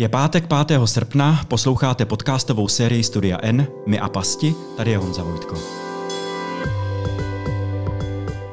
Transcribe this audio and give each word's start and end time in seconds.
Je 0.00 0.08
pátek 0.08 0.46
5. 0.66 0.80
srpna, 0.84 1.44
posloucháte 1.48 2.04
podcastovou 2.04 2.68
sérii 2.68 3.04
Studia 3.04 3.38
N, 3.42 3.66
My 3.86 3.98
a 3.98 4.08
pasti, 4.08 4.54
tady 4.76 4.90
je 4.90 4.98
Honza 4.98 5.22
Vojtko. 5.22 5.54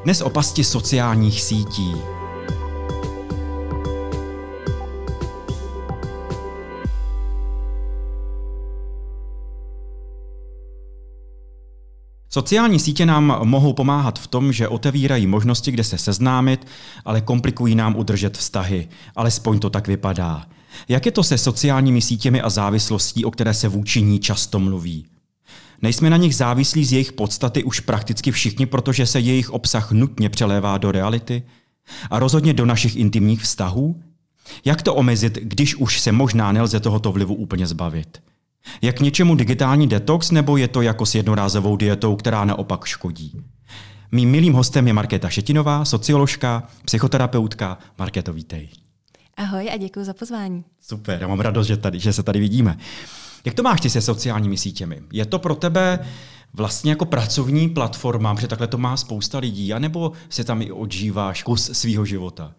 Dnes 0.04 0.20
o 0.20 0.30
pasti 0.30 0.64
sociálních 0.64 1.42
sítí. 1.42 1.92
Sociální 12.28 12.78
sítě 12.78 13.06
nám 13.06 13.40
mohou 13.42 13.72
pomáhat 13.72 14.18
v 14.18 14.26
tom, 14.26 14.52
že 14.52 14.68
otevírají 14.68 15.26
možnosti, 15.26 15.70
kde 15.70 15.84
se 15.84 15.98
seznámit, 15.98 16.66
ale 17.04 17.20
komplikují 17.20 17.74
nám 17.74 17.96
udržet 17.96 18.38
vztahy. 18.38 18.88
Alespoň 19.16 19.58
to 19.58 19.70
tak 19.70 19.88
vypadá. 19.88 20.46
Jak 20.88 21.06
je 21.06 21.12
to 21.12 21.22
se 21.22 21.38
sociálními 21.38 22.00
sítěmi 22.00 22.40
a 22.40 22.50
závislostí, 22.50 23.24
o 23.24 23.30
které 23.30 23.54
se 23.54 23.68
vůči 23.68 24.02
ní 24.02 24.18
často 24.18 24.58
mluví? 24.58 25.06
Nejsme 25.82 26.10
na 26.10 26.16
nich 26.16 26.34
závislí 26.34 26.84
z 26.84 26.92
jejich 26.92 27.12
podstaty 27.12 27.64
už 27.64 27.80
prakticky 27.80 28.32
všichni, 28.32 28.66
protože 28.66 29.06
se 29.06 29.20
jejich 29.20 29.50
obsah 29.50 29.92
nutně 29.92 30.28
přelévá 30.28 30.78
do 30.78 30.92
reality? 30.92 31.42
A 32.10 32.18
rozhodně 32.18 32.54
do 32.54 32.66
našich 32.66 32.96
intimních 32.96 33.42
vztahů? 33.42 34.02
Jak 34.64 34.82
to 34.82 34.94
omezit, 34.94 35.38
když 35.42 35.74
už 35.74 36.00
se 36.00 36.12
možná 36.12 36.52
nelze 36.52 36.80
tohoto 36.80 37.12
vlivu 37.12 37.34
úplně 37.34 37.66
zbavit? 37.66 38.22
Jak 38.82 39.00
něčemu 39.00 39.34
digitální 39.34 39.86
detox, 39.86 40.30
nebo 40.30 40.56
je 40.56 40.68
to 40.68 40.82
jako 40.82 41.06
s 41.06 41.14
jednorázovou 41.14 41.76
dietou, 41.76 42.16
která 42.16 42.44
naopak 42.44 42.84
škodí? 42.84 43.32
Mým 44.12 44.30
milým 44.30 44.52
hostem 44.52 44.86
je 44.86 44.92
Markéta 44.92 45.28
Šetinová, 45.28 45.84
socioložka, 45.84 46.62
psychoterapeutka. 46.84 47.78
Markéto, 47.98 48.32
vítej. 48.32 48.68
Ahoj 49.36 49.70
a 49.72 49.76
děkuji 49.76 50.04
za 50.04 50.14
pozvání. 50.14 50.64
Super, 50.80 51.18
já 51.20 51.28
mám 51.28 51.40
radost, 51.40 51.66
že, 51.66 51.76
tady, 51.76 52.00
že 52.00 52.12
se 52.12 52.22
tady 52.22 52.40
vidíme. 52.40 52.78
Jak 53.44 53.54
to 53.54 53.62
máš 53.62 53.80
ty 53.80 53.90
se 53.90 54.00
sociálními 54.00 54.56
sítěmi? 54.56 55.02
Je 55.12 55.26
to 55.26 55.38
pro 55.38 55.54
tebe 55.54 56.06
vlastně 56.54 56.90
jako 56.90 57.04
pracovní 57.04 57.68
platforma, 57.68 58.34
protože 58.34 58.48
takhle 58.48 58.66
to 58.66 58.78
má 58.78 58.96
spousta 58.96 59.38
lidí, 59.38 59.72
anebo 59.72 60.12
se 60.28 60.44
tam 60.44 60.62
i 60.62 60.72
odžíváš 60.72 61.42
kus 61.42 61.70
svého 61.72 62.04
života? 62.04 62.54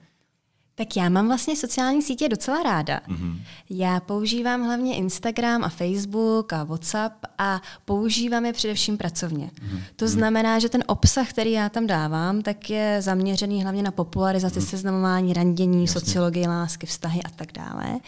Tak 0.79 0.95
já 0.95 1.09
mám 1.09 1.27
vlastně 1.27 1.55
sociální 1.55 2.01
sítě 2.01 2.29
docela 2.29 2.63
ráda. 2.63 3.01
Mm-hmm. 3.07 3.41
Já 3.69 3.99
používám 3.99 4.63
hlavně 4.63 4.95
Instagram 4.95 5.63
a 5.63 5.69
Facebook 5.69 6.53
a 6.53 6.63
WhatsApp 6.63 7.13
a 7.37 7.61
používám 7.85 8.45
je 8.45 8.53
především 8.53 8.97
pracovně. 8.97 9.45
Mm-hmm. 9.45 9.79
To 9.95 10.05
mhm. 10.05 10.11
znamená, 10.11 10.59
že 10.59 10.69
ten 10.69 10.83
obsah, 10.87 11.29
který 11.29 11.51
já 11.51 11.69
tam 11.69 11.87
dávám, 11.87 12.41
tak 12.41 12.69
je 12.69 12.97
zaměřený 13.01 13.63
hlavně 13.63 13.83
na 13.83 13.91
popularizaci, 13.91 14.59
mm-hmm. 14.59 14.69
seznamování, 14.69 15.33
randění, 15.33 15.85
Jasně. 15.85 15.99
sociologii, 15.99 16.47
lásky, 16.47 16.85
vztahy 16.85 17.23
a 17.23 17.29
tak 17.29 17.51
dále. 17.51 17.99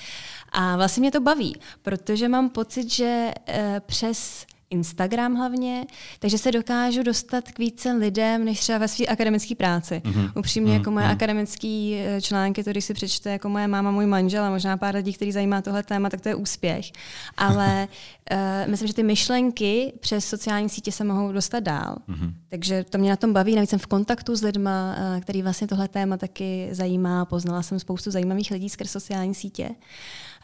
A 0.51 0.75
vlastně 0.75 1.01
mě 1.01 1.11
to 1.11 1.19
baví, 1.19 1.55
protože 1.81 2.27
mám 2.27 2.49
pocit, 2.49 2.91
že 2.91 3.33
e, 3.47 3.81
přes 3.85 4.45
Instagram 4.69 5.35
hlavně, 5.35 5.85
takže 6.19 6.37
se 6.37 6.51
dokážu 6.51 7.03
dostat 7.03 7.51
k 7.51 7.59
více 7.59 7.91
lidem, 7.91 8.45
než 8.45 8.59
třeba 8.59 8.77
ve 8.77 8.87
své 8.87 9.05
akademické 9.05 9.55
práci. 9.55 10.01
Mm-hmm. 10.05 10.31
Upřímně, 10.35 10.71
mm-hmm. 10.71 10.77
jako 10.77 10.91
moje 10.91 11.05
mm-hmm. 11.05 11.11
akademické 11.11 11.67
eh, 11.67 12.21
články, 12.21 12.63
to 12.63 12.71
když 12.71 12.85
si 12.85 12.93
přečte 12.93 13.29
jako 13.29 13.49
moje 13.49 13.67
máma, 13.67 13.91
můj 13.91 14.05
manžel 14.05 14.43
a 14.43 14.49
možná 14.49 14.77
pár 14.77 14.95
lidí, 14.95 15.13
který 15.13 15.31
zajímá 15.31 15.61
tohle 15.61 15.83
téma, 15.83 16.09
tak 16.09 16.21
to 16.21 16.29
je 16.29 16.35
úspěch. 16.35 16.85
Ale 17.37 17.87
uh, 18.31 18.37
myslím, 18.71 18.87
že 18.87 18.93
ty 18.93 19.03
myšlenky 19.03 19.93
přes 19.99 20.25
sociální 20.25 20.69
sítě 20.69 20.91
se 20.91 21.03
mohou 21.03 21.31
dostat 21.31 21.59
dál. 21.59 21.95
Mm-hmm. 22.09 22.33
Takže 22.49 22.85
to 22.89 22.97
mě 22.97 23.09
na 23.09 23.15
tom 23.15 23.33
baví. 23.33 23.55
Navíc 23.55 23.69
jsem 23.69 23.79
v 23.79 23.87
kontaktu 23.87 24.35
s 24.35 24.41
lidmi, 24.41 24.69
uh, 24.69 25.21
který 25.21 25.41
vlastně 25.41 25.67
tohle 25.67 25.87
téma 25.87 26.17
taky 26.17 26.69
zajímá. 26.71 27.25
Poznala 27.25 27.61
jsem 27.61 27.79
spoustu 27.79 28.11
zajímavých 28.11 28.51
lidí 28.51 28.69
skrz 28.69 28.91
sociální 28.91 29.35
sítě. 29.35 29.69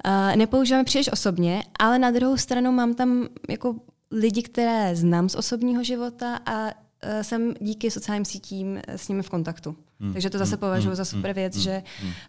Uh, 0.05 0.35
nepoužíváme 0.35 0.83
příliš 0.83 1.11
osobně, 1.11 1.63
ale 1.79 1.99
na 1.99 2.11
druhou 2.11 2.37
stranu 2.37 2.71
mám 2.71 2.93
tam 2.93 3.27
jako 3.49 3.75
lidi, 4.16 4.44
které 4.44 4.95
znám 4.95 5.30
z 5.30 5.35
osobního 5.35 5.83
života 5.83 6.39
a 6.45 6.69
e, 7.02 7.23
jsem 7.23 7.53
díky 7.59 7.91
sociálním 7.91 8.25
sítím 8.25 8.81
s 8.88 9.07
nimi 9.07 9.23
v 9.23 9.29
kontaktu. 9.29 9.75
Hmm. 10.05 10.13
Takže 10.13 10.29
to 10.29 10.38
zase 10.38 10.51
hmm. 10.51 10.59
považuji 10.59 10.88
hmm. 10.88 10.95
za 10.95 11.05
super 11.05 11.33
věc, 11.33 11.53
hmm. 11.53 11.63
že 11.63 11.83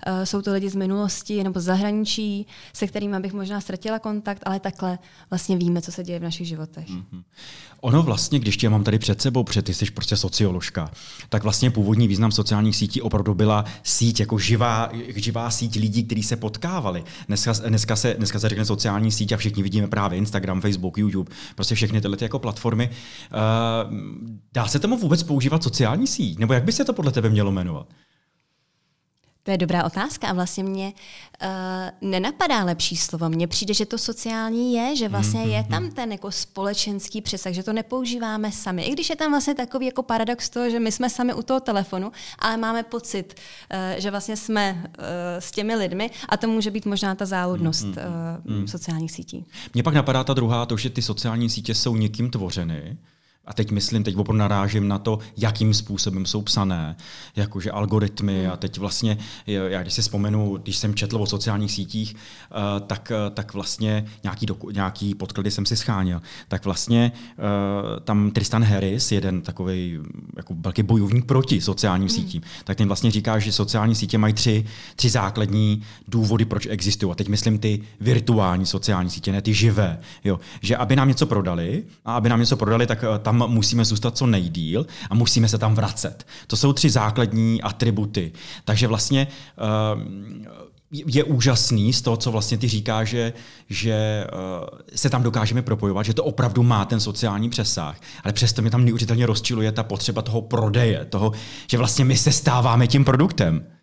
uh, 0.06 0.24
jsou 0.24 0.42
to 0.42 0.52
lidi 0.52 0.68
z 0.68 0.74
minulosti 0.74 1.44
nebo 1.44 1.60
z 1.60 1.64
zahraničí, 1.64 2.46
se 2.72 2.86
kterými 2.86 3.20
bych 3.20 3.32
možná 3.32 3.60
ztratila 3.60 3.98
kontakt, 3.98 4.42
ale 4.46 4.60
takhle 4.60 4.98
vlastně 5.30 5.56
víme, 5.56 5.82
co 5.82 5.92
se 5.92 6.04
děje 6.04 6.18
v 6.18 6.22
našich 6.22 6.48
životech. 6.48 6.88
Hmm. 6.88 7.22
Ono 7.80 8.02
vlastně, 8.02 8.38
když 8.38 8.56
tě 8.56 8.68
mám 8.68 8.84
tady 8.84 8.98
před 8.98 9.22
sebou, 9.22 9.44
protože 9.44 9.62
ty 9.62 9.74
jsi 9.74 9.90
prostě 9.90 10.16
socioložka, 10.16 10.90
tak 11.28 11.42
vlastně 11.42 11.70
původní 11.70 12.08
význam 12.08 12.32
sociálních 12.32 12.76
sítí 12.76 13.02
opravdu 13.02 13.34
byla 13.34 13.64
síť, 13.82 14.20
jako 14.20 14.38
živá, 14.38 14.90
živá 15.16 15.50
síť 15.50 15.76
lidí, 15.76 16.04
kteří 16.04 16.22
se 16.22 16.36
potkávali. 16.36 17.04
Dneska, 17.28 17.52
dneska, 17.52 17.96
se, 17.96 18.14
dneska 18.18 18.38
se 18.38 18.48
řekne 18.48 18.64
sociální 18.64 19.12
síť 19.12 19.32
a 19.32 19.36
všichni 19.36 19.62
vidíme 19.62 19.88
právě 19.88 20.18
Instagram, 20.18 20.60
Facebook, 20.60 20.98
YouTube, 20.98 21.30
prostě 21.54 21.74
všechny 21.74 22.00
tyhle 22.00 22.16
jako 22.20 22.38
platformy. 22.38 22.90
Uh, 22.90 23.94
dá 24.54 24.66
se 24.68 24.78
tomu 24.78 24.98
vůbec 24.98 25.22
používat 25.22 25.62
sociální 25.62 26.06
síť? 26.06 26.38
Nebo 26.38 26.52
jak 26.52 26.64
by 26.64 26.72
se 26.72 26.84
to 26.84 26.92
podle 26.92 27.12
tebe 27.12 27.30
mělo 27.30 27.52
jmenovat? 27.52 27.65
To 29.46 29.50
je 29.50 29.58
dobrá 29.58 29.84
otázka 29.84 30.28
a 30.28 30.32
vlastně 30.32 30.64
mě 30.64 30.92
uh, 31.42 31.48
nenapadá 32.10 32.64
lepší 32.64 32.96
slovo. 32.96 33.28
Mně 33.28 33.46
přijde, 33.46 33.74
že 33.74 33.86
to 33.86 33.98
sociální 33.98 34.74
je, 34.74 34.96
že 34.96 35.08
vlastně 35.08 35.40
mm-hmm. 35.40 35.56
je 35.56 35.64
tam 35.70 35.82
mhm. 35.82 35.92
ten 35.92 36.12
jako 36.12 36.30
společenský 36.30 37.20
přesah, 37.22 37.52
že 37.52 37.62
to 37.62 37.72
nepoužíváme 37.72 38.52
sami. 38.52 38.82
I 38.82 38.92
když 38.92 39.10
je 39.10 39.16
tam 39.16 39.30
vlastně 39.30 39.54
takový 39.54 39.86
jako 39.86 40.02
paradox 40.02 40.50
toho, 40.50 40.70
že 40.70 40.80
my 40.80 40.92
jsme 40.92 41.10
sami 41.10 41.34
u 41.34 41.42
toho 41.42 41.60
telefonu, 41.60 42.12
ale 42.38 42.56
máme 42.56 42.82
pocit, 42.82 43.34
uh, 43.34 44.00
že 44.00 44.10
vlastně 44.10 44.36
jsme 44.36 44.72
uh, 44.84 45.04
s 45.38 45.50
těmi 45.50 45.74
lidmi 45.74 46.10
a 46.28 46.36
to 46.36 46.48
může 46.48 46.70
být 46.70 46.86
možná 46.86 47.14
ta 47.14 47.26
záludnost 47.26 47.84
mm-hmm. 47.84 48.60
uh, 48.60 48.66
sociálních 48.66 49.12
sítí. 49.12 49.44
Mně 49.74 49.82
pak 49.82 49.94
napadá 49.94 50.24
ta 50.24 50.34
druhá, 50.34 50.66
to, 50.66 50.76
že 50.76 50.90
ty 50.90 51.02
sociální 51.02 51.50
sítě 51.50 51.74
jsou 51.74 51.96
někým 51.96 52.30
tvořeny 52.30 52.96
a 53.46 53.52
teď 53.52 53.70
myslím, 53.70 54.04
teď 54.04 54.16
opravdu 54.16 54.38
narážím 54.38 54.88
na 54.88 54.98
to, 54.98 55.18
jakým 55.36 55.74
způsobem 55.74 56.26
jsou 56.26 56.42
psané, 56.42 56.96
jakože 57.36 57.70
algoritmy 57.70 58.46
a 58.46 58.56
teď 58.56 58.78
vlastně, 58.78 59.18
já 59.46 59.82
když 59.82 59.94
si 59.94 60.02
vzpomenu, 60.02 60.56
když 60.56 60.76
jsem 60.76 60.94
četl 60.94 61.22
o 61.22 61.26
sociálních 61.26 61.72
sítích, 61.72 62.16
eh, 62.16 62.80
tak, 62.80 63.10
eh, 63.10 63.30
tak 63.30 63.54
vlastně 63.54 64.06
nějaký, 64.22 64.46
doku, 64.46 64.70
nějaký 64.70 65.14
podklady 65.14 65.50
jsem 65.50 65.66
si 65.66 65.76
scháněl, 65.76 66.22
tak 66.48 66.64
vlastně 66.64 67.12
eh, 67.14 68.00
tam 68.00 68.30
Tristan 68.30 68.64
Harris, 68.64 69.12
jeden 69.12 69.42
takový 69.42 69.98
jako 70.36 70.54
velký 70.54 70.82
bojovník 70.82 71.24
proti 71.24 71.60
sociálním 71.60 72.08
hmm. 72.08 72.16
sítím, 72.16 72.42
tak 72.64 72.76
ten 72.76 72.86
vlastně 72.86 73.10
říká, 73.10 73.38
že 73.38 73.52
sociální 73.52 73.94
sítě 73.94 74.18
mají 74.18 74.34
tři, 74.34 74.64
tři 74.96 75.08
základní 75.10 75.82
důvody, 76.08 76.44
proč 76.44 76.66
existují. 76.66 77.12
A 77.12 77.14
teď 77.14 77.28
myslím 77.28 77.58
ty 77.58 77.82
virtuální 78.00 78.66
sociální 78.66 79.10
sítě, 79.10 79.32
ne 79.32 79.42
ty 79.42 79.54
živé. 79.54 79.98
Jo. 80.24 80.40
Že 80.60 80.76
aby 80.76 80.96
nám 80.96 81.08
něco 81.08 81.26
prodali, 81.26 81.84
a 82.04 82.14
aby 82.14 82.28
nám 82.28 82.40
něco 82.40 82.56
prodali, 82.56 82.86
tak 82.86 83.04
tam 83.22 83.35
tam 83.38 83.50
musíme 83.50 83.84
zůstat 83.84 84.16
co 84.16 84.26
nejdíl 84.26 84.86
a 85.10 85.14
musíme 85.14 85.48
se 85.48 85.58
tam 85.58 85.74
vracet. 85.74 86.26
To 86.46 86.56
jsou 86.56 86.72
tři 86.72 86.90
základní 86.90 87.62
atributy. 87.62 88.32
Takže 88.64 88.86
vlastně 88.86 89.26
uh, 89.96 90.02
je 90.90 91.24
úžasný 91.24 91.92
z 91.92 92.02
toho, 92.02 92.16
co 92.16 92.30
vlastně 92.30 92.58
ty 92.58 92.68
říká, 92.68 93.04
že, 93.04 93.32
že 93.68 94.26
uh, 94.32 94.78
se 94.94 95.10
tam 95.10 95.22
dokážeme 95.22 95.62
propojovat, 95.62 96.06
že 96.06 96.14
to 96.14 96.24
opravdu 96.24 96.62
má 96.62 96.84
ten 96.84 97.00
sociální 97.00 97.50
přesah, 97.50 98.00
ale 98.24 98.32
přesto 98.32 98.62
mě 98.62 98.70
tam 98.70 98.84
neuvěřitelně 98.84 99.26
rozčiluje 99.26 99.72
ta 99.72 99.82
potřeba 99.82 100.22
toho 100.22 100.42
prodeje, 100.42 101.04
toho, 101.04 101.32
že 101.70 101.78
vlastně 101.78 102.04
my 102.04 102.16
se 102.16 102.32
stáváme 102.32 102.86
tím 102.86 103.04
produktem. 103.04 103.75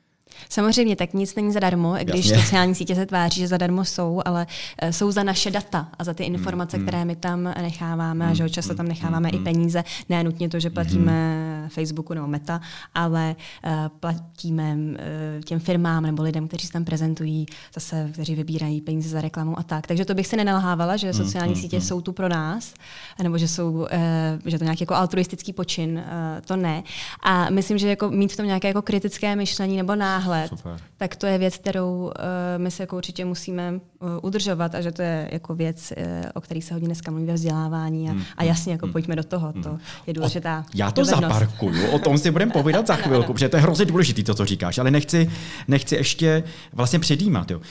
Samozřejmě, 0.53 0.95
tak 0.95 1.13
nic 1.13 1.35
není 1.35 1.51
zadarmo, 1.51 1.95
Jasně. 1.95 2.05
když 2.05 2.29
sociální 2.29 2.75
sítě 2.75 2.95
se 2.95 3.05
tváří, 3.05 3.39
že 3.39 3.47
zadarmo 3.47 3.85
jsou, 3.85 4.21
ale 4.25 4.47
uh, 4.83 4.89
jsou 4.89 5.11
za 5.11 5.23
naše 5.23 5.51
data 5.51 5.87
a 5.99 6.03
za 6.03 6.13
ty 6.13 6.23
hmm, 6.23 6.35
informace, 6.35 6.77
mm, 6.77 6.83
které 6.83 7.05
my 7.05 7.15
tam 7.15 7.43
necháváme, 7.43 8.25
mm, 8.25 8.31
a 8.31 8.33
že 8.33 8.49
často 8.49 8.69
hmm, 8.69 8.77
tam 8.77 8.87
necháváme 8.87 9.29
mm, 9.31 9.39
i 9.39 9.43
peníze. 9.43 9.83
Ne 10.09 10.23
nutně 10.23 10.49
to, 10.49 10.59
že 10.59 10.69
platíme 10.69 11.11
mm. 11.11 11.52
Facebooku 11.67 12.13
nebo 12.13 12.27
Meta, 12.27 12.61
ale 12.95 13.35
uh, 13.65 13.71
platíme 13.99 14.75
uh, 14.75 14.97
těm 15.45 15.59
firmám 15.59 16.03
nebo 16.03 16.23
lidem, 16.23 16.47
kteří 16.47 16.67
se 16.67 16.73
tam 16.73 16.85
prezentují, 16.85 17.45
zase, 17.73 18.09
kteří 18.13 18.35
vybírají 18.35 18.81
peníze 18.81 19.09
za 19.09 19.21
reklamu 19.21 19.59
a 19.59 19.63
tak. 19.63 19.87
Takže 19.87 20.05
to 20.05 20.13
bych 20.13 20.27
si 20.27 20.37
nenalhávala, 20.37 20.97
že 20.97 21.13
sociální 21.13 21.53
mm, 21.53 21.61
sítě 21.61 21.77
mm, 21.77 21.81
jsou 21.81 22.01
tu 22.01 22.13
pro 22.13 22.29
nás, 22.29 22.73
nebo 23.23 23.37
že 23.37 23.47
jsou, 23.47 23.71
uh, 23.71 23.87
že 24.45 24.57
to 24.57 24.63
nějaký 24.63 24.83
jako 24.83 24.95
altruistický 24.95 25.53
počin, 25.53 26.03
to 26.45 26.55
ne. 26.55 26.83
A 27.23 27.49
myslím, 27.49 27.77
že 27.77 27.89
jako 27.89 28.09
mít 28.11 28.33
v 28.33 28.37
tom 28.37 28.45
nějaké 28.45 28.67
jako 28.67 28.81
kritické 28.81 29.35
myšlení 29.35 29.77
nebo 29.77 29.95
náhled 29.95 30.49
Super. 30.49 30.79
tak 30.97 31.15
to 31.15 31.25
je 31.25 31.37
věc, 31.37 31.57
kterou 31.57 32.11
my 32.57 32.71
se 32.71 32.83
jako 32.83 32.97
určitě 32.97 33.25
musíme 33.25 33.79
udržovat 34.21 34.75
a 34.75 34.81
že 34.81 34.91
to 34.91 35.01
je 35.01 35.29
jako 35.31 35.55
věc, 35.55 35.93
o 36.33 36.41
které 36.41 36.61
se 36.61 36.73
hodně 36.73 36.87
dneska 36.87 37.11
mluví 37.11 37.25
ve 37.25 37.33
vzdělávání 37.33 38.09
a, 38.09 38.13
a 38.37 38.43
jasně, 38.43 38.71
jako 38.71 38.87
pojďme 38.87 39.15
do 39.15 39.23
toho, 39.23 39.53
to 39.63 39.79
je 40.07 40.13
důležitá. 40.13 40.65
Já 40.75 40.91
to 40.91 41.01
dovednost. 41.01 41.33
zaparkuju, 41.33 41.52
o 41.91 41.99
tom 41.99 42.17
si 42.17 42.31
budeme 42.31 42.51
povídat 42.51 42.87
za 42.87 42.95
chvilku, 42.95 43.33
protože 43.33 43.49
to 43.49 43.57
je 43.57 43.61
hrozně 43.61 43.85
důležité, 43.85 44.23
to, 44.23 44.33
co 44.33 44.45
říkáš, 44.45 44.77
ale 44.77 44.91
nechci, 44.91 45.31
nechci 45.67 45.95
ještě 45.95 46.43
vlastně 46.73 46.99
předjímat. 46.99 47.51
Jo. 47.51 47.57
Uh, 47.57 47.63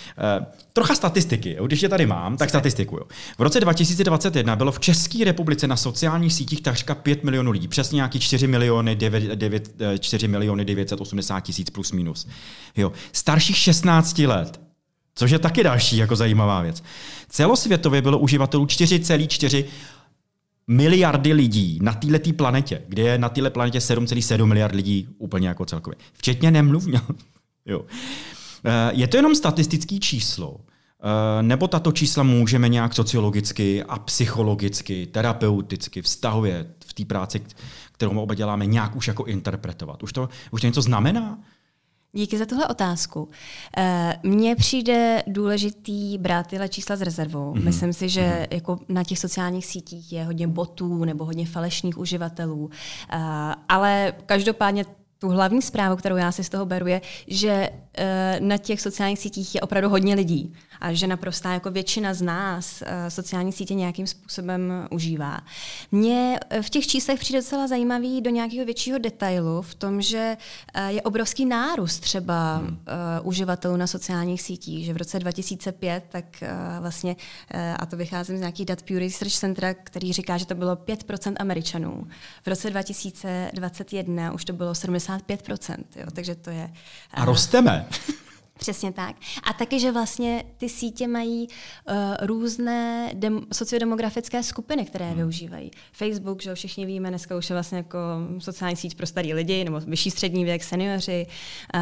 trocha 0.72 0.94
statistiky, 0.94 1.54
jo. 1.58 1.66
když 1.66 1.82
je 1.82 1.88
tady 1.88 2.06
mám, 2.06 2.36
tak 2.36 2.48
statistiku. 2.48 2.96
Jo. 2.96 3.04
V 3.38 3.42
roce 3.42 3.60
2021 3.60 4.56
bylo 4.56 4.72
v 4.72 4.80
České 4.80 5.24
republice 5.24 5.66
na 5.66 5.76
sociálních 5.76 6.32
sítích 6.32 6.60
takřka 6.62 6.94
5 6.94 7.24
milionů 7.24 7.50
lidí, 7.50 7.68
přesně 7.68 7.96
nějaký 7.96 8.20
4 8.20 8.46
miliony 8.46 8.96
9, 8.96 9.22
9, 9.22 9.72
4 9.98 10.28
miliony 10.28 10.64
980 10.64 11.40
tisíc 11.40 11.70
plus 11.70 11.92
minus 11.92 12.28
jo, 12.76 12.92
starších 13.12 13.56
16 13.56 14.18
let 14.18 14.60
Což 15.14 15.30
je 15.30 15.38
taky 15.38 15.62
další 15.62 15.96
jako 15.96 16.16
zajímavá 16.16 16.62
věc. 16.62 16.82
Celosvětově 17.28 18.02
bylo 18.02 18.18
uživatelů 18.18 18.66
4,4 18.66 19.64
miliardy 20.66 21.32
lidí 21.32 21.78
na 21.82 21.92
této 21.92 22.32
planetě, 22.32 22.82
kde 22.88 23.02
je 23.02 23.18
na 23.18 23.28
této 23.28 23.50
planetě 23.50 23.78
7,7 23.78 24.46
miliard 24.46 24.74
lidí 24.74 25.08
úplně 25.18 25.48
jako 25.48 25.64
celkově. 25.64 25.96
Včetně 26.12 26.50
nemluvně. 26.50 27.00
jo. 27.66 27.84
Eh, 28.64 28.90
je 28.92 29.08
to 29.08 29.16
jenom 29.16 29.34
statistický 29.34 30.00
číslo, 30.00 30.60
eh, 30.60 31.42
nebo 31.42 31.68
tato 31.68 31.92
čísla 31.92 32.22
můžeme 32.22 32.68
nějak 32.68 32.94
sociologicky 32.94 33.82
a 33.82 33.98
psychologicky, 33.98 35.06
terapeuticky, 35.06 36.02
vztahově 36.02 36.66
v 36.86 36.94
té 36.94 37.04
práci, 37.04 37.42
kterou 37.92 38.20
oba 38.20 38.34
děláme, 38.34 38.66
nějak 38.66 38.96
už 38.96 39.08
jako 39.08 39.24
interpretovat? 39.24 40.02
Už 40.02 40.12
to, 40.12 40.28
už 40.50 40.60
to 40.60 40.66
něco 40.66 40.82
znamená? 40.82 41.38
Díky 42.14 42.38
za 42.38 42.46
tuhle 42.46 42.68
otázku. 42.68 43.28
Eh, 43.76 44.20
mně 44.22 44.56
přijde 44.56 45.22
důležitý 45.26 46.18
brát 46.18 46.46
tyhle 46.46 46.68
čísla 46.68 46.96
z 46.96 47.02
rezervou. 47.02 47.52
Mm-hmm. 47.52 47.64
Myslím 47.64 47.92
si, 47.92 48.08
že 48.08 48.20
mm-hmm. 48.20 48.54
jako 48.54 48.78
na 48.88 49.04
těch 49.04 49.18
sociálních 49.18 49.66
sítích 49.66 50.12
je 50.12 50.24
hodně 50.24 50.48
botů 50.48 51.04
nebo 51.04 51.24
hodně 51.24 51.46
falešných 51.46 51.98
uživatelů, 51.98 52.70
ale 53.68 54.14
každopádně 54.26 54.84
tu 55.18 55.28
hlavní 55.28 55.62
zprávu, 55.62 55.96
kterou 55.96 56.16
já 56.16 56.32
si 56.32 56.44
z 56.44 56.48
toho 56.48 56.66
beru, 56.66 56.86
je, 56.86 57.00
že 57.26 57.70
e, 57.98 58.40
na 58.40 58.58
těch 58.58 58.80
sociálních 58.80 59.18
sítích 59.18 59.54
je 59.54 59.60
opravdu 59.60 59.88
hodně 59.88 60.14
lidí 60.14 60.52
a 60.82 60.92
že 60.92 61.06
naprostá 61.06 61.52
jako 61.52 61.70
většina 61.70 62.14
z 62.14 62.22
nás 62.22 62.82
e, 62.86 63.10
sociální 63.10 63.52
sítě 63.52 63.74
nějakým 63.74 64.06
způsobem 64.06 64.88
užívá. 64.90 65.40
Mně 65.92 66.40
eh, 66.50 66.62
v 66.62 66.70
těch 66.70 66.86
číslech 66.86 67.20
přijde 67.20 67.38
docela 67.38 67.68
zajímavý 67.68 68.20
do 68.20 68.30
nějakého 68.30 68.64
většího 68.64 68.98
detailu 68.98 69.62
v 69.62 69.74
tom, 69.74 70.02
že 70.02 70.36
e, 70.74 70.92
je 70.92 71.02
obrovský 71.02 71.46
nárůst 71.46 72.00
třeba 72.00 72.56
hmm. 72.56 72.78
uživatelů 73.22 73.76
na 73.76 73.86
sociálních 73.86 74.42
sítích, 74.42 74.84
že 74.84 74.92
v 74.92 74.96
roce 74.96 75.18
2005 75.18 76.04
tak 76.08 76.24
vlastně, 76.80 77.16
a 77.78 77.86
to 77.86 77.96
vycházím 77.96 78.36
z 78.36 78.40
nějakých 78.40 78.66
dat 78.66 78.82
Pew 78.82 78.98
Research 78.98 79.32
Center, 79.32 79.76
který 79.84 80.12
říká, 80.12 80.38
že 80.38 80.46
to 80.46 80.54
bylo 80.54 80.76
5% 80.76 81.34
Američanů. 81.38 82.06
V 82.42 82.46
roce 82.46 82.70
2021 82.70 84.32
už 84.32 84.44
to 84.44 84.52
bylo 84.52 84.74
70 84.74 85.12
55%, 85.20 85.76
jo, 85.96 86.06
takže 86.12 86.34
to 86.34 86.50
je... 86.50 86.72
A 87.14 87.24
rosteme. 87.24 87.86
Přesně 88.58 88.92
tak. 88.92 89.16
A 89.42 89.52
taky, 89.52 89.80
že 89.80 89.92
vlastně 89.92 90.44
ty 90.56 90.68
sítě 90.68 91.08
mají 91.08 91.48
uh, 91.48 91.94
různé 92.20 93.10
dem- 93.14 93.46
sociodemografické 93.52 94.42
skupiny, 94.42 94.84
které 94.84 95.06
hmm. 95.06 95.16
využívají. 95.16 95.70
Facebook, 95.92 96.42
že 96.42 96.54
všichni 96.54 96.86
víme, 96.86 97.08
dneska 97.08 97.36
už 97.36 97.50
je 97.50 97.54
vlastně 97.54 97.78
jako 97.78 97.98
sociální 98.38 98.76
síť 98.76 98.96
pro 98.96 99.06
starý 99.06 99.34
lidi, 99.34 99.64
nebo 99.64 99.80
vyšší 99.80 100.10
střední 100.10 100.44
věk, 100.44 100.64
seniori. 100.64 101.26
Uh, 101.74 101.80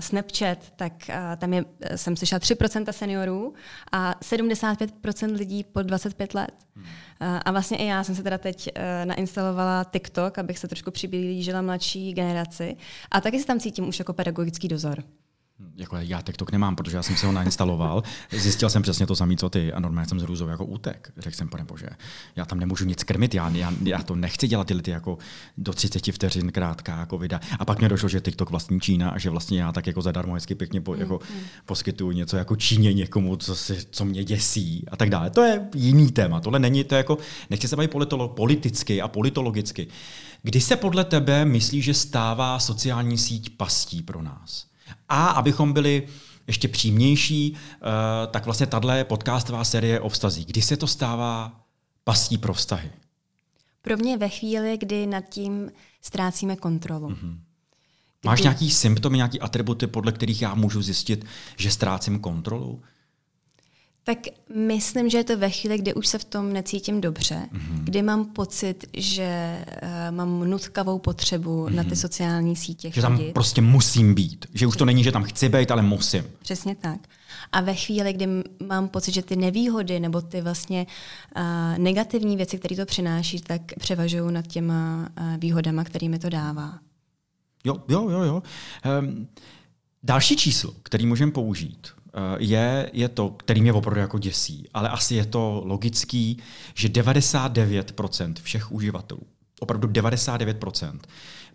Snapchat, 0.00 0.58
tak 0.76 0.92
uh, 1.08 1.14
tam 1.36 1.52
je, 1.52 1.64
jsem 1.96 2.16
slyšela 2.16 2.38
3% 2.38 2.92
seniorů 2.92 3.54
a 3.92 4.14
75% 4.14 5.36
lidí 5.36 5.64
pod 5.64 5.82
25 5.82 6.34
let. 6.34 6.52
Hmm. 6.76 6.84
Uh, 6.84 7.40
a 7.44 7.50
vlastně 7.50 7.76
i 7.76 7.86
já 7.86 8.04
jsem 8.04 8.14
se 8.14 8.22
teda 8.22 8.38
teď 8.38 8.68
uh, 8.76 8.82
nainstalovala 9.04 9.84
TikTok, 9.84 10.38
abych 10.38 10.58
se 10.58 10.68
trošku 10.68 10.90
přiblížila 10.90 11.62
mladší 11.62 12.12
generaci. 12.12 12.76
A 13.10 13.20
taky 13.20 13.40
se 13.40 13.46
tam 13.46 13.60
cítím 13.60 13.88
už 13.88 13.98
jako 13.98 14.12
pedagogický 14.12 14.68
dozor. 14.68 15.04
Jako 15.76 15.96
já 15.96 16.22
TikTok 16.22 16.52
nemám, 16.52 16.76
protože 16.76 16.96
já 16.96 17.02
jsem 17.02 17.16
si 17.16 17.26
ho 17.26 17.32
nainstaloval. 17.32 18.02
Zjistil 18.30 18.70
jsem 18.70 18.82
přesně 18.82 19.06
to 19.06 19.16
samé, 19.16 19.36
co 19.36 19.50
ty. 19.50 19.72
A 19.72 19.80
normálně 19.80 20.08
jsem 20.08 20.20
z 20.20 20.22
Růzou 20.22 20.48
jako 20.48 20.64
útek. 20.64 21.12
Řekl 21.16 21.36
jsem, 21.36 21.48
pane 21.48 21.64
bože, 21.64 21.88
já 22.36 22.44
tam 22.44 22.60
nemůžu 22.60 22.84
nic 22.84 23.04
krmit, 23.04 23.34
já, 23.34 23.48
já, 23.48 23.72
já 23.84 24.02
to 24.02 24.16
nechci 24.16 24.48
dělat 24.48 24.66
ty 24.66 24.82
ty 24.82 24.90
jako 24.90 25.18
do 25.58 25.72
30 25.72 26.12
vteřin 26.12 26.52
krátká 26.52 27.00
jako 27.00 27.18
videa. 27.18 27.40
A 27.58 27.64
pak 27.64 27.80
mi 27.80 27.88
došlo, 27.88 28.08
že 28.08 28.20
TikTok 28.20 28.50
vlastní 28.50 28.80
Čína 28.80 29.10
a 29.10 29.18
že 29.18 29.30
vlastně 29.30 29.60
já 29.60 29.72
tak 29.72 29.86
jako 29.86 30.02
zadarmo 30.02 30.34
hezky 30.34 30.54
pěkně 30.54 30.80
po, 30.80 30.94
jako 30.94 31.20
mm, 31.30 31.36
mm. 31.36 31.42
poskytuju 31.66 32.12
něco 32.12 32.36
jako 32.36 32.56
Číně 32.56 32.92
někomu, 32.92 33.36
co, 33.36 33.56
si, 33.56 33.78
co 33.90 34.04
mě 34.04 34.24
děsí 34.24 34.84
a 34.90 34.96
tak 34.96 35.10
dále. 35.10 35.30
To 35.30 35.42
je 35.42 35.68
jiný 35.74 36.12
téma. 36.12 36.40
Tohle 36.40 36.58
není 36.58 36.84
to 36.84 36.94
jako, 36.94 37.18
nechci 37.50 37.68
se 37.68 37.76
bavit 37.76 37.90
politolo, 37.90 38.28
politicky 38.28 39.02
a 39.02 39.08
politologicky. 39.08 39.86
Kdy 40.42 40.60
se 40.60 40.76
podle 40.76 41.04
tebe 41.04 41.44
myslí, 41.44 41.82
že 41.82 41.94
stává 41.94 42.58
sociální 42.58 43.18
síť 43.18 43.56
pastí 43.56 44.02
pro 44.02 44.22
nás? 44.22 44.75
A 45.08 45.26
abychom 45.26 45.72
byli 45.72 46.08
ještě 46.46 46.68
přímější, 46.68 47.54
eh, 47.54 48.26
tak 48.26 48.44
vlastně 48.44 48.66
tahle 48.66 49.04
podcastová 49.04 49.64
série 49.64 50.00
o 50.00 50.08
vztazích. 50.08 50.46
Kdy 50.46 50.62
se 50.62 50.76
to 50.76 50.86
stává 50.86 51.60
pastí 52.04 52.38
pro 52.38 52.54
vztahy? 52.54 52.90
Pro 53.82 53.96
mě 53.96 54.18
ve 54.18 54.28
chvíli, 54.28 54.78
kdy 54.78 55.06
nad 55.06 55.20
tím 55.20 55.70
ztrácíme 56.02 56.56
kontrolu. 56.56 57.08
Mm-hmm. 57.08 57.38
Máš 58.24 58.42
nějaký 58.42 58.70
symptomy, 58.70 59.16
nějaký 59.16 59.40
atributy, 59.40 59.86
podle 59.86 60.12
kterých 60.12 60.42
já 60.42 60.54
můžu 60.54 60.82
zjistit, 60.82 61.24
že 61.56 61.70
ztrácím 61.70 62.18
kontrolu? 62.18 62.82
Tak 64.08 64.18
myslím, 64.54 65.10
že 65.10 65.18
je 65.18 65.24
to 65.24 65.38
ve 65.38 65.50
chvíli, 65.50 65.78
kdy 65.78 65.94
už 65.94 66.06
se 66.06 66.18
v 66.18 66.24
tom 66.24 66.52
necítím 66.52 67.00
dobře, 67.00 67.48
mm-hmm. 67.52 67.84
kdy 67.84 68.02
mám 68.02 68.24
pocit, 68.24 68.84
že 68.96 69.58
uh, 69.82 70.16
mám 70.16 70.50
nutkavou 70.50 70.98
potřebu 70.98 71.66
mm-hmm. 71.66 71.74
na 71.74 71.82
ty 71.82 71.88
mhm. 71.88 71.96
sociální 71.96 72.56
sítě 72.56 72.90
Že 72.94 73.02
tam 73.02 73.20
prostě 73.32 73.60
musím 73.62 74.14
být. 74.14 74.46
Že 74.54 74.66
už 74.66 74.76
to 74.76 74.84
není, 74.84 75.04
že 75.04 75.12
tam 75.12 75.22
chci 75.22 75.48
být, 75.48 75.70
ale 75.70 75.82
musím. 75.82 76.24
Přesně 76.42 76.74
tak. 76.74 77.00
A 77.52 77.60
ve 77.60 77.74
chvíli, 77.74 78.12
kdy 78.12 78.26
mám 78.66 78.88
pocit, 78.88 79.14
že 79.14 79.22
ty 79.22 79.36
nevýhody 79.36 80.00
nebo 80.00 80.20
ty 80.20 80.40
vlastně 80.40 80.86
uh, 81.36 81.42
negativní 81.78 82.36
věci, 82.36 82.58
které 82.58 82.76
to 82.76 82.86
přináší, 82.86 83.40
tak 83.40 83.60
převažují 83.78 84.32
nad 84.32 84.46
těma 84.46 85.08
uh, 85.20 85.36
výhodama, 85.36 85.84
kterými 85.84 86.18
to 86.18 86.28
dává. 86.28 86.78
Jo, 87.64 87.76
jo, 87.88 88.10
jo. 88.10 88.22
jo. 88.22 88.42
Um, 89.00 89.28
další 90.02 90.36
číslo, 90.36 90.74
který 90.82 91.06
můžeme 91.06 91.32
použít, 91.32 91.88
je, 92.38 92.90
je 92.92 93.08
to, 93.08 93.30
který 93.30 93.60
mě 93.60 93.72
opravdu 93.72 94.00
jako 94.00 94.18
děsí, 94.18 94.68
ale 94.74 94.88
asi 94.88 95.14
je 95.14 95.26
to 95.26 95.62
logický, 95.64 96.38
že 96.74 96.88
99% 96.88 98.34
všech 98.42 98.72
uživatelů, 98.72 99.22
opravdu 99.60 99.88
99%, 99.88 100.98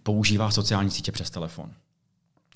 používá 0.03 0.51
sociální 0.51 0.91
sítě 0.91 1.11
přes 1.11 1.29
telefon. 1.29 1.71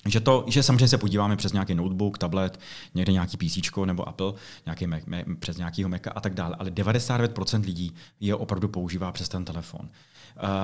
Že, 0.06 0.20
to, 0.20 0.44
že 0.48 0.62
samozřejmě 0.62 0.88
se 0.88 0.98
podíváme 0.98 1.36
přes 1.36 1.52
nějaký 1.52 1.74
notebook, 1.74 2.18
tablet, 2.18 2.60
někde 2.94 3.12
nějaký 3.12 3.36
PC 3.36 3.58
nebo 3.84 4.08
Apple, 4.08 4.32
nějaký 4.66 4.86
Mac, 4.86 5.04
Mac, 5.06 5.24
přes 5.38 5.56
nějakýho 5.56 5.88
Maca 5.88 6.10
a 6.10 6.20
tak 6.20 6.34
dále, 6.34 6.56
ale 6.58 6.70
99% 6.70 7.64
lidí 7.64 7.94
je 8.20 8.34
opravdu 8.34 8.68
používá 8.68 9.12
přes 9.12 9.28
ten 9.28 9.44
telefon. 9.44 9.88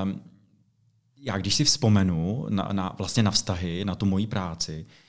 Um, 0.04 0.22
já 1.16 1.38
když 1.38 1.54
si 1.54 1.64
vzpomenu 1.64 2.46
na, 2.48 2.68
na, 2.72 2.94
vlastně 2.98 3.22
na 3.22 3.30
vztahy, 3.30 3.84
na 3.84 3.94
tu 3.94 4.06
moji 4.06 4.26
práci, 4.26 4.86
Eh, 4.86 5.01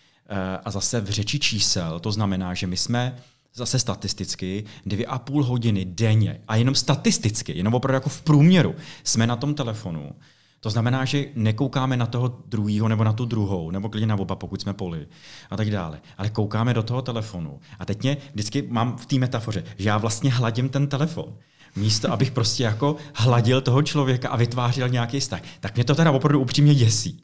a 0.64 0.72
zase 0.72 1.02
v 1.02 1.10
řeči 1.10 1.40
čísel, 1.40 2.00
to 2.00 2.12
znamená, 2.12 2.54
že 2.54 2.68
my 2.68 2.78
jsme 2.78 3.16
zase 3.56 3.80
statisticky 3.80 4.64
dvě 4.86 5.06
a 5.06 5.20
půl 5.20 5.44
hodiny 5.44 5.86
denně 5.86 6.42
a 6.48 6.56
jenom 6.56 6.76
statisticky, 6.76 7.58
jenom 7.58 7.74
opravdu 7.74 7.96
jako 7.96 8.10
v 8.10 8.22
průměru, 8.22 8.76
jsme 9.04 9.28
na 9.28 9.36
tom 9.36 9.56
telefonu. 9.56 10.12
To 10.60 10.70
znamená, 10.70 11.06
že 11.06 11.26
nekoukáme 11.36 11.98
na 11.98 12.06
toho 12.06 12.40
druhého 12.46 12.88
nebo 12.88 13.04
na 13.04 13.14
tu 13.14 13.26
druhou, 13.26 13.72
nebo 13.72 13.90
klidně 13.90 14.08
na 14.08 14.16
oba, 14.16 14.36
pokud 14.36 14.62
jsme 14.62 14.74
poli 14.74 15.08
a 15.50 15.58
tak 15.58 15.72
dále. 15.72 16.02
Ale 16.18 16.30
koukáme 16.30 16.74
do 16.74 16.84
toho 16.84 17.02
telefonu. 17.02 17.60
A 17.80 17.86
teď 17.86 18.04
mě 18.04 18.18
vždycky 18.34 18.62
mám 18.62 18.98
v 18.98 19.06
té 19.06 19.16
metafoře, 19.16 19.64
že 19.78 19.90
já 19.90 19.98
vlastně 19.98 20.32
hladím 20.32 20.70
ten 20.70 20.88
telefon. 20.88 21.34
Místo, 21.76 22.12
abych 22.12 22.32
prostě 22.32 22.64
jako 22.64 22.96
hladil 23.14 23.62
toho 23.62 23.82
člověka 23.82 24.30
a 24.30 24.38
vytvářel 24.38 24.90
nějaký 24.90 25.20
vztah. 25.20 25.42
Tak 25.60 25.76
mě 25.76 25.84
to 25.84 25.96
teda 25.96 26.12
opravdu 26.12 26.40
upřímně 26.40 26.76
děsí. 26.76 27.24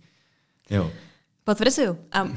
Jo. 0.70 0.92
Potvrzuju. 1.50 1.98
A 2.12 2.28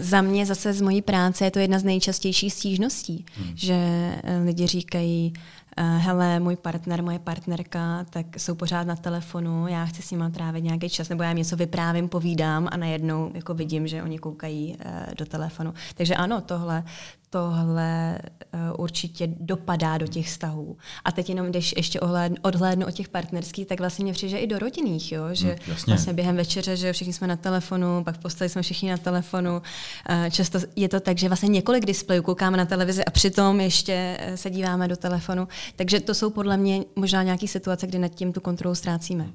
za 0.00 0.22
mě 0.22 0.46
zase 0.46 0.72
z 0.72 0.80
mojí 0.80 1.02
práce 1.02 1.44
je 1.44 1.50
to 1.50 1.58
jedna 1.58 1.78
z 1.78 1.84
nejčastějších 1.84 2.52
stížností, 2.52 3.26
hmm. 3.36 3.52
že 3.56 3.74
e, 3.74 4.38
lidi 4.44 4.66
říkají, 4.66 5.32
e, 5.76 5.82
hele, 5.82 6.40
můj 6.40 6.56
partner, 6.56 7.02
moje 7.02 7.18
partnerka, 7.18 8.06
tak 8.10 8.26
jsou 8.36 8.54
pořád 8.54 8.86
na 8.86 8.96
telefonu, 8.96 9.66
já 9.66 9.84
chci 9.84 10.02
s 10.02 10.10
nima 10.10 10.30
trávit 10.30 10.64
nějaký 10.64 10.88
čas, 10.88 11.08
nebo 11.08 11.22
já 11.22 11.28
jim 11.28 11.38
něco 11.38 11.56
vyprávím, 11.56 12.08
povídám 12.08 12.68
a 12.72 12.76
najednou 12.76 13.30
jako 13.34 13.54
vidím, 13.54 13.86
že 13.86 14.02
oni 14.02 14.18
koukají 14.18 14.76
do 15.18 15.26
telefonu. 15.26 15.74
Takže 15.94 16.14
ano, 16.14 16.40
tohle, 16.40 16.84
tohle 17.30 18.18
uh, 18.54 18.60
určitě 18.84 19.28
dopadá 19.40 19.98
do 19.98 20.06
těch 20.06 20.26
vztahů. 20.26 20.76
A 21.04 21.12
teď 21.12 21.28
jenom, 21.28 21.46
když 21.46 21.74
ještě 21.76 22.00
ohlédnu, 22.00 22.36
odhlédnu 22.42 22.86
od 22.86 22.94
těch 22.94 23.08
partnerských, 23.08 23.66
tak 23.66 23.80
vlastně 23.80 24.02
mě 24.02 24.12
přijde 24.12 24.38
i 24.38 24.46
do 24.46 24.58
rodinných, 24.58 25.12
jo? 25.12 25.22
že 25.32 25.48
hmm, 25.48 25.76
vlastně 25.86 26.12
během 26.12 26.36
večeře, 26.36 26.76
že 26.76 26.92
všichni 26.92 27.12
jsme 27.12 27.26
na 27.26 27.36
telefonu, 27.36 28.04
pak 28.04 28.14
v 28.14 28.18
posteli 28.18 28.48
jsme 28.48 28.62
všichni 28.62 28.90
na 28.90 28.96
telefonu. 28.96 29.52
Uh, 29.52 30.30
často 30.30 30.58
je 30.76 30.88
to 30.88 31.00
tak, 31.00 31.18
že 31.18 31.28
vlastně 31.28 31.48
několik 31.48 31.86
displejů 31.86 32.22
koukáme 32.22 32.56
na 32.56 32.64
televizi 32.64 33.04
a 33.04 33.10
přitom 33.10 33.60
ještě 33.60 34.18
se 34.34 34.50
díváme 34.50 34.88
do 34.88 34.96
telefonu. 34.96 35.48
Takže 35.76 36.00
to 36.00 36.14
jsou 36.14 36.30
podle 36.30 36.56
mě 36.56 36.84
možná 36.96 37.22
nějaké 37.22 37.48
situace, 37.48 37.86
kdy 37.86 37.98
nad 37.98 38.08
tím 38.08 38.32
tu 38.32 38.40
kontrolu 38.40 38.74
ztrácíme. 38.74 39.26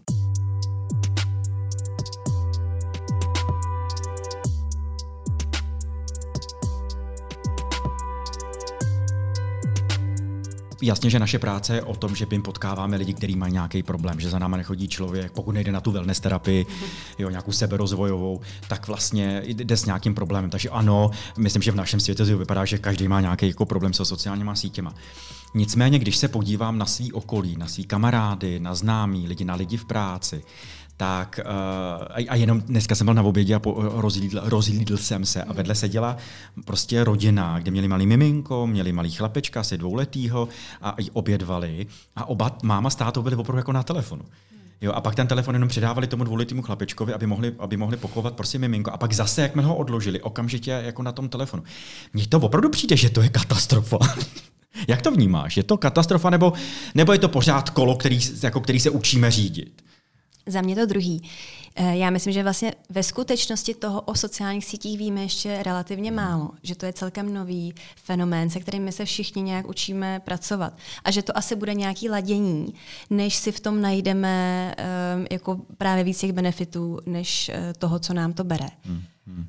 Jasně, 10.86 11.10
že 11.10 11.20
naše 11.20 11.40
práce 11.40 11.76
je 11.76 11.82
o 11.82 11.96
tom, 11.96 12.16
že 12.16 12.28
my 12.32 12.42
potkáváme 12.42 12.98
lidi, 12.98 13.14
kteří 13.14 13.36
mají 13.36 13.54
nějaký 13.54 13.84
problém, 13.84 14.20
že 14.20 14.30
za 14.30 14.40
náma 14.40 14.58
nechodí 14.58 14.88
člověk, 14.88 15.32
pokud 15.32 15.52
nejde 15.52 15.72
na 15.72 15.82
tu 15.82 15.92
wellness 15.92 16.20
terapii, 16.20 16.66
jo, 17.20 17.30
nějakou 17.30 17.52
seberozvojovou, 17.52 18.42
tak 18.68 18.88
vlastně 18.88 19.42
jde 19.46 19.78
s 19.78 19.86
nějakým 19.86 20.16
problémem. 20.16 20.50
Takže 20.50 20.70
ano, 20.70 21.12
myslím, 21.38 21.62
že 21.62 21.72
v 21.72 21.76
našem 21.76 22.00
světě 22.00 22.26
to 22.26 22.38
vypadá, 22.38 22.66
že 22.66 22.78
každý 22.78 23.08
má 23.08 23.22
nějaký 23.22 23.48
jako 23.48 23.66
problém 23.66 23.94
se 23.94 24.06
sociálníma 24.06 24.56
sítěma. 24.56 24.94
Nicméně, 25.54 26.00
když 26.00 26.18
se 26.18 26.28
podívám 26.28 26.78
na 26.78 26.86
svý 26.86 27.12
okolí, 27.12 27.56
na 27.58 27.68
svý 27.68 27.84
kamarády, 27.84 28.60
na 28.60 28.76
známí 28.76 29.28
lidi, 29.28 29.46
na 29.46 29.56
lidi 29.56 29.78
v 29.78 29.86
práci, 29.86 30.44
tak 30.98 31.40
uh, 31.46 32.26
a 32.28 32.36
jenom 32.36 32.62
dneska 32.62 32.96
jsem 32.96 33.06
byl 33.06 33.14
na 33.14 33.22
obědě 33.22 33.56
a 33.56 33.60
po, 33.60 33.76
rozlídl, 33.78 34.42
rozlídl 34.44 34.98
jsem 34.98 35.26
se 35.26 35.44
a 35.44 35.54
vedle 35.54 35.76
seděla 35.76 36.18
prostě 36.66 37.04
rodina, 37.04 37.60
kde 37.60 37.72
měli 37.72 37.88
malý 37.88 38.06
miminko, 38.06 38.68
měli 38.68 38.92
malý 38.92 39.12
chlapečka, 39.12 39.60
asi 39.60 39.78
dvouletýho 39.78 40.48
a 40.82 40.96
obědvali 41.14 41.88
a 42.16 42.26
oba 42.26 42.58
máma 42.64 42.90
s 42.90 42.96
tátou 42.96 43.22
byli 43.22 43.36
opravdu 43.36 43.58
jako 43.58 43.72
na 43.72 43.84
telefonu. 43.84 44.24
Jo, 44.82 44.92
a 44.92 45.02
pak 45.02 45.16
ten 45.16 45.28
telefon 45.28 45.56
jenom 45.56 45.70
předávali 45.70 46.08
tomu 46.08 46.24
dvouletému 46.24 46.62
chlapečkovi, 46.62 47.14
aby 47.14 47.28
mohli, 47.28 47.56
aby 47.60 47.78
mohli 47.78 47.98
pochovat 47.98 48.34
prostě 48.34 48.60
miminko. 48.60 48.92
A 48.92 48.98
pak 48.98 49.14
zase, 49.14 49.42
jak 49.42 49.56
ho 49.56 49.76
odložili, 49.76 50.22
okamžitě 50.22 50.72
jako 50.72 51.04
na 51.04 51.12
tom 51.12 51.30
telefonu. 51.30 51.64
Mně 52.14 52.28
to 52.28 52.38
opravdu 52.38 52.70
přijde, 52.70 52.98
že 52.98 53.10
to 53.10 53.22
je 53.22 53.30
katastrofa. 53.30 53.98
jak 54.88 55.02
to 55.02 55.12
vnímáš? 55.12 55.58
Je 55.58 55.64
to 55.64 55.78
katastrofa 55.78 56.30
nebo, 56.30 56.54
nebo 56.96 57.14
je 57.14 57.20
to 57.20 57.30
pořád 57.30 57.70
kolo, 57.70 57.96
který, 57.96 58.20
jako 58.44 58.62
který 58.62 58.80
se 58.80 58.90
učíme 58.90 59.32
řídit? 59.32 59.83
Za 60.46 60.62
mě 60.62 60.76
to 60.76 60.86
druhý. 60.86 61.30
Eh, 61.76 61.98
já 61.98 62.10
myslím, 62.10 62.34
že 62.34 62.44
vlastně 62.44 62.74
ve 62.90 63.04
skutečnosti 63.04 63.74
toho 63.74 64.02
o 64.02 64.16
sociálních 64.16 64.66
sítích 64.66 64.98
víme 64.98 65.22
ještě 65.22 65.64
relativně 65.64 66.12
málo, 66.12 66.50
že 66.64 66.76
to 66.76 66.86
je 66.86 66.94
celkem 66.94 67.34
nový 67.34 67.74
fenomén, 67.96 68.50
se 68.50 68.60
kterým 68.60 68.84
my 68.84 68.92
se 68.92 69.06
všichni 69.06 69.42
nějak 69.42 69.68
učíme 69.68 70.20
pracovat 70.20 70.74
a 71.04 71.12
že 71.12 71.22
to 71.22 71.38
asi 71.38 71.56
bude 71.56 71.74
nějaký 71.74 72.10
ladění, 72.10 72.74
než 73.10 73.36
si 73.36 73.52
v 73.52 73.60
tom 73.60 73.82
najdeme 73.82 74.76
um, 75.18 75.28
jako 75.32 75.62
právě 75.78 76.04
víc 76.04 76.20
těch 76.20 76.34
benefitů, 76.34 77.00
než 77.06 77.52
uh, 77.54 77.74
toho, 77.78 78.00
co 78.00 78.14
nám 78.14 78.34
to 78.34 78.44
bere. 78.44 78.68
Hmm, 78.86 79.02
hmm. 79.28 79.46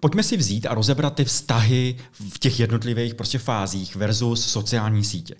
Pojďme 0.00 0.22
si 0.22 0.36
vzít 0.36 0.66
a 0.66 0.74
rozebrat 0.74 1.14
ty 1.14 1.24
vztahy 1.24 1.96
v 2.12 2.38
těch 2.38 2.60
jednotlivých 2.60 3.14
prostě 3.14 3.38
fázích 3.38 3.96
versus 3.96 4.46
sociální 4.46 5.04
sítě. 5.04 5.34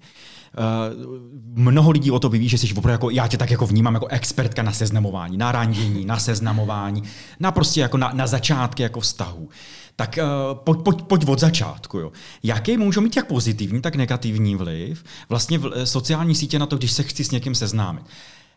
Uh, 0.59 1.07
mnoho 1.55 1.91
lidí 1.91 2.11
o 2.11 2.19
to 2.19 2.29
vyvíjí, 2.29 2.49
že 2.49 2.59
jsi 2.59 2.75
opravdu 2.75 2.91
jako, 2.91 3.11
já 3.11 3.29
tě 3.29 3.37
tak 3.37 3.51
jako 3.51 3.67
vnímám 3.67 3.95
jako 3.95 4.07
expertka 4.07 4.63
na 4.63 4.73
seznamování, 4.73 5.37
na 5.37 5.53
randění, 5.53 6.05
na 6.05 6.19
seznamování, 6.19 7.03
na 7.41 7.53
prostě 7.53 7.81
jako 7.81 7.97
na, 7.97 8.11
na 8.15 8.27
začátky 8.27 8.83
jako 8.83 9.01
vztahu. 9.01 9.49
Tak 9.97 10.19
uh, 10.23 10.59
pojď, 10.59 10.79
pojď, 10.81 11.03
pojď 11.03 11.29
od 11.29 11.39
začátku. 11.39 11.99
Jo. 11.99 12.13
Jaký 12.43 12.77
můžou 12.77 13.01
mít 13.01 13.17
jak 13.17 13.27
pozitivní, 13.27 13.81
tak 13.81 13.97
negativní 13.97 14.57
vliv 14.57 15.05
vlastně 15.29 15.59
v, 15.59 15.73
eh, 15.75 15.87
sociální 15.87 16.35
sítě 16.35 16.59
na 16.59 16.67
to, 16.67 16.77
když 16.77 16.93
se 16.93 17.03
chci 17.03 17.25
s 17.25 17.31
někým 17.31 17.55
seznámit? 17.55 18.05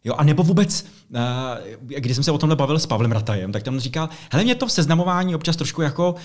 Jo, 0.05 0.13
a 0.17 0.24
nebo 0.24 0.43
vůbec, 0.43 0.86
uh, 1.10 1.19
když 1.88 2.15
jsem 2.15 2.24
se 2.24 2.31
o 2.31 2.38
tomhle 2.38 2.55
bavil 2.55 2.79
s 2.79 2.86
Pavlem 2.86 3.12
Ratajem, 3.12 3.51
tak 3.51 3.63
tam 3.63 3.79
říkal, 3.79 4.10
hele, 4.31 4.43
mě 4.43 4.55
to 4.55 4.67
v 4.67 4.72
seznamování 4.72 5.36
občas 5.36 5.55
trošku 5.55 5.81
jako 5.81 6.15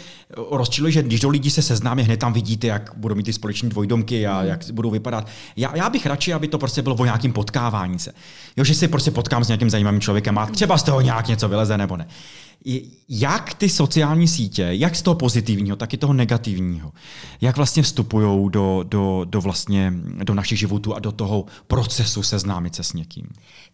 rozčiluje, 0.50 0.92
že 0.92 1.02
když 1.02 1.20
do 1.20 1.28
lidí 1.28 1.50
se 1.50 1.62
seznámí, 1.62 2.02
hned 2.02 2.16
tam 2.16 2.32
vidíte, 2.32 2.66
jak 2.66 2.92
budou 2.96 3.14
mít 3.14 3.22
ty 3.22 3.32
společní 3.32 3.68
dvojdomky 3.68 4.26
a 4.26 4.42
jak 4.42 4.64
budou 4.72 4.90
vypadat. 4.90 5.26
Já, 5.56 5.76
já 5.76 5.90
bych 5.90 6.06
radši, 6.06 6.32
aby 6.32 6.48
to 6.48 6.58
prostě 6.58 6.82
bylo 6.82 6.96
o 6.96 7.04
nějakým 7.04 7.32
potkávání 7.32 7.98
se. 7.98 8.12
Jo, 8.56 8.64
že 8.64 8.74
si 8.74 8.88
prostě 8.88 9.10
potkám 9.10 9.44
s 9.44 9.48
nějakým 9.48 9.70
zajímavým 9.70 10.00
člověkem 10.00 10.38
a 10.38 10.46
třeba 10.46 10.78
z 10.78 10.82
toho 10.82 11.00
nějak 11.00 11.28
něco 11.28 11.48
vyleze 11.48 11.78
nebo 11.78 11.96
ne 11.96 12.06
jak 13.08 13.54
ty 13.54 13.68
sociální 13.68 14.28
sítě, 14.28 14.68
jak 14.70 14.96
z 14.96 15.02
toho 15.02 15.14
pozitivního, 15.14 15.76
tak 15.76 15.94
i 15.94 15.96
toho 15.96 16.12
negativního, 16.12 16.92
jak 17.40 17.56
vlastně 17.56 17.82
vstupují 17.82 18.50
do, 18.50 18.84
do, 18.88 19.24
do, 19.24 19.40
vlastně, 19.40 19.92
do 20.24 20.34
našich 20.34 20.58
životů 20.58 20.94
a 20.94 20.98
do 20.98 21.12
toho 21.12 21.44
procesu 21.66 22.22
seznámit 22.22 22.74
se 22.74 22.84
s 22.84 22.92
někým? 22.92 23.26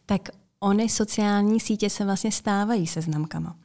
Tak 0.07 0.29
ony 0.61 0.89
sociální 0.89 1.61
sítě 1.61 1.91
se 1.91 2.05
vlastně 2.05 2.33
stávají 2.33 2.87
seznamkama. 2.87 3.57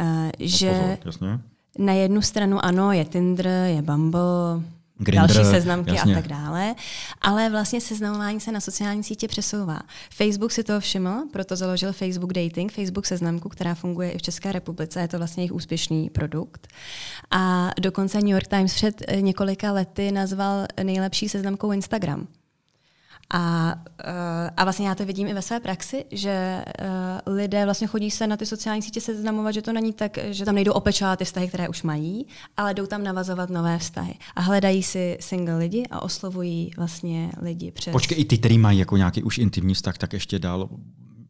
Uh, 0.00 0.30
že 0.38 0.70
pozor, 0.70 0.98
jasně. 1.06 1.40
na 1.78 1.92
jednu 1.92 2.22
stranu 2.22 2.64
ano, 2.64 2.92
je 2.92 3.04
Tinder, 3.04 3.46
je 3.46 3.82
Bumble, 3.82 4.62
Grindr, 4.98 5.34
další 5.34 5.50
seznamky 5.50 5.94
jasně. 5.94 6.12
a 6.12 6.20
tak 6.20 6.28
dále. 6.28 6.74
Ale 7.20 7.50
vlastně 7.50 7.80
seznamování 7.80 8.40
se 8.40 8.52
na 8.52 8.60
sociální 8.60 9.02
sítě 9.02 9.28
přesouvá. 9.28 9.80
Facebook 10.10 10.52
si 10.52 10.64
toho 10.64 10.80
všiml, 10.80 11.22
proto 11.32 11.56
založil 11.56 11.92
Facebook 11.92 12.32
Dating, 12.32 12.72
Facebook 12.72 13.06
seznamku, 13.06 13.48
která 13.48 13.74
funguje 13.74 14.10
i 14.10 14.18
v 14.18 14.22
České 14.22 14.52
republice. 14.52 15.00
Je 15.00 15.08
to 15.08 15.18
vlastně 15.18 15.42
jejich 15.42 15.52
úspěšný 15.52 16.10
produkt. 16.10 16.68
A 17.30 17.70
dokonce 17.80 18.18
New 18.18 18.28
York 18.28 18.46
Times 18.46 18.74
před 18.74 19.02
několika 19.20 19.72
lety 19.72 20.12
nazval 20.12 20.66
nejlepší 20.82 21.28
seznamkou 21.28 21.72
Instagram. 21.72 22.26
A, 23.36 23.74
eh, 24.04 24.50
a 24.56 24.64
vlastně 24.64 24.88
já 24.88 24.94
to 24.94 25.04
vidím 25.04 25.28
i 25.28 25.34
ve 25.34 25.42
své 25.42 25.60
praxi, 25.60 26.04
že 26.10 26.64
uh, 27.26 27.34
lidé 27.34 27.64
vlastně 27.64 27.86
chodí 27.86 28.10
se 28.10 28.26
na 28.26 28.36
ty 28.36 28.46
sociální 28.46 28.82
sítě 28.82 29.00
seznamovat, 29.00 29.54
že 29.54 29.62
to 29.62 29.72
není 29.72 29.92
tak, 29.92 30.18
že 30.30 30.44
tam 30.44 30.54
nejdou 30.54 30.72
opečovat 30.72 31.18
ty 31.18 31.24
vztahy, 31.24 31.48
které 31.48 31.68
už 31.68 31.82
mají, 31.82 32.26
ale 32.56 32.74
jdou 32.74 32.86
tam 32.86 33.04
navazovat 33.04 33.50
nové 33.50 33.78
vztahy. 33.78 34.14
A 34.36 34.40
hledají 34.40 34.82
si 34.82 35.16
single 35.20 35.56
lidi 35.56 35.86
a 35.90 36.02
oslovují 36.02 36.70
vlastně 36.76 37.30
lidi 37.42 37.70
přes... 37.70 37.92
Počkej, 37.92 38.20
i 38.20 38.24
ty, 38.24 38.38
který 38.38 38.58
mají 38.58 38.78
jako 38.78 38.96
nějaký 38.96 39.22
už 39.22 39.38
intimní 39.38 39.74
vztah, 39.74 39.98
tak 39.98 40.12
ještě 40.12 40.38
dál 40.38 40.68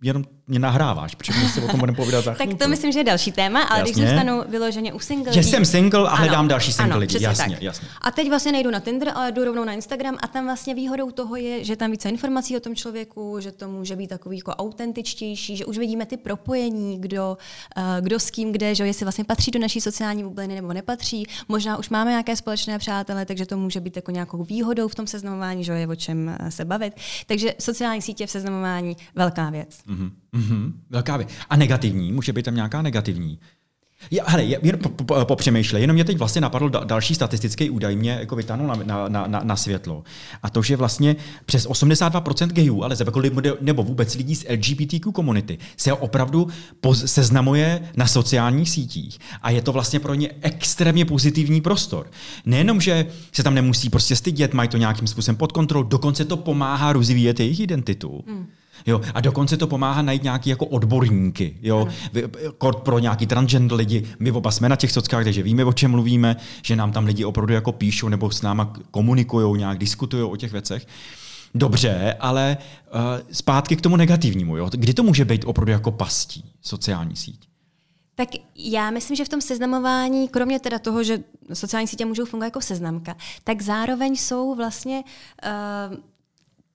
jenom 0.05 0.25
mě 0.47 0.59
nahráváš, 0.59 1.15
protože 1.15 1.33
my 1.33 1.49
si 1.49 1.61
o 1.61 1.69
tom 1.69 1.81
budeme 1.81 1.97
povídat 1.97 2.25
za 2.25 2.35
Tak 2.35 2.49
to 2.59 2.69
myslím, 2.69 2.93
že 2.93 2.99
je 2.99 3.05
další 3.05 3.33
téma, 3.33 3.63
ale 3.63 3.79
jasně. 3.79 3.93
když 3.93 4.05
zůstanu 4.05 4.43
vyloženě 4.49 4.93
u 4.93 4.99
single. 4.99 5.33
Že 5.33 5.43
jsem 5.43 5.65
single 5.65 6.09
a 6.09 6.15
hledám 6.15 6.41
ano, 6.41 6.49
další 6.49 6.73
single 6.73 6.99
lidi, 6.99 7.17
jasně, 7.21 7.55
tak. 7.55 7.63
jasně. 7.63 7.89
A 8.01 8.11
teď 8.11 8.29
vlastně 8.29 8.53
nejdu 8.53 8.71
na 8.71 8.81
Tinder, 8.81 9.13
ale 9.15 9.33
jdu 9.33 9.45
rovnou 9.45 9.65
na 9.65 9.73
Instagram 9.73 10.17
a 10.23 10.27
tam 10.27 10.45
vlastně 10.45 10.75
výhodou 10.75 11.11
toho 11.11 11.37
je, 11.37 11.65
že 11.65 11.77
tam 11.77 11.91
více 11.91 12.09
informací 12.09 12.57
o 12.57 12.61
tom 12.61 12.75
člověku, 12.75 13.37
že 13.41 13.53
to 13.53 13.69
může 13.69 13.97
být 13.97 14.07
takový 14.07 14.37
jako 14.37 14.51
autentičtější, 14.51 15.57
že 15.57 15.65
už 15.65 15.79
vidíme 15.79 16.07
ty 16.07 16.17
propojení, 16.17 17.01
kdo, 17.01 17.39
uh, 17.77 17.83
kdo 18.01 18.21
s 18.21 18.31
kým 18.31 18.53
kde, 18.53 18.75
že 18.75 18.87
jestli 18.87 19.05
vlastně 19.05 19.25
patří 19.25 19.51
do 19.51 19.59
naší 19.59 19.81
sociální 19.81 20.25
bubliny 20.25 20.55
nebo 20.55 20.73
nepatří. 20.73 21.27
Možná 21.49 21.79
už 21.79 21.89
máme 21.89 22.11
nějaké 22.11 22.37
společné 22.37 22.79
přátele, 22.79 23.27
takže 23.27 23.47
to 23.47 23.57
může 23.57 23.81
být 23.81 23.97
jako 23.97 24.11
nějakou 24.11 24.45
výhodou 24.45 24.89
v 24.89 24.95
tom 24.95 25.07
seznamování, 25.07 25.65
že 25.65 25.73
je 25.73 25.89
o 25.89 25.97
čem 25.97 26.37
eh, 26.41 26.51
se 26.51 26.65
bavit. 26.65 26.95
Takže 27.27 27.55
sociální 27.61 28.03
sítě 28.03 28.27
v 28.27 28.31
seznamování 28.31 28.97
velká 29.15 29.51
věc. 29.51 29.79
Mm-hmm. 29.95 30.11
Mm-hmm. 30.35 30.73
Velká 30.91 31.17
věc. 31.17 31.29
A 31.51 31.57
negativní? 31.57 32.13
Může 32.13 32.33
být 32.33 32.43
tam 32.43 32.55
nějaká 32.55 32.83
negativní? 32.83 33.39
Já, 34.11 34.25
hele, 34.27 34.45
jen 34.45 34.79
popřemýšlej, 35.25 35.83
jenom 35.83 35.95
mě 35.95 36.05
teď 36.05 36.19
vlastně 36.19 36.41
napadl 36.41 36.69
další 36.69 37.15
statistický 37.15 37.71
údaj, 37.71 37.97
mě 37.97 38.11
jako 38.11 38.37
vytáhnul 38.37 38.67
na, 38.67 39.09
na, 39.09 39.27
na, 39.27 39.41
na 39.45 39.57
světlo. 39.57 40.05
A 40.43 40.51
to, 40.51 40.63
že 40.63 40.77
vlastně 40.77 41.17
přes 41.47 41.69
82% 41.69 42.49
gayů, 42.49 42.83
ale 42.83 42.97
nebo 43.61 43.83
vůbec 43.83 44.15
lidí 44.15 44.35
z 44.35 44.47
LGBTQ 44.51 45.13
komunity 45.13 45.59
se 45.77 45.93
opravdu 45.93 46.49
poz, 46.81 47.05
seznamuje 47.05 47.83
na 47.97 48.07
sociálních 48.07 48.71
sítích. 48.71 49.19
A 49.43 49.51
je 49.51 49.63
to 49.63 49.73
vlastně 49.73 50.01
pro 50.01 50.15
ně 50.15 50.31
extrémně 50.41 51.05
pozitivní 51.05 51.61
prostor. 51.61 52.11
Nejenom, 52.47 52.81
že 52.81 53.07
se 53.33 53.43
tam 53.43 53.55
nemusí 53.55 53.91
prostě 53.91 54.17
stydět, 54.17 54.55
mají 54.55 54.69
to 54.69 54.77
nějakým 54.77 55.07
způsobem 55.07 55.37
pod 55.37 55.53
kontrolou, 55.53 55.83
dokonce 55.83 56.25
to 56.25 56.37
pomáhá 56.37 56.93
rozvíjet 56.93 57.41
jejich 57.41 57.61
identitu. 57.61 58.25
Hmm 58.27 58.47
Jo, 58.87 59.01
a 59.15 59.21
dokonce 59.21 59.57
to 59.57 59.67
pomáhá 59.67 60.03
najít 60.03 60.23
nějaký 60.23 60.51
jako 60.51 60.67
odborníky. 60.67 61.57
Jo. 61.63 61.89
Kort 62.59 62.79
pro 62.79 62.99
nějaký 62.99 63.27
transgender 63.27 63.77
lidi. 63.77 64.05
My 64.19 64.33
oba 64.33 64.51
jsme 64.51 64.69
na 64.69 64.77
těch 64.77 64.93
sockách, 64.93 65.25
takže 65.25 65.43
víme, 65.43 65.65
o 65.65 65.73
čem 65.73 65.91
mluvíme, 65.91 66.37
že 66.63 66.77
nám 66.77 66.93
tam 66.93 67.05
lidi 67.05 67.25
opravdu 67.25 67.55
jako 67.55 67.73
píšou 67.73 68.09
nebo 68.09 68.31
s 68.31 68.43
náma 68.43 68.73
komunikují, 68.91 69.59
nějak 69.59 69.79
diskutují 69.79 70.23
o 70.23 70.37
těch 70.37 70.53
věcech. 70.53 70.87
Dobře, 71.55 72.17
ale 72.21 72.57
uh, 72.95 73.01
zpátky 73.33 73.77
k 73.77 73.81
tomu 73.81 73.97
negativnímu. 73.97 74.57
Jo. 74.57 74.71
Kdy 74.73 74.95
to 74.95 75.03
může 75.03 75.25
být 75.25 75.45
opravdu 75.45 75.73
jako 75.73 75.91
pastí, 75.91 76.45
sociální 76.63 77.17
síť? 77.17 77.49
Tak 78.15 78.29
já 78.57 78.91
myslím, 78.91 79.17
že 79.17 79.25
v 79.25 79.29
tom 79.29 79.41
seznamování, 79.41 80.29
kromě 80.29 80.61
teda 80.61 80.79
toho, 80.79 81.05
že 81.05 81.19
sociální 81.53 81.89
sítě 81.89 82.05
můžou 82.05 82.25
fungovat 82.25 82.47
jako 82.47 82.61
seznamka, 82.61 83.17
tak 83.45 83.63
zároveň 83.63 84.17
jsou 84.17 84.55
vlastně 84.55 85.05
uh, 85.91 85.97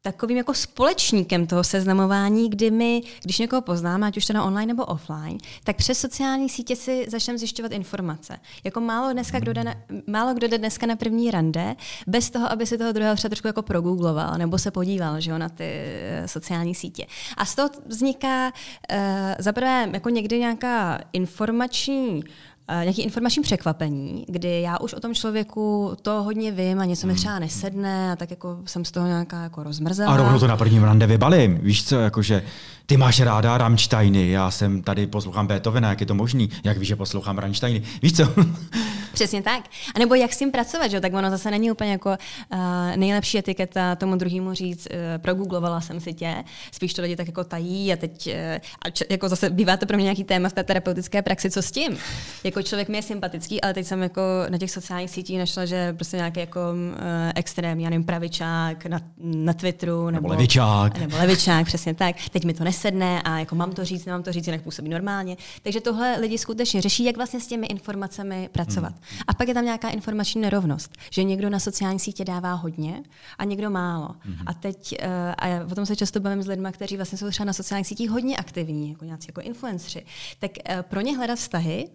takovým 0.01 0.37
jako 0.37 0.53
společníkem 0.53 1.47
toho 1.47 1.63
seznamování, 1.63 2.49
kdy 2.49 2.71
my, 2.71 3.01
když 3.23 3.39
někoho 3.39 3.61
poznáme, 3.61 4.07
ať 4.07 4.17
už 4.17 4.25
teda 4.25 4.43
online 4.43 4.65
nebo 4.65 4.85
offline, 4.85 5.37
tak 5.63 5.75
přes 5.75 5.99
sociální 5.99 6.49
sítě 6.49 6.75
si 6.75 7.05
začneme 7.09 7.39
zjišťovat 7.39 7.71
informace. 7.71 8.39
Jako 8.63 8.81
málo, 8.81 9.13
dneska, 9.13 9.39
kdo 9.39 9.53
jde 9.53 9.63
na, 9.63 9.75
málo 10.07 10.33
kdo 10.33 10.47
jde 10.47 10.57
dneska 10.57 10.85
na 10.85 10.95
první 10.95 11.31
rande, 11.31 11.75
bez 12.07 12.29
toho, 12.29 12.51
aby 12.51 12.65
si 12.65 12.77
toho 12.77 12.91
druhého 12.91 13.15
třeba 13.15 13.29
trošku 13.29 13.47
jako 13.47 13.61
progoogloval 13.61 14.37
nebo 14.37 14.57
se 14.57 14.71
podíval 14.71 15.21
že 15.21 15.31
jo, 15.31 15.37
na 15.37 15.49
ty 15.49 15.63
eh, 15.65 16.27
sociální 16.27 16.75
sítě. 16.75 17.05
A 17.37 17.45
z 17.45 17.55
toho 17.55 17.69
vzniká 17.85 18.47
uh, 18.47 18.97
zaprvé 19.39 19.89
jako 19.93 20.09
někdy 20.09 20.39
nějaká 20.39 20.99
informační 21.13 22.23
Eh, 22.23 22.48
nějaký 22.83 23.01
informační 23.01 23.43
překvapení, 23.43 24.25
kdy 24.27 24.61
já 24.61 24.79
už 24.79 24.93
o 24.93 24.99
tom 24.99 25.13
člověku 25.13 25.93
to 26.01 26.23
hodně 26.23 26.51
vím 26.51 26.79
a 26.79 26.85
něco 26.85 27.07
mi 27.07 27.13
hmm. 27.13 27.17
třeba 27.17 27.39
nesedne 27.39 28.11
a 28.11 28.15
tak 28.15 28.29
jako 28.29 28.57
jsem 28.65 28.85
z 28.85 28.91
toho 28.91 29.07
nějaká 29.07 29.43
jako 29.43 29.63
rozmrzela. 29.63 30.13
A 30.13 30.17
rovnou 30.17 30.39
to 30.39 30.47
na 30.47 30.57
prvním 30.57 30.83
rande 30.83 31.07
vybalím. 31.07 31.59
Víš 31.61 31.85
co, 31.85 31.99
jakože 31.99 32.43
ty 32.85 32.97
máš 32.97 33.21
ráda 33.21 33.57
Rammsteiny, 33.57 34.29
já 34.29 34.51
jsem 34.51 34.81
tady 34.81 35.07
poslouchám 35.07 35.47
Beethovena, 35.47 35.89
jak 35.89 35.99
je 36.01 36.07
to 36.07 36.15
možný, 36.15 36.49
jak 36.63 36.77
víš, 36.77 36.87
že 36.87 36.95
poslouchám 36.95 37.37
Rammsteiny. 37.37 37.81
Víš 38.01 38.13
co? 38.13 38.33
Přesně 39.19 39.41
tak. 39.41 39.63
A 39.95 39.99
nebo 39.99 40.15
jak 40.15 40.33
s 40.33 40.37
tím 40.37 40.51
pracovat, 40.51 40.91
že? 40.91 41.01
tak 41.01 41.13
ono 41.13 41.29
zase 41.29 41.51
není 41.51 41.71
úplně 41.71 41.91
jako 41.91 42.09
uh, 42.09 42.59
nejlepší 42.95 43.37
etiketa 43.37 43.95
tomu 43.95 44.15
druhému 44.15 44.53
říct, 44.53 44.87
uh, 44.91 44.97
progooglovala 45.21 45.81
jsem 45.81 45.99
si 45.99 46.13
tě, 46.13 46.35
spíš 46.71 46.93
to 46.93 47.01
lidi 47.01 47.15
tak 47.15 47.27
jako 47.27 47.43
tají 47.43 47.93
a 47.93 47.95
teď, 47.95 48.27
uh, 48.27 48.33
a 48.81 48.89
č- 48.89 49.05
jako 49.09 49.29
zase 49.29 49.49
bývá 49.49 49.77
to 49.77 49.85
pro 49.85 49.97
mě 49.97 50.03
nějaký 50.03 50.23
téma 50.23 50.49
v 50.49 50.53
té 50.53 50.63
terapeutické 50.63 51.21
praxi, 51.21 51.51
co 51.51 51.61
s 51.61 51.71
tím? 51.71 51.97
Jako 52.43 52.63
člověk 52.63 52.89
mi 52.89 52.97
je 52.97 53.01
sympatický, 53.01 53.61
ale 53.61 53.73
teď 53.73 53.85
jsem 53.87 54.03
jako 54.03 54.21
na 54.49 54.57
těch 54.57 54.71
sociálních 54.71 55.09
sítích 55.09 55.39
našla, 55.39 55.65
že 55.65 55.93
prostě 55.93 56.17
nějaký 56.17 56.39
jako 56.39 56.59
uh, 56.59 56.97
extrémní, 57.35 57.83
já 57.83 57.89
nevím, 57.89 58.05
pravičák 58.05 58.85
na, 58.85 58.99
na 59.17 59.53
Twitteru. 59.53 60.05
Nebo, 60.05 60.11
nebo 60.11 60.27
levičák. 60.27 60.97
Nebo 60.97 61.17
levičák, 61.17 61.65
přesně 61.65 61.93
tak. 61.93 62.15
Teď 62.31 62.45
mi 62.45 62.53
to 62.53 62.63
nesedne 62.63 63.21
a 63.21 63.39
jako 63.39 63.55
mám 63.55 63.71
to 63.71 63.85
říct, 63.85 64.05
nemám 64.05 64.23
to 64.23 64.31
říct, 64.31 64.47
jinak 64.47 64.61
působí 64.61 64.89
normálně. 64.89 65.37
Takže 65.63 65.81
tohle 65.81 66.19
lidi 66.19 66.37
skutečně 66.37 66.81
řeší, 66.81 67.03
jak 67.03 67.17
vlastně 67.17 67.39
s 67.39 67.47
těmi 67.47 67.67
informacemi 67.67 68.49
pracovat. 68.51 68.93
Hmm. 68.93 69.08
A 69.27 69.33
pak 69.33 69.47
je 69.47 69.53
tam 69.53 69.65
nějaká 69.65 69.89
informační 69.89 70.41
nerovnost, 70.41 70.97
že 71.11 71.23
někdo 71.23 71.49
na 71.49 71.59
sociální 71.59 71.99
sítě 71.99 72.25
dává 72.25 72.53
hodně 72.53 73.03
a 73.37 73.43
někdo 73.43 73.69
málo. 73.69 74.07
Mm-hmm. 74.07 74.43
A 74.45 74.53
teď, 74.53 74.95
uh, 75.03 75.07
a 75.37 75.47
já 75.47 75.65
o 75.65 75.75
tom 75.75 75.85
se 75.85 75.95
často 75.95 76.19
bavím 76.19 76.43
s 76.43 76.47
lidmi, 76.47 76.69
kteří 76.71 76.95
vlastně 76.95 77.17
jsou 77.17 77.29
třeba 77.29 77.45
na 77.45 77.53
sociálních 77.53 77.87
sítích 77.87 78.09
hodně 78.09 78.37
aktivní, 78.37 78.89
jako 78.89 79.05
nějací 79.05 79.27
jako 79.29 79.41
influenceri, 79.41 80.05
tak 80.39 80.51
uh, 80.69 80.81
pro 80.81 81.01
ně 81.01 81.17
hledat 81.17 81.35
vztahy 81.35 81.89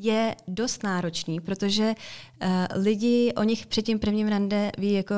je 0.00 0.36
dost 0.48 0.82
náročný, 0.82 1.40
protože 1.40 1.94
uh, 1.94 2.48
lidi 2.82 3.32
o 3.36 3.42
nich 3.42 3.66
před 3.66 3.82
tím 3.82 3.98
prvním 3.98 4.28
rande 4.28 4.72
ví 4.78 4.92
jako 4.92 5.14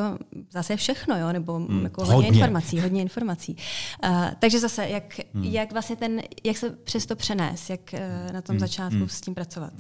zase 0.51 0.77
všechno, 0.77 1.19
jo? 1.19 1.33
nebo 1.33 1.55
hmm, 1.55 1.85
jako 1.85 2.01
hodně. 2.01 2.15
hodně 2.15 2.29
informací, 2.29 2.81
hodně 2.81 3.03
informací. 3.03 3.57
Uh, 4.05 4.11
takže 4.39 4.61
zase, 4.61 4.89
jak, 4.89 5.21
hmm. 5.35 5.45
jak 5.45 5.73
vlastně 5.73 5.97
ten, 5.97 6.23
jak 6.45 6.57
se 6.57 6.71
přes 6.71 7.07
to 7.07 7.17
přenést, 7.17 7.71
jak 7.71 7.81
uh, 7.93 8.33
na 8.33 8.43
tom 8.43 8.53
hmm. 8.53 8.61
začátku 8.61 8.99
hmm. 8.99 9.09
s 9.09 9.21
tím 9.21 9.35
pracovat. 9.35 9.73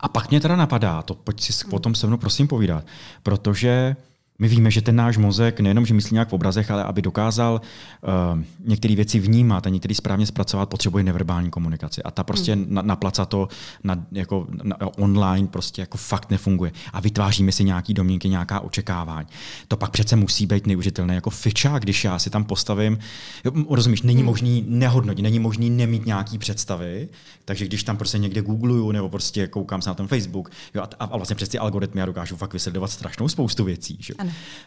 A 0.00 0.08
pak 0.08 0.30
mě 0.30 0.40
teda 0.40 0.56
napadá, 0.56 1.02
to 1.02 1.14
pojď 1.14 1.40
si 1.40 1.52
hmm. 1.64 1.70
potom 1.70 1.94
se 1.94 2.06
mnou 2.06 2.16
prosím 2.16 2.48
povídat, 2.48 2.86
protože 3.22 3.96
my 4.38 4.48
víme, 4.48 4.70
že 4.70 4.82
ten 4.82 4.96
náš 4.96 5.16
mozek 5.16 5.60
nejenom, 5.60 5.86
že 5.86 5.94
myslí 5.94 6.14
nějak 6.14 6.28
v 6.28 6.32
obrazech, 6.32 6.70
ale 6.70 6.84
aby 6.84 7.02
dokázal 7.02 7.60
uh, 8.02 8.40
některé 8.64 8.94
věci 8.94 9.18
vnímat 9.18 9.66
a 9.66 9.70
některé 9.70 9.94
správně 9.94 10.26
zpracovat, 10.26 10.68
potřebuje 10.68 11.04
neverbální 11.04 11.50
komunikaci. 11.50 12.02
A 12.02 12.10
ta 12.10 12.24
prostě 12.24 12.52
hmm. 12.52 12.66
na, 12.68 12.82
naplaca 12.82 13.24
to 13.24 13.48
na, 13.84 14.04
jako, 14.12 14.46
na, 14.62 14.76
online 14.98 15.48
prostě 15.48 15.82
jako 15.82 15.98
fakt 15.98 16.30
nefunguje. 16.30 16.72
A 16.92 17.00
vytváříme 17.00 17.52
si 17.52 17.64
nějaký 17.64 17.94
domínky, 17.94 18.28
nějaká 18.28 18.60
očekávání. 18.60 19.28
To 19.68 19.76
pak 19.76 19.90
přece 19.90 20.16
musí 20.16 20.46
být 20.46 20.66
neužitelné 20.66 21.14
jako 21.14 21.30
fičák, 21.30 21.82
když 21.82 22.04
já 22.04 22.18
si 22.18 22.30
tam 22.30 22.44
postavím. 22.44 22.98
Jo, 23.44 23.52
rozumíš, 23.70 24.02
není 24.02 24.18
hmm. 24.18 24.26
možný 24.26 24.64
nehodnotit, 24.68 25.22
není 25.22 25.38
možný 25.38 25.70
nemít 25.70 26.06
nějaký 26.06 26.38
představy, 26.38 27.08
takže 27.44 27.66
když 27.66 27.84
tam 27.84 27.96
prostě 27.96 28.18
někde 28.18 28.42
googluju 28.42 28.92
nebo 28.92 29.08
prostě 29.08 29.46
koukám 29.46 29.82
se 29.82 29.90
na 29.90 29.94
ten 29.94 30.06
Facebook 30.06 30.50
jo, 30.74 30.82
a, 30.98 31.04
a 31.04 31.16
vlastně 31.16 31.36
přes 31.36 31.48
ty 31.48 31.58
algoritmy 31.58 32.00
já 32.00 32.06
dokážu 32.06 32.36
fakt 32.36 32.52
vysledovat 32.52 32.90
strašnou 32.90 33.28
spoustu 33.28 33.64
věcí. 33.64 33.96
Že? 34.00 34.14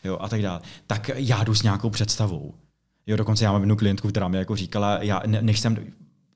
Jo, 0.04 0.18
a 0.22 0.30
tak 0.30 0.42
dále, 0.42 0.60
tak 0.88 1.12
já 1.16 1.44
jdu 1.44 1.56
s 1.56 1.64
nějakou 1.64 1.90
představou. 1.90 2.54
Jo, 3.08 3.18
dokonce 3.18 3.44
já 3.44 3.52
mám 3.52 3.62
jednu 3.62 3.76
klientku, 3.76 4.08
která 4.08 4.28
mi 4.28 4.38
jako 4.38 4.56
říkala, 4.56 4.98
já, 5.02 5.22
než 5.26 5.60
jsem 5.60 5.78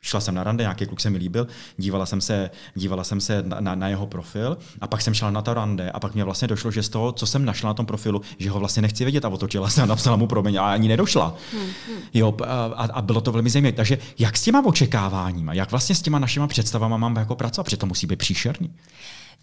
šla 0.01 0.19
jsem 0.19 0.35
na 0.35 0.43
rande, 0.43 0.63
nějaký 0.63 0.85
kluk 0.85 0.99
se 0.99 1.09
mi 1.09 1.17
líbil, 1.17 1.47
dívala 1.77 2.05
jsem 2.05 2.21
se, 2.21 2.49
dívala 2.75 3.03
jsem 3.03 3.21
se 3.21 3.43
na, 3.43 3.59
na, 3.59 3.75
na, 3.75 3.87
jeho 3.87 4.07
profil 4.07 4.57
a 4.81 4.87
pak 4.87 5.01
jsem 5.01 5.13
šla 5.13 5.31
na 5.31 5.41
to 5.41 5.53
rande 5.53 5.91
a 5.91 5.99
pak 5.99 6.13
mě 6.13 6.23
vlastně 6.23 6.47
došlo, 6.47 6.71
že 6.71 6.83
z 6.83 6.89
toho, 6.89 7.11
co 7.11 7.27
jsem 7.27 7.45
našla 7.45 7.67
na 7.69 7.73
tom 7.73 7.85
profilu, 7.85 8.21
že 8.37 8.49
ho 8.49 8.59
vlastně 8.59 8.81
nechci 8.81 9.05
vidět 9.05 9.25
a 9.25 9.29
otočila 9.29 9.69
se 9.69 9.81
a 9.81 9.85
napsala 9.85 10.15
mu 10.15 10.27
promiň 10.27 10.55
a 10.55 10.73
ani 10.73 10.87
nedošla. 10.87 11.35
Hmm, 11.53 11.61
hmm. 11.87 11.97
Jo, 12.13 12.35
a, 12.47 12.63
a, 12.83 13.01
bylo 13.01 13.21
to 13.21 13.31
velmi 13.31 13.49
zajímavé. 13.49 13.71
Takže 13.71 13.97
jak 14.19 14.37
s 14.37 14.41
těma 14.41 14.65
očekáváníma, 14.65 15.53
jak 15.53 15.71
vlastně 15.71 15.95
s 15.95 16.01
těma 16.01 16.19
našima 16.19 16.47
představama 16.47 16.97
mám 16.97 17.15
jako 17.15 17.35
pracovat, 17.35 17.63
protože 17.63 17.77
to 17.77 17.85
musí 17.85 18.07
být 18.07 18.15
příšerný. 18.15 18.73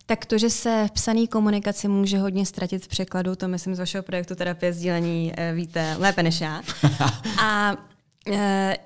Tak 0.09 0.27
to, 0.27 0.39
že 0.39 0.51
se 0.51 0.85
v 0.89 0.91
psané 0.91 1.27
komunikaci 1.27 1.89
může 1.89 2.19
hodně 2.19 2.47
ztratit 2.47 2.85
v 2.85 2.89
překladu, 2.89 3.37
to 3.37 3.49
myslím 3.49 3.75
z 3.75 3.79
vašeho 3.79 4.03
projektu 4.03 4.35
terapie 4.35 4.73
sdílení 4.73 5.33
eh, 5.37 5.53
víte 5.53 5.97
lépe 5.99 6.23
než 6.23 6.41
já. 6.41 6.63
A 7.43 7.77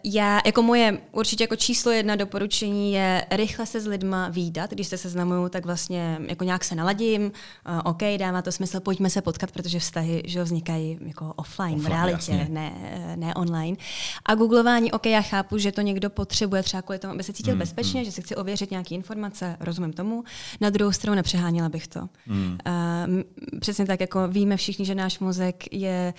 já, 0.05 0.41
jako 0.47 0.63
moje 0.63 0.99
určitě 1.13 1.45
jako 1.45 1.57
číslo 1.57 1.93
jedna 1.93 2.17
doporučení 2.17 2.93
je 2.93 3.25
rychle 3.31 3.67
se 3.67 3.81
s 3.81 3.87
lidma 3.87 4.29
výdat. 4.29 4.71
Když 4.71 4.87
se 4.87 4.99
seznamuju, 4.99 5.49
tak 5.49 5.67
vlastně 5.67 6.19
jako 6.29 6.45
nějak 6.45 6.65
se 6.65 6.75
naladím. 6.75 7.23
Uh, 7.23 7.81
OK, 7.85 8.03
dává 8.19 8.43
to 8.43 8.53
smysl, 8.53 8.81
pojďme 8.81 9.11
se 9.11 9.23
potkat, 9.23 9.51
protože 9.51 9.79
vztahy 9.79 10.23
že 10.25 10.43
vznikají 10.43 10.99
jako 11.07 11.33
offline, 11.37 11.75
offline 11.75 11.81
v 11.81 11.87
realitě, 11.87 12.47
ne, 12.51 12.73
ne 13.17 13.35
online. 13.35 13.77
A 14.27 14.35
googlování, 14.35 14.93
OK, 14.93 15.07
já 15.07 15.23
chápu, 15.23 15.59
že 15.59 15.73
to 15.73 15.81
někdo 15.81 16.11
potřebuje 16.11 16.63
třeba 16.63 16.83
kvůli 16.83 16.99
tomu, 16.99 17.13
aby 17.13 17.23
se 17.23 17.33
cítil 17.33 17.55
mm, 17.55 17.59
bezpečně, 17.59 18.01
mm. 18.01 18.05
že 18.05 18.13
si 18.13 18.23
chci 18.23 18.37
ověřit 18.37 18.71
nějaké 18.71 18.95
informace, 18.95 19.57
rozumím 19.61 19.93
tomu. 19.93 20.25
Na 20.61 20.71
druhou 20.71 20.93
stranu 20.93 21.17
nepřeháněla 21.17 21.69
bych 21.69 21.89
to. 21.89 22.01
Mm. 22.27 22.59
Uh, 22.67 23.59
přesně 23.61 23.87
tak, 23.87 24.01
jako 24.01 24.29
víme 24.29 24.57
všichni, 24.57 24.85
že 24.85 24.95
náš 24.95 25.19
mozek 25.19 25.73
je 25.73 26.15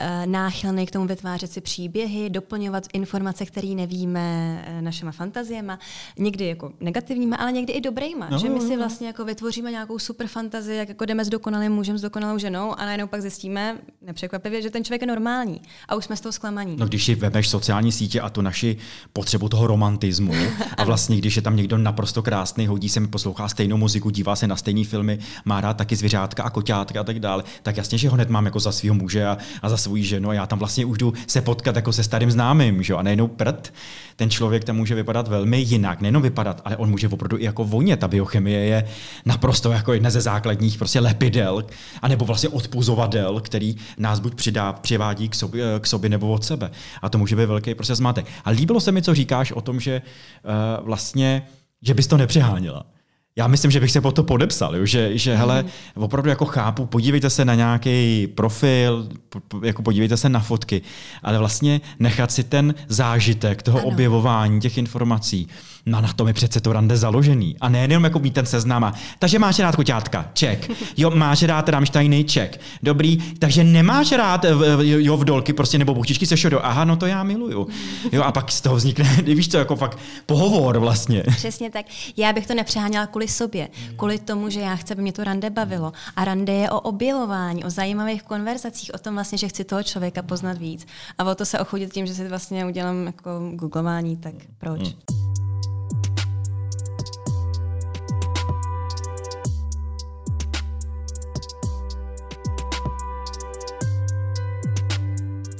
uh, 0.00 0.26
náchylný 0.26 0.86
k 0.86 0.90
tomu 0.90 1.06
vytvářet 1.06 1.52
si 1.52 1.60
příběhy, 1.60 2.30
doplňovat 2.30 2.67
doplňovat 2.68 2.84
informace, 2.92 3.46
které 3.46 3.68
nevíme 3.68 4.64
eh, 4.66 4.82
našima 4.82 5.12
fantaziema, 5.12 5.78
někdy 6.18 6.46
jako 6.46 6.72
negativníma, 6.80 7.36
ale 7.36 7.52
někdy 7.52 7.72
i 7.72 7.80
dobrýma. 7.80 8.28
No, 8.30 8.38
že 8.38 8.48
my 8.48 8.60
si 8.60 8.76
vlastně 8.76 9.06
jako 9.06 9.24
vytvoříme 9.24 9.70
nějakou 9.70 9.98
super 9.98 10.26
fantazii, 10.26 10.78
jak 10.78 10.88
jako 10.88 11.04
jdeme 11.04 11.24
s 11.24 11.28
dokonalým 11.28 11.72
mužem, 11.72 11.98
s 11.98 12.00
dokonalou 12.00 12.38
ženou 12.38 12.74
a 12.74 12.84
najednou 12.84 13.06
pak 13.06 13.20
zjistíme, 13.20 13.78
nepřekvapivě, 14.02 14.62
že 14.62 14.70
ten 14.70 14.84
člověk 14.84 15.00
je 15.00 15.06
normální. 15.06 15.60
A 15.88 15.94
už 15.94 16.04
jsme 16.04 16.16
z 16.16 16.20
toho 16.20 16.32
zklamaní. 16.32 16.76
No 16.78 16.86
když 16.86 17.04
si 17.04 17.14
vemeš 17.14 17.48
sociální 17.48 17.92
sítě 17.92 18.20
a 18.20 18.30
tu 18.30 18.40
naši 18.40 18.76
potřebu 19.12 19.48
toho 19.48 19.66
romantismu 19.66 20.32
a 20.76 20.84
vlastně 20.84 21.16
když 21.16 21.36
je 21.36 21.42
tam 21.42 21.56
někdo 21.56 21.78
naprosto 21.78 22.22
krásný, 22.22 22.66
hodí 22.66 22.88
se 22.88 23.00
mi, 23.00 23.08
poslouchá 23.08 23.48
stejnou 23.48 23.76
muziku, 23.76 24.10
dívá 24.10 24.36
se 24.36 24.46
na 24.46 24.56
stejné 24.56 24.84
filmy, 24.84 25.18
má 25.44 25.60
rád 25.60 25.76
taky 25.76 25.96
zvěřátka 25.96 26.42
a 26.42 26.50
koťátka 26.50 27.00
a 27.00 27.04
tak 27.04 27.20
dále, 27.20 27.44
tak 27.62 27.76
jasně, 27.76 27.98
že 27.98 28.08
ho 28.08 28.14
hned 28.14 28.30
mám 28.30 28.44
jako 28.44 28.60
za 28.60 28.72
svého 28.72 28.94
muže 28.94 29.26
a, 29.26 29.38
a 29.62 29.68
za 29.68 29.76
svou 29.76 29.96
ženu 29.96 30.30
a 30.30 30.34
já 30.34 30.46
tam 30.46 30.58
vlastně 30.58 30.84
už 30.84 30.98
jdu 30.98 31.12
se 31.26 31.40
potkat 31.40 31.76
jako 31.76 31.92
se 31.92 32.02
starým 32.04 32.30
známým 32.30 32.57
známým, 32.58 32.82
že? 32.82 32.94
a 32.94 33.02
nejenom 33.02 33.28
prd, 33.28 33.72
ten 34.16 34.30
člověk 34.30 34.64
tam 34.64 34.76
může 34.76 34.94
vypadat 34.94 35.28
velmi 35.28 35.60
jinak. 35.60 36.00
Nejenom 36.00 36.22
vypadat, 36.22 36.60
ale 36.64 36.76
on 36.76 36.90
může 36.90 37.08
opravdu 37.08 37.38
i 37.38 37.44
jako 37.44 37.64
vonět. 37.64 38.00
Ta 38.00 38.08
biochemie 38.08 38.58
je 38.58 38.84
naprosto 39.26 39.70
jako 39.72 39.92
jedna 39.92 40.10
ze 40.10 40.20
základních 40.20 40.78
prostě 40.78 41.00
lepidel, 41.00 41.64
anebo 42.02 42.24
vlastně 42.24 42.48
odpuzovadel, 42.48 43.40
který 43.40 43.76
nás 43.98 44.20
buď 44.20 44.34
přidá, 44.34 44.72
přivádí 44.72 45.28
k 45.28 45.34
sobě, 45.34 45.64
k 45.80 45.86
sobě 45.86 46.10
nebo 46.10 46.32
od 46.32 46.44
sebe. 46.44 46.70
A 47.02 47.08
to 47.08 47.18
může 47.18 47.36
být 47.36 47.46
velký 47.46 47.74
prostě 47.74 47.94
zmatek. 47.94 48.26
A 48.44 48.50
líbilo 48.50 48.80
se 48.80 48.92
mi, 48.92 49.02
co 49.02 49.14
říkáš 49.14 49.52
o 49.52 49.60
tom, 49.60 49.80
že 49.80 50.02
uh, 50.02 50.86
vlastně, 50.86 51.46
že 51.82 51.94
bys 51.94 52.06
to 52.06 52.16
nepřeháněla 52.16 52.97
já 53.38 53.46
myslím, 53.46 53.70
že 53.70 53.80
bych 53.80 53.90
se 53.90 54.00
po 54.00 54.12
to 54.12 54.22
podepsal, 54.22 54.76
jo? 54.76 54.86
že, 54.86 55.18
že 55.18 55.36
hele, 55.36 55.62
mhm. 55.62 56.04
opravdu 56.04 56.30
jako 56.30 56.44
chápu, 56.44 56.86
podívejte 56.86 57.30
se 57.30 57.44
na 57.44 57.54
nějaký 57.54 58.26
profil, 58.26 59.08
po, 59.28 59.66
jako 59.66 59.82
podívejte 59.82 60.16
se 60.16 60.28
na 60.28 60.40
fotky, 60.40 60.82
ale 61.22 61.38
vlastně 61.38 61.80
nechat 61.98 62.32
si 62.32 62.44
ten 62.44 62.74
zážitek 62.88 63.62
toho 63.62 63.78
ano. 63.78 63.88
objevování 63.88 64.60
těch 64.60 64.78
informací, 64.78 65.48
No 65.88 66.00
na 66.00 66.12
tom 66.12 66.28
je 66.28 66.34
přece 66.34 66.60
to 66.60 66.72
rande 66.72 66.96
založený. 66.96 67.56
A 67.60 67.68
ne 67.68 67.78
jenom 67.78 68.04
jako 68.04 68.18
mít 68.18 68.34
ten 68.34 68.46
seznam. 68.46 68.92
Takže 69.18 69.38
máš 69.38 69.58
rád 69.58 69.76
koťátka, 69.76 70.30
ček. 70.32 70.70
Jo, 70.96 71.10
máš 71.10 71.42
rád 71.42 71.68
Rammsteiny, 71.68 72.24
ček. 72.24 72.60
Dobrý, 72.82 73.16
takže 73.38 73.64
nemáš 73.64 74.12
rád 74.12 74.44
eh, 74.44 74.50
jo, 74.80 75.16
v 75.16 75.24
dolky 75.24 75.52
prostě 75.52 75.78
nebo 75.78 75.94
buchtičky 75.94 76.26
se 76.26 76.36
šodo. 76.36 76.66
Aha, 76.66 76.84
no 76.84 76.96
to 76.96 77.06
já 77.06 77.22
miluju. 77.22 77.68
Jo, 78.12 78.22
a 78.22 78.32
pak 78.32 78.52
z 78.52 78.60
toho 78.60 78.76
vznikne, 78.76 79.04
víš 79.22 79.48
co, 79.48 79.58
jako 79.58 79.76
fakt 79.76 79.98
pohovor 80.26 80.78
vlastně. 80.78 81.22
Přesně 81.36 81.70
tak. 81.70 81.86
Já 82.16 82.32
bych 82.32 82.46
to 82.46 82.54
nepřeháněla 82.54 83.06
kvůli 83.06 83.28
sobě. 83.28 83.68
Kvůli 83.96 84.18
tomu, 84.18 84.50
že 84.50 84.60
já 84.60 84.76
chci, 84.76 84.92
aby 84.92 85.02
mě 85.02 85.12
to 85.12 85.24
rande 85.24 85.50
bavilo. 85.50 85.92
A 86.16 86.24
rande 86.24 86.52
je 86.52 86.70
o 86.70 86.80
objevování, 86.80 87.64
o 87.64 87.70
zajímavých 87.70 88.22
konverzacích, 88.22 88.90
o 88.94 88.98
tom 88.98 89.14
vlastně, 89.14 89.38
že 89.38 89.48
chci 89.48 89.64
toho 89.64 89.82
člověka 89.82 90.22
poznat 90.22 90.58
víc. 90.58 90.86
A 91.18 91.24
o 91.24 91.34
to 91.34 91.44
se 91.44 91.58
ochudit 91.58 91.92
tím, 91.92 92.06
že 92.06 92.14
si 92.14 92.28
vlastně 92.28 92.66
udělám 92.66 93.06
jako 93.06 93.30
googlování, 93.54 94.16
tak 94.16 94.34
proč? 94.58 94.80
Hmm. 94.80 95.47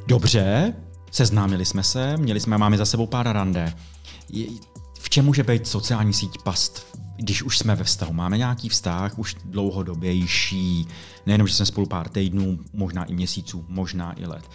Dobře, 0.08 0.74
seznámili 1.10 1.64
jsme 1.64 1.82
se, 1.82 2.16
měli 2.16 2.40
jsme, 2.40 2.58
máme 2.58 2.78
za 2.78 2.84
sebou 2.84 3.06
pár 3.06 3.28
rande. 3.28 3.74
V 5.00 5.10
čem 5.10 5.24
může 5.24 5.42
být 5.42 5.66
sociální 5.66 6.12
síť 6.12 6.42
past, 6.42 6.98
když 7.16 7.42
už 7.42 7.58
jsme 7.58 7.76
ve 7.76 7.84
vztahu? 7.84 8.12
Máme 8.12 8.38
nějaký 8.38 8.68
vztah, 8.68 9.18
už 9.18 9.36
dlouhodobější, 9.44 10.86
nejenom, 11.26 11.46
že 11.46 11.54
jsme 11.54 11.66
spolu 11.66 11.86
pár 11.86 12.08
týdnů, 12.08 12.58
možná 12.72 13.04
i 13.04 13.14
měsíců, 13.14 13.64
možná 13.68 14.20
i 14.20 14.26
let. 14.26 14.50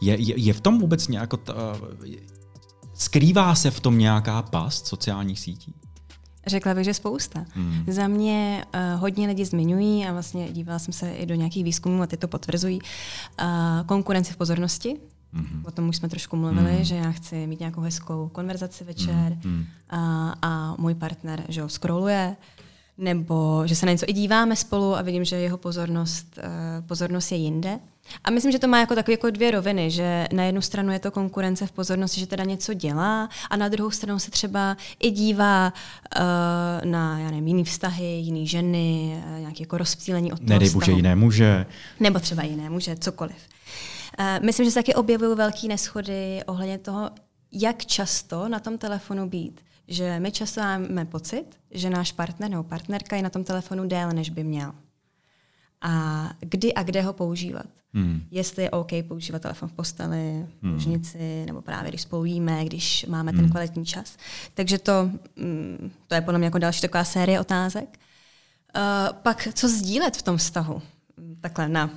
Je, 0.00 0.20
je, 0.20 0.40
je 0.40 0.52
v 0.52 0.60
tom 0.60 0.78
vůbec 0.78 1.08
nějako... 1.08 1.36
Ta, 1.36 1.54
skrývá 2.94 3.54
se 3.54 3.70
v 3.70 3.80
tom 3.80 3.98
nějaká 3.98 4.42
past 4.42 4.86
sociálních 4.86 5.40
sítí? 5.40 5.74
Řekla 6.46 6.74
bych, 6.74 6.84
že 6.84 6.94
spousta. 6.94 7.44
Hmm. 7.54 7.84
Za 7.88 8.08
mě 8.08 8.64
uh, 8.74 9.00
hodně 9.00 9.26
lidi 9.26 9.44
zmiňují 9.44 10.06
a 10.06 10.12
vlastně 10.12 10.52
dívala 10.52 10.78
jsem 10.78 10.92
se 10.92 11.10
i 11.10 11.26
do 11.26 11.34
nějakých 11.34 11.64
výzkumů 11.64 12.02
a 12.02 12.06
ty 12.06 12.16
to 12.16 12.28
potvrzují. 12.28 12.80
Uh, 12.80 13.46
konkurenci 13.86 14.32
v 14.32 14.36
pozornosti. 14.36 14.96
Hmm. 15.32 15.64
O 15.66 15.70
tom 15.70 15.88
už 15.88 15.96
jsme 15.96 16.08
trošku 16.08 16.36
mluvili, 16.36 16.72
hmm. 16.72 16.84
že 16.84 16.96
já 16.96 17.12
chci 17.12 17.46
mít 17.46 17.60
nějakou 17.60 17.80
hezkou 17.80 18.28
konverzaci 18.28 18.84
večer 18.84 19.38
hmm. 19.44 19.64
a, 19.90 20.34
a 20.42 20.74
můj 20.78 20.94
partner 20.94 21.44
že 21.48 21.62
ho 21.62 21.68
scrolluje 21.68 22.36
nebo 22.98 23.62
že 23.66 23.76
se 23.76 23.86
na 23.86 23.92
něco 23.92 24.06
i 24.08 24.12
díváme 24.12 24.56
spolu 24.56 24.96
a 24.96 25.02
vidím, 25.02 25.24
že 25.24 25.36
jeho 25.36 25.58
pozornost, 25.58 26.38
uh, 26.38 26.86
pozornost 26.86 27.32
je 27.32 27.38
jinde. 27.38 27.78
A 28.24 28.30
myslím, 28.30 28.52
že 28.52 28.58
to 28.58 28.68
má 28.68 28.80
jako 28.80 28.94
takové 28.94 29.12
jako 29.12 29.30
dvě 29.30 29.50
roviny, 29.50 29.90
že 29.90 30.26
na 30.32 30.44
jednu 30.44 30.60
stranu 30.60 30.92
je 30.92 30.98
to 30.98 31.10
konkurence 31.10 31.66
v 31.66 31.72
pozornosti, 31.72 32.20
že 32.20 32.26
teda 32.26 32.44
něco 32.44 32.74
dělá 32.74 33.28
a 33.50 33.56
na 33.56 33.68
druhou 33.68 33.90
stranu 33.90 34.18
se 34.18 34.30
třeba 34.30 34.76
i 35.00 35.10
dívá 35.10 35.72
uh, 35.72 36.90
na 36.90 37.18
já 37.18 37.26
nevím, 37.30 37.46
jiný 37.46 37.64
vztahy, 37.64 38.04
jiný 38.04 38.46
ženy, 38.46 39.22
uh, 39.26 39.40
nějaké 39.40 39.62
jako 39.62 39.78
rozptýlení 39.78 40.32
od 40.32 40.38
toho 40.38 40.48
Nedej 40.48 40.70
bože 40.70 40.92
jiné 40.92 41.16
muže. 41.16 41.66
Nebo 42.00 42.20
třeba 42.20 42.42
jiné 42.42 42.70
muže, 42.70 42.96
cokoliv. 42.96 43.36
Uh, 44.18 44.44
myslím, 44.46 44.64
že 44.64 44.70
se 44.70 44.78
taky 44.78 44.94
objevují 44.94 45.36
velké 45.36 45.68
neschody 45.68 46.40
ohledně 46.46 46.78
toho, 46.78 47.10
jak 47.52 47.86
často 47.86 48.48
na 48.48 48.60
tom 48.60 48.78
telefonu 48.78 49.28
být. 49.28 49.60
Že 49.88 50.20
my 50.20 50.32
často 50.32 50.60
máme 50.60 51.04
pocit, 51.04 51.44
že 51.70 51.90
náš 51.90 52.12
partner 52.12 52.50
nebo 52.50 52.62
partnerka 52.62 53.16
je 53.16 53.22
na 53.22 53.30
tom 53.30 53.44
telefonu 53.44 53.88
déle, 53.88 54.14
než 54.14 54.30
by 54.30 54.44
měl. 54.44 54.72
A 55.80 56.30
kdy 56.40 56.74
a 56.74 56.82
kde 56.82 57.02
ho 57.02 57.12
používat. 57.12 57.66
Hmm. 57.94 58.22
Jestli 58.30 58.62
je 58.62 58.70
OK 58.70 58.90
používat 59.08 59.42
telefon 59.42 59.68
v 59.68 59.72
posteli, 59.72 60.46
v 60.62 60.86
hmm. 60.86 61.46
nebo 61.46 61.62
právě 61.62 61.90
když 61.90 62.02
spolu 62.02 62.24
jíme, 62.24 62.64
když 62.64 63.06
máme 63.08 63.30
hmm. 63.30 63.40
ten 63.40 63.50
kvalitní 63.50 63.86
čas. 63.86 64.16
Takže 64.54 64.78
to, 64.78 65.10
mm, 65.36 65.90
to 66.06 66.14
je 66.14 66.20
podle 66.20 66.38
mě 66.38 66.46
jako 66.46 66.58
další 66.58 66.80
taková 66.80 67.04
série 67.04 67.40
otázek. 67.40 67.98
Uh, 68.76 69.16
pak 69.22 69.48
co 69.54 69.68
sdílet 69.68 70.16
v 70.16 70.22
tom 70.22 70.36
vztahu? 70.36 70.82
Takhle 71.40 71.68
na 71.68 71.90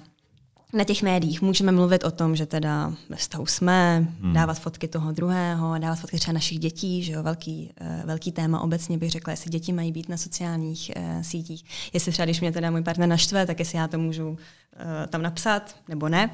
na 0.74 0.84
těch 0.84 1.04
médiích 1.04 1.42
můžeme 1.42 1.72
mluvit 1.72 2.04
o 2.04 2.12
tom, 2.12 2.36
že 2.36 2.46
teda 2.46 2.94
ve 3.10 3.16
vztahu 3.16 3.46
jsme, 3.46 4.08
hmm. 4.22 4.34
dávat 4.34 4.60
fotky 4.60 4.88
toho 4.88 5.12
druhého, 5.12 5.78
dávat 5.78 5.96
fotky 5.96 6.18
třeba 6.18 6.34
našich 6.34 6.60
dětí, 6.60 7.04
že 7.04 7.14
jo, 7.14 7.24
velký, 7.24 7.72
uh, 7.82 8.06
velký 8.06 8.32
téma 8.32 8.62
obecně 8.62 8.98
bych 8.98 9.12
řekla, 9.12 9.32
jestli 9.32 9.50
děti 9.52 9.74
mají 9.74 9.92
být 9.92 10.10
na 10.10 10.18
sociálních 10.18 10.92
uh, 10.98 11.22
sítích. 11.22 11.66
Jestli 11.94 12.12
třeba, 12.12 12.26
když 12.26 12.42
mě 12.42 12.52
teda 12.52 12.72
můj 12.72 12.84
partner 12.84 13.10
naštve, 13.10 13.46
tak 13.46 13.60
jestli 13.60 13.78
já 13.78 13.88
to 13.88 13.98
můžu 13.98 14.30
uh, 14.30 14.38
tam 15.10 15.22
napsat, 15.22 15.76
nebo 15.88 16.10
ne. 16.10 16.30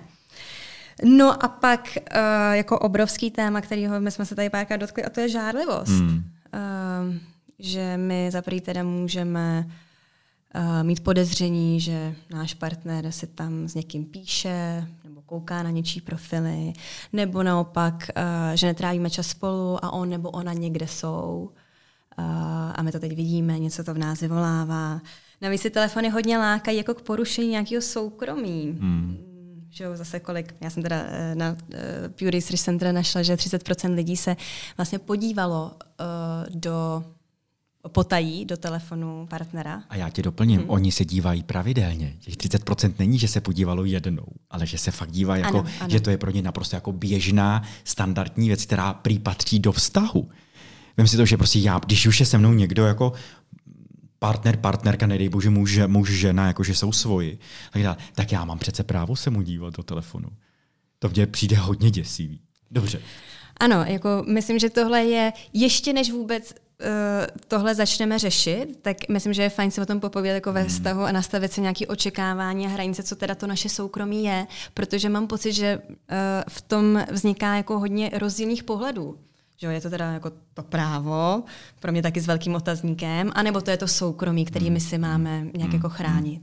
No 1.03 1.43
a 1.43 1.47
pak 1.47 1.97
uh, 1.97 2.53
jako 2.53 2.79
obrovský 2.79 3.31
téma, 3.31 3.61
kterýho 3.61 3.99
my 3.99 4.11
jsme 4.11 4.25
se 4.25 4.35
tady 4.35 4.49
párkrát 4.49 4.77
dotkli, 4.77 5.03
a 5.03 5.09
to 5.09 5.19
je 5.19 5.29
žárlivost. 5.29 5.91
Hmm. 5.91 6.23
Uh, 6.53 7.15
že 7.59 7.97
my 7.97 8.29
za 8.31 8.41
teda 8.61 8.83
můžeme 8.83 9.67
uh, 10.55 10.83
mít 10.83 11.03
podezření, 11.03 11.79
že 11.79 12.15
náš 12.29 12.53
partner 12.53 13.11
si 13.11 13.27
tam 13.27 13.67
s 13.67 13.75
někým 13.75 14.05
píše 14.05 14.87
nebo 15.03 15.21
kouká 15.21 15.63
na 15.63 15.69
něčí 15.69 16.01
profily, 16.01 16.73
nebo 17.13 17.43
naopak, 17.43 17.93
uh, 18.17 18.55
že 18.55 18.67
netrávíme 18.67 19.09
čas 19.09 19.27
spolu 19.27 19.85
a 19.85 19.93
on 19.93 20.09
nebo 20.09 20.29
ona 20.29 20.53
někde 20.53 20.87
jsou 20.87 21.49
uh, 22.19 22.25
a 22.75 22.81
my 22.81 22.91
to 22.91 22.99
teď 22.99 23.15
vidíme, 23.15 23.59
něco 23.59 23.83
to 23.83 23.93
v 23.93 23.97
nás 23.97 24.21
vyvolává. 24.21 25.01
Navíc 25.41 25.61
si 25.61 25.69
telefony 25.69 26.09
hodně 26.09 26.37
lákají 26.37 26.77
jako 26.77 26.93
k 26.93 27.01
porušení 27.01 27.47
nějakého 27.47 27.81
soukromí. 27.81 28.77
Hmm. 28.79 29.17
Že 29.69 29.83
jo, 29.83 29.95
zase 29.95 30.19
kolik, 30.19 30.55
já 30.61 30.69
jsem 30.69 30.83
teda 30.83 31.05
na 31.33 31.57
Pew 32.15 32.29
Research 32.29 32.61
Center 32.61 32.93
našla, 32.93 33.21
že 33.21 33.35
30% 33.35 33.93
lidí 33.93 34.17
se 34.17 34.35
vlastně 34.77 34.99
podívalo 34.99 35.71
uh, 35.71 36.59
do 36.59 37.03
potají 37.87 38.45
do 38.45 38.57
telefonu 38.57 39.27
partnera. 39.29 39.83
A 39.89 39.95
já 39.95 40.09
tě 40.09 40.21
doplním, 40.21 40.59
hmm. 40.59 40.69
oni 40.69 40.91
se 40.91 41.05
dívají 41.05 41.43
pravidelně. 41.43 42.13
Těch 42.19 42.35
30% 42.35 42.93
není, 42.99 43.19
že 43.19 43.27
se 43.27 43.41
podívalo 43.41 43.85
jednou, 43.85 44.25
ale 44.49 44.65
že 44.65 44.77
se 44.77 44.91
fakt 44.91 45.11
dívají, 45.11 45.41
jako, 45.41 45.59
ano, 45.59 45.69
ano. 45.79 45.89
že 45.89 45.99
to 45.99 46.09
je 46.09 46.17
pro 46.17 46.31
ně 46.31 46.41
naprosto 46.41 46.75
jako 46.75 46.91
běžná, 46.91 47.63
standardní 47.83 48.47
věc, 48.47 48.65
která 48.65 48.93
prý 48.93 49.19
patří 49.19 49.59
do 49.59 49.71
vztahu. 49.71 50.29
Vím 50.97 51.07
si 51.07 51.17
to, 51.17 51.25
že 51.25 51.37
prostě 51.37 51.59
já, 51.59 51.79
když 51.79 52.07
už 52.07 52.19
je 52.19 52.25
se 52.25 52.37
mnou 52.37 52.53
někdo 52.53 52.85
jako 52.85 53.13
partner, 54.19 54.57
partnerka, 54.57 55.07
nedej 55.07 55.29
bože, 55.29 55.49
muž, 55.49 55.79
muž 55.87 56.09
žena, 56.09 56.47
jakože 56.47 56.75
jsou 56.75 56.91
svoji, 56.91 57.39
tak, 57.71 57.83
dále, 57.83 57.97
tak 58.13 58.31
já 58.31 58.45
mám 58.45 58.59
přece 58.59 58.83
právo 58.83 59.15
se 59.15 59.29
mu 59.29 59.41
dívat 59.41 59.77
do 59.77 59.83
telefonu. 59.83 60.29
To 60.99 61.09
mě 61.09 61.27
přijde 61.27 61.55
hodně 61.55 61.91
děsivý. 61.91 62.39
Dobře. 62.71 63.01
Ano, 63.57 63.83
jako 63.87 64.09
myslím, 64.27 64.59
že 64.59 64.69
tohle 64.69 65.03
je 65.03 65.33
ještě 65.53 65.93
než 65.93 66.11
vůbec 66.11 66.53
tohle 67.47 67.75
začneme 67.75 68.19
řešit, 68.19 68.79
tak 68.81 68.97
myslím, 69.09 69.33
že 69.33 69.41
je 69.43 69.49
fajn 69.49 69.71
si 69.71 69.81
o 69.81 69.85
tom 69.85 69.99
popovědět 69.99 70.35
jako 70.35 70.53
ve 70.53 70.59
hmm. 70.59 70.69
vztahu 70.69 71.01
a 71.01 71.11
nastavit 71.11 71.53
si 71.53 71.61
nějaké 71.61 71.87
očekávání 71.87 72.65
a 72.65 72.69
hranice, 72.69 73.03
co 73.03 73.15
teda 73.15 73.35
to 73.35 73.47
naše 73.47 73.69
soukromí 73.69 74.23
je, 74.23 74.47
protože 74.73 75.09
mám 75.09 75.27
pocit, 75.27 75.53
že 75.53 75.77
uh, 75.87 75.95
v 76.47 76.61
tom 76.61 77.03
vzniká 77.11 77.55
jako 77.55 77.79
hodně 77.79 78.11
rozdílných 78.13 78.63
pohledů. 78.63 79.17
Že 79.57 79.67
je 79.67 79.81
to 79.81 79.89
teda 79.89 80.11
jako 80.11 80.31
to 80.53 80.63
právo, 80.63 81.43
pro 81.79 81.91
mě 81.91 82.01
taky 82.01 82.21
s 82.21 82.27
velkým 82.27 82.55
otazníkem, 82.55 83.31
anebo 83.35 83.61
to 83.61 83.71
je 83.71 83.77
to 83.77 83.87
soukromí, 83.87 84.45
který 84.45 84.71
my 84.71 84.79
si 84.79 84.97
máme 84.97 85.47
nějak 85.57 85.73
jako 85.73 85.89
chránit. 85.89 86.41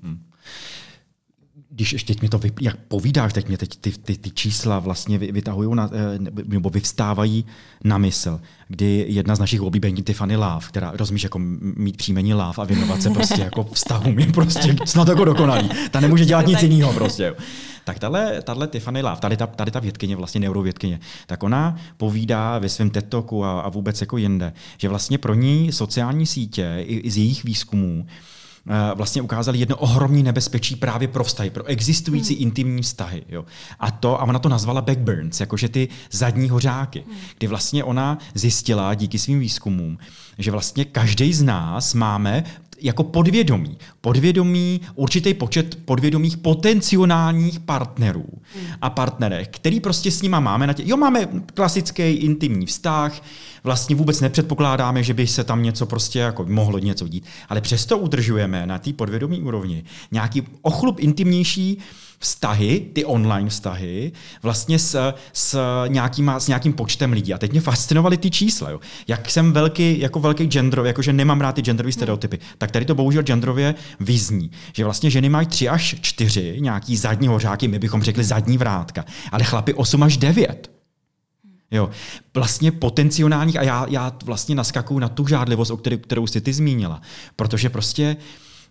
Když 1.75 1.93
ještě 1.93 2.15
mi 2.23 2.29
to, 2.29 2.39
vy, 2.39 2.53
jak 2.61 2.77
povídáš, 2.77 3.33
teď 3.33 3.49
mě 3.49 3.59
teď 3.59 3.77
ty, 3.77 3.91
ty, 3.91 4.17
ty 4.17 4.31
čísla 4.31 4.79
vlastně 4.79 5.19
vytahují 5.19 5.75
na, 5.75 5.91
eh, 5.93 6.19
nebo 6.45 6.71
vyvstávají 6.71 7.45
na 7.85 7.99
mysl, 7.99 8.41
kdy 8.69 9.07
jedna 9.09 9.37
z 9.37 9.39
našich 9.39 9.63
oblíbení 9.63 10.03
Tiffany 10.03 10.37
Love, 10.37 10.67
která 10.69 10.93
rozumíš 10.95 11.23
jako 11.23 11.39
mít 11.61 11.97
příjmení 11.97 12.35
Love 12.35 12.55
a 12.57 12.65
věnovat 12.65 13.03
se 13.03 13.11
prostě 13.11 13.41
jako 13.41 13.65
vztahům 13.65 14.19
je 14.19 14.27
prostě 14.27 14.77
snad 14.85 15.09
jako 15.09 15.25
dokonalý. 15.25 15.71
Ta 15.91 16.01
nemůže 16.01 16.25
dělat 16.25 16.47
nic 16.47 16.63
jiného 16.63 16.93
prostě. 16.93 17.35
Tak 17.85 17.99
tahle, 17.99 18.43
tahle 18.43 18.69
Tiffany 18.69 19.03
Love, 19.03 19.21
tady 19.21 19.37
ta, 19.37 19.47
tady 19.47 19.71
ta 19.71 19.81
vědkyně, 19.81 20.17
vlastně 20.17 20.41
neurovědkyně, 20.41 21.01
tak 21.27 21.43
ona 21.43 21.77
povídá 21.97 22.59
ve 22.59 22.69
svém 22.69 22.91
TEDToku 22.91 23.45
a, 23.45 23.61
a 23.61 23.69
vůbec 23.69 24.01
jako 24.01 24.17
jinde, 24.17 24.53
že 24.79 24.89
vlastně 24.89 25.19
pro 25.19 25.35
ní 25.35 25.73
sociální 25.73 26.27
sítě 26.27 26.77
i, 26.79 26.97
i 26.97 27.11
z 27.11 27.17
jejich 27.17 27.45
výzkumů 27.45 28.07
vlastně 28.95 29.23
ukázali 29.23 29.59
jedno 29.59 29.77
ohromné 29.77 30.23
nebezpečí 30.23 30.77
právě 30.77 31.09
pro 31.09 31.25
vztahy, 31.25 31.51
pro 31.51 31.65
existující 31.65 32.35
hmm. 32.35 32.43
intimní 32.43 32.83
vztahy. 32.83 33.23
Jo. 33.29 33.45
A 33.81 33.91
to, 33.91 34.21
a 34.21 34.25
ona 34.25 34.39
to 34.39 34.49
nazvala 34.49 34.81
backburns, 34.81 35.41
jakože 35.41 35.69
ty 35.69 35.89
zadní 36.11 36.49
hořáky, 36.49 37.05
hmm. 37.07 37.17
kdy 37.39 37.47
vlastně 37.47 37.85
ona 37.85 38.19
zjistila 38.35 38.95
díky 38.95 39.19
svým 39.19 39.41
výzkumům, 39.41 39.99
že 40.39 40.51
vlastně 40.51 40.85
každý 40.85 41.33
z 41.33 41.43
nás 41.43 41.95
máme 41.95 42.45
jako 42.83 43.05
podvědomí. 43.05 43.79
Podvědomí, 44.01 44.81
určitý 44.95 45.35
počet 45.35 45.79
podvědomých 45.85 46.37
potenciálních 46.37 47.61
partnerů 47.61 48.25
a 48.83 48.91
partnerech, 48.91 49.49
který 49.49 49.81
prostě 49.81 50.11
s 50.11 50.23
nima 50.23 50.41
máme. 50.41 50.67
Na 50.67 50.73
tě- 50.73 50.83
jo, 50.87 50.97
máme 50.97 51.29
klasický 51.55 52.03
intimní 52.03 52.67
vztah, 52.67 53.23
vlastně 53.65 53.97
vůbec 53.97 54.21
nepředpokládáme, 54.21 55.03
že 55.03 55.15
by 55.15 55.27
se 55.27 55.45
tam 55.45 55.63
něco 55.63 55.87
prostě 55.87 56.19
jako 56.19 56.45
mohlo 56.49 56.79
něco 56.79 57.09
dít, 57.09 57.25
ale 57.49 57.61
přesto 57.61 57.99
udržujeme 57.99 58.67
na 58.67 58.79
té 58.79 58.93
podvědomí 58.93 59.41
úrovni 59.41 59.85
nějaký 60.13 60.43
ochlup 60.63 61.01
intimnější 61.01 61.79
vztahy, 62.23 62.87
ty 62.93 63.05
online 63.05 63.51
vztahy, 63.51 64.13
vlastně 64.43 64.79
s, 64.79 65.13
s, 65.33 65.59
nějakýma, 65.89 66.41
s 66.41 66.49
nějakým 66.49 66.73
počtem 66.73 67.13
lidí. 67.13 67.35
A 67.35 67.39
teď 67.39 67.51
mě 67.51 67.61
fascinovaly 67.61 68.17
ty 68.17 68.31
čísla. 68.31 68.71
Jo. 68.71 68.81
Jak 69.09 69.31
jsem 69.31 69.53
velký, 69.53 70.01
jako 70.01 70.21
velký 70.21 70.45
gender, 70.45 70.83
jakože 70.85 71.13
nemám 71.13 71.41
rád 71.41 71.53
ty 71.53 71.63
genderové 71.63 71.93
stereotypy, 71.93 72.39
tak 72.59 72.71
tady 72.71 72.85
to 72.85 72.95
bohužel 72.95 73.23
genderově 73.23 73.75
vyzní. 74.01 74.51
Že 74.73 74.85
vlastně 74.85 75.11
ženy 75.11 75.29
mají 75.29 75.47
tři 75.47 75.69
až 75.69 75.97
čtyři 76.01 76.57
nějaký 76.61 76.97
zadní 76.97 77.29
hořáky, 77.29 77.69
my 77.69 77.79
bychom 77.79 78.03
řekli 78.03 78.25
zadní 78.25 78.59
vrátka, 78.59 79.05
ale 79.33 79.45
chlapy 79.45 79.75
8 79.75 80.03
až 80.03 80.17
9. 80.17 80.71
Jo, 81.71 81.91
vlastně 82.35 82.73
potenciálních, 82.73 83.57
a 83.57 83.63
já, 83.63 83.87
já 83.89 84.13
vlastně 84.25 84.55
naskakuju 84.55 84.99
na 84.99 85.09
tu 85.09 85.27
žádlivost, 85.27 85.71
o 85.71 85.77
který, 85.77 85.99
kterou 85.99 86.27
jsi 86.27 86.41
ty 86.41 86.53
zmínila, 86.53 87.01
protože 87.37 87.71
prostě 87.71 88.17
Eh, 88.17 88.17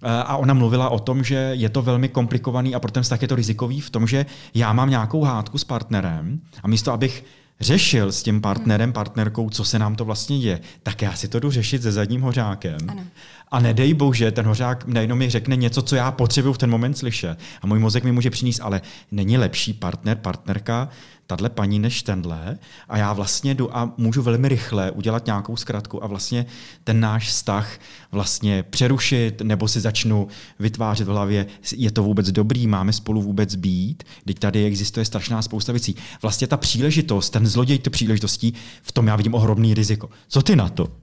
a 0.01 0.37
ona 0.37 0.53
mluvila 0.53 0.89
o 0.89 0.99
tom, 0.99 1.23
že 1.23 1.35
je 1.35 1.69
to 1.69 1.81
velmi 1.81 2.09
komplikovaný 2.09 2.75
a 2.75 2.79
pro 2.79 2.91
ten 2.91 3.03
vztah 3.03 3.21
je 3.21 3.27
to 3.27 3.35
rizikový 3.35 3.81
v 3.81 3.89
tom, 3.89 4.07
že 4.07 4.25
já 4.53 4.73
mám 4.73 4.89
nějakou 4.89 5.23
hádku 5.23 5.57
s 5.57 5.63
partnerem 5.63 6.39
a 6.63 6.67
místo, 6.67 6.91
abych 6.91 7.25
řešil 7.59 8.11
s 8.11 8.23
tím 8.23 8.41
partnerem, 8.41 8.93
partnerkou, 8.93 9.49
co 9.49 9.63
se 9.63 9.79
nám 9.79 9.95
to 9.95 10.05
vlastně 10.05 10.37
je, 10.37 10.59
tak 10.83 11.01
já 11.01 11.13
si 11.13 11.27
to 11.27 11.39
jdu 11.39 11.51
řešit 11.51 11.81
se 11.81 11.91
zadním 11.91 12.21
hořákem. 12.21 12.77
Ano. 12.87 13.03
A 13.51 13.59
nedej 13.59 13.93
bože, 13.93 14.31
ten 14.31 14.45
hořák 14.45 14.87
nejenom 14.87 15.17
mi 15.17 15.29
řekne 15.29 15.55
něco, 15.55 15.81
co 15.81 15.95
já 15.95 16.11
potřebuju 16.11 16.53
v 16.53 16.57
ten 16.57 16.69
moment 16.69 16.97
slyšet. 16.97 17.39
A 17.61 17.67
můj 17.67 17.79
mozek 17.79 18.03
mi 18.03 18.11
může 18.11 18.29
přinést, 18.29 18.59
ale 18.59 18.81
není 19.11 19.37
lepší 19.37 19.73
partner, 19.73 20.17
partnerka, 20.17 20.89
tahle 21.31 21.49
paní 21.49 21.79
než 21.79 22.03
tenhle 22.03 22.57
a 22.89 22.97
já 22.97 23.13
vlastně 23.13 23.55
jdu 23.55 23.77
a 23.77 23.93
můžu 23.97 24.21
velmi 24.21 24.47
rychle 24.47 24.91
udělat 24.91 25.25
nějakou 25.25 25.55
zkratku 25.55 26.03
a 26.03 26.07
vlastně 26.07 26.45
ten 26.83 26.99
náš 26.99 27.27
vztah 27.27 27.79
vlastně 28.11 28.63
přerušit 28.63 29.41
nebo 29.41 29.67
si 29.67 29.79
začnu 29.79 30.27
vytvářet 30.59 31.07
v 31.07 31.11
hlavě, 31.11 31.45
je 31.75 31.91
to 31.91 32.03
vůbec 32.03 32.31
dobrý, 32.31 32.67
máme 32.67 32.93
spolu 32.93 33.21
vůbec 33.21 33.55
být, 33.55 34.03
teď 34.25 34.39
tady 34.39 34.65
existuje 34.65 35.05
strašná 35.05 35.41
spousta 35.41 35.71
věcí. 35.71 35.95
Vlastně 36.21 36.47
ta 36.47 36.57
příležitost, 36.57 37.29
ten 37.29 37.47
zloděj 37.47 37.79
ty 37.79 37.89
příležitostí, 37.89 38.53
v 38.81 38.91
tom 38.91 39.07
já 39.07 39.15
vidím 39.15 39.33
ohromný 39.33 39.73
riziko. 39.73 40.09
Co 40.27 40.41
ty 40.41 40.55
na 40.55 40.69
to? 40.69 41.00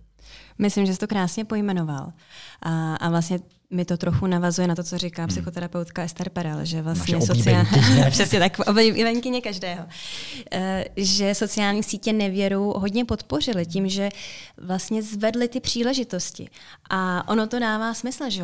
Myslím, 0.58 0.86
že 0.86 0.92
jsi 0.92 0.98
to 0.98 1.06
krásně 1.06 1.44
pojmenoval. 1.44 2.12
A, 2.62 2.94
a 2.94 3.10
vlastně 3.10 3.38
mi 3.70 3.84
to 3.84 3.96
trochu 3.96 4.26
navazuje 4.26 4.68
na 4.68 4.74
to, 4.74 4.82
co 4.82 4.98
říká 4.98 5.22
hmm. 5.22 5.28
psychoterapeutka 5.28 6.02
Esther 6.02 6.30
Perel, 6.30 6.64
že 6.64 6.82
vlastně 6.82 7.20
sociální... 7.20 7.68
Přesně 8.10 8.38
tak, 8.38 8.58
oblíbenkyně 8.58 9.40
každého. 9.40 9.84
Uh, 9.84 10.60
že 10.96 11.34
sociální 11.34 11.82
sítě 11.82 12.12
nevěru 12.12 12.74
hodně 12.76 13.04
podpořily 13.04 13.66
tím, 13.66 13.88
že 13.88 14.08
vlastně 14.56 15.02
zvedly 15.02 15.48
ty 15.48 15.60
příležitosti. 15.60 16.48
A 16.90 17.28
ono 17.28 17.46
to 17.46 17.58
dává 17.58 17.94
smysl, 17.94 18.24
že 18.28 18.42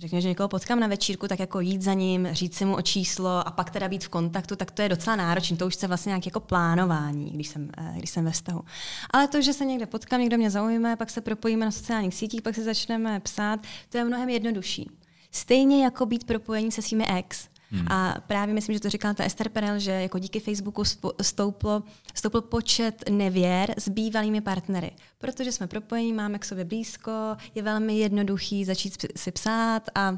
řekněme, 0.00 0.20
že 0.20 0.28
někoho 0.28 0.48
potkám 0.48 0.80
na 0.80 0.86
večírku, 0.86 1.28
tak 1.28 1.38
jako 1.38 1.60
jít 1.60 1.82
za 1.82 1.94
ním, 1.94 2.28
říct 2.32 2.56
si 2.56 2.64
mu 2.64 2.76
o 2.76 2.82
číslo 2.82 3.48
a 3.48 3.50
pak 3.50 3.70
teda 3.70 3.88
být 3.88 4.04
v 4.04 4.08
kontaktu, 4.08 4.56
tak 4.56 4.70
to 4.70 4.82
je 4.82 4.88
docela 4.88 5.16
náročné. 5.16 5.56
To 5.56 5.66
už 5.66 5.74
se 5.74 5.86
vlastně 5.86 6.10
nějak 6.10 6.26
jako 6.26 6.40
plánování, 6.40 7.30
když 7.30 7.48
jsem, 7.48 7.70
eh, 7.78 7.94
když 7.96 8.10
jsem 8.10 8.24
ve 8.24 8.30
vztahu. 8.30 8.62
Ale 9.10 9.28
to, 9.28 9.42
že 9.42 9.52
se 9.52 9.64
někde 9.64 9.86
potkám, 9.86 10.20
někdo 10.20 10.36
mě 10.36 10.50
zaujme, 10.50 10.96
pak 10.96 11.10
se 11.10 11.20
propojíme 11.20 11.64
na 11.64 11.70
sociálních 11.70 12.14
sítích, 12.14 12.42
pak 12.42 12.54
se 12.54 12.64
začneme 12.64 13.20
psát, 13.20 13.60
to 13.88 13.98
je 13.98 14.04
mnohem 14.04 14.28
jednodušší. 14.28 14.90
Stejně 15.30 15.84
jako 15.84 16.06
být 16.06 16.24
propojení 16.24 16.72
se 16.72 16.82
svými 16.82 17.06
ex. 17.06 17.48
Hmm. 17.70 17.86
A 17.92 18.14
právě 18.26 18.54
myslím, 18.54 18.74
že 18.74 18.80
to 18.80 18.90
říkala 18.90 19.14
ta 19.14 19.24
Esther 19.24 19.48
Perel, 19.48 19.78
že 19.78 19.90
jako 19.90 20.18
díky 20.18 20.40
Facebooku 20.40 20.82
stouplo, 21.22 21.82
stoupl 22.14 22.40
počet 22.40 23.04
nevěr 23.10 23.74
s 23.78 23.88
bývalými 23.88 24.40
partnery. 24.40 24.90
Protože 25.18 25.52
jsme 25.52 25.66
propojení, 25.66 26.12
máme 26.12 26.38
k 26.38 26.44
sobě 26.44 26.64
blízko, 26.64 27.36
je 27.54 27.62
velmi 27.62 27.98
jednoduchý 27.98 28.64
začít 28.64 29.06
si 29.16 29.30
psát 29.32 29.82
a 29.94 30.10
uh, 30.10 30.16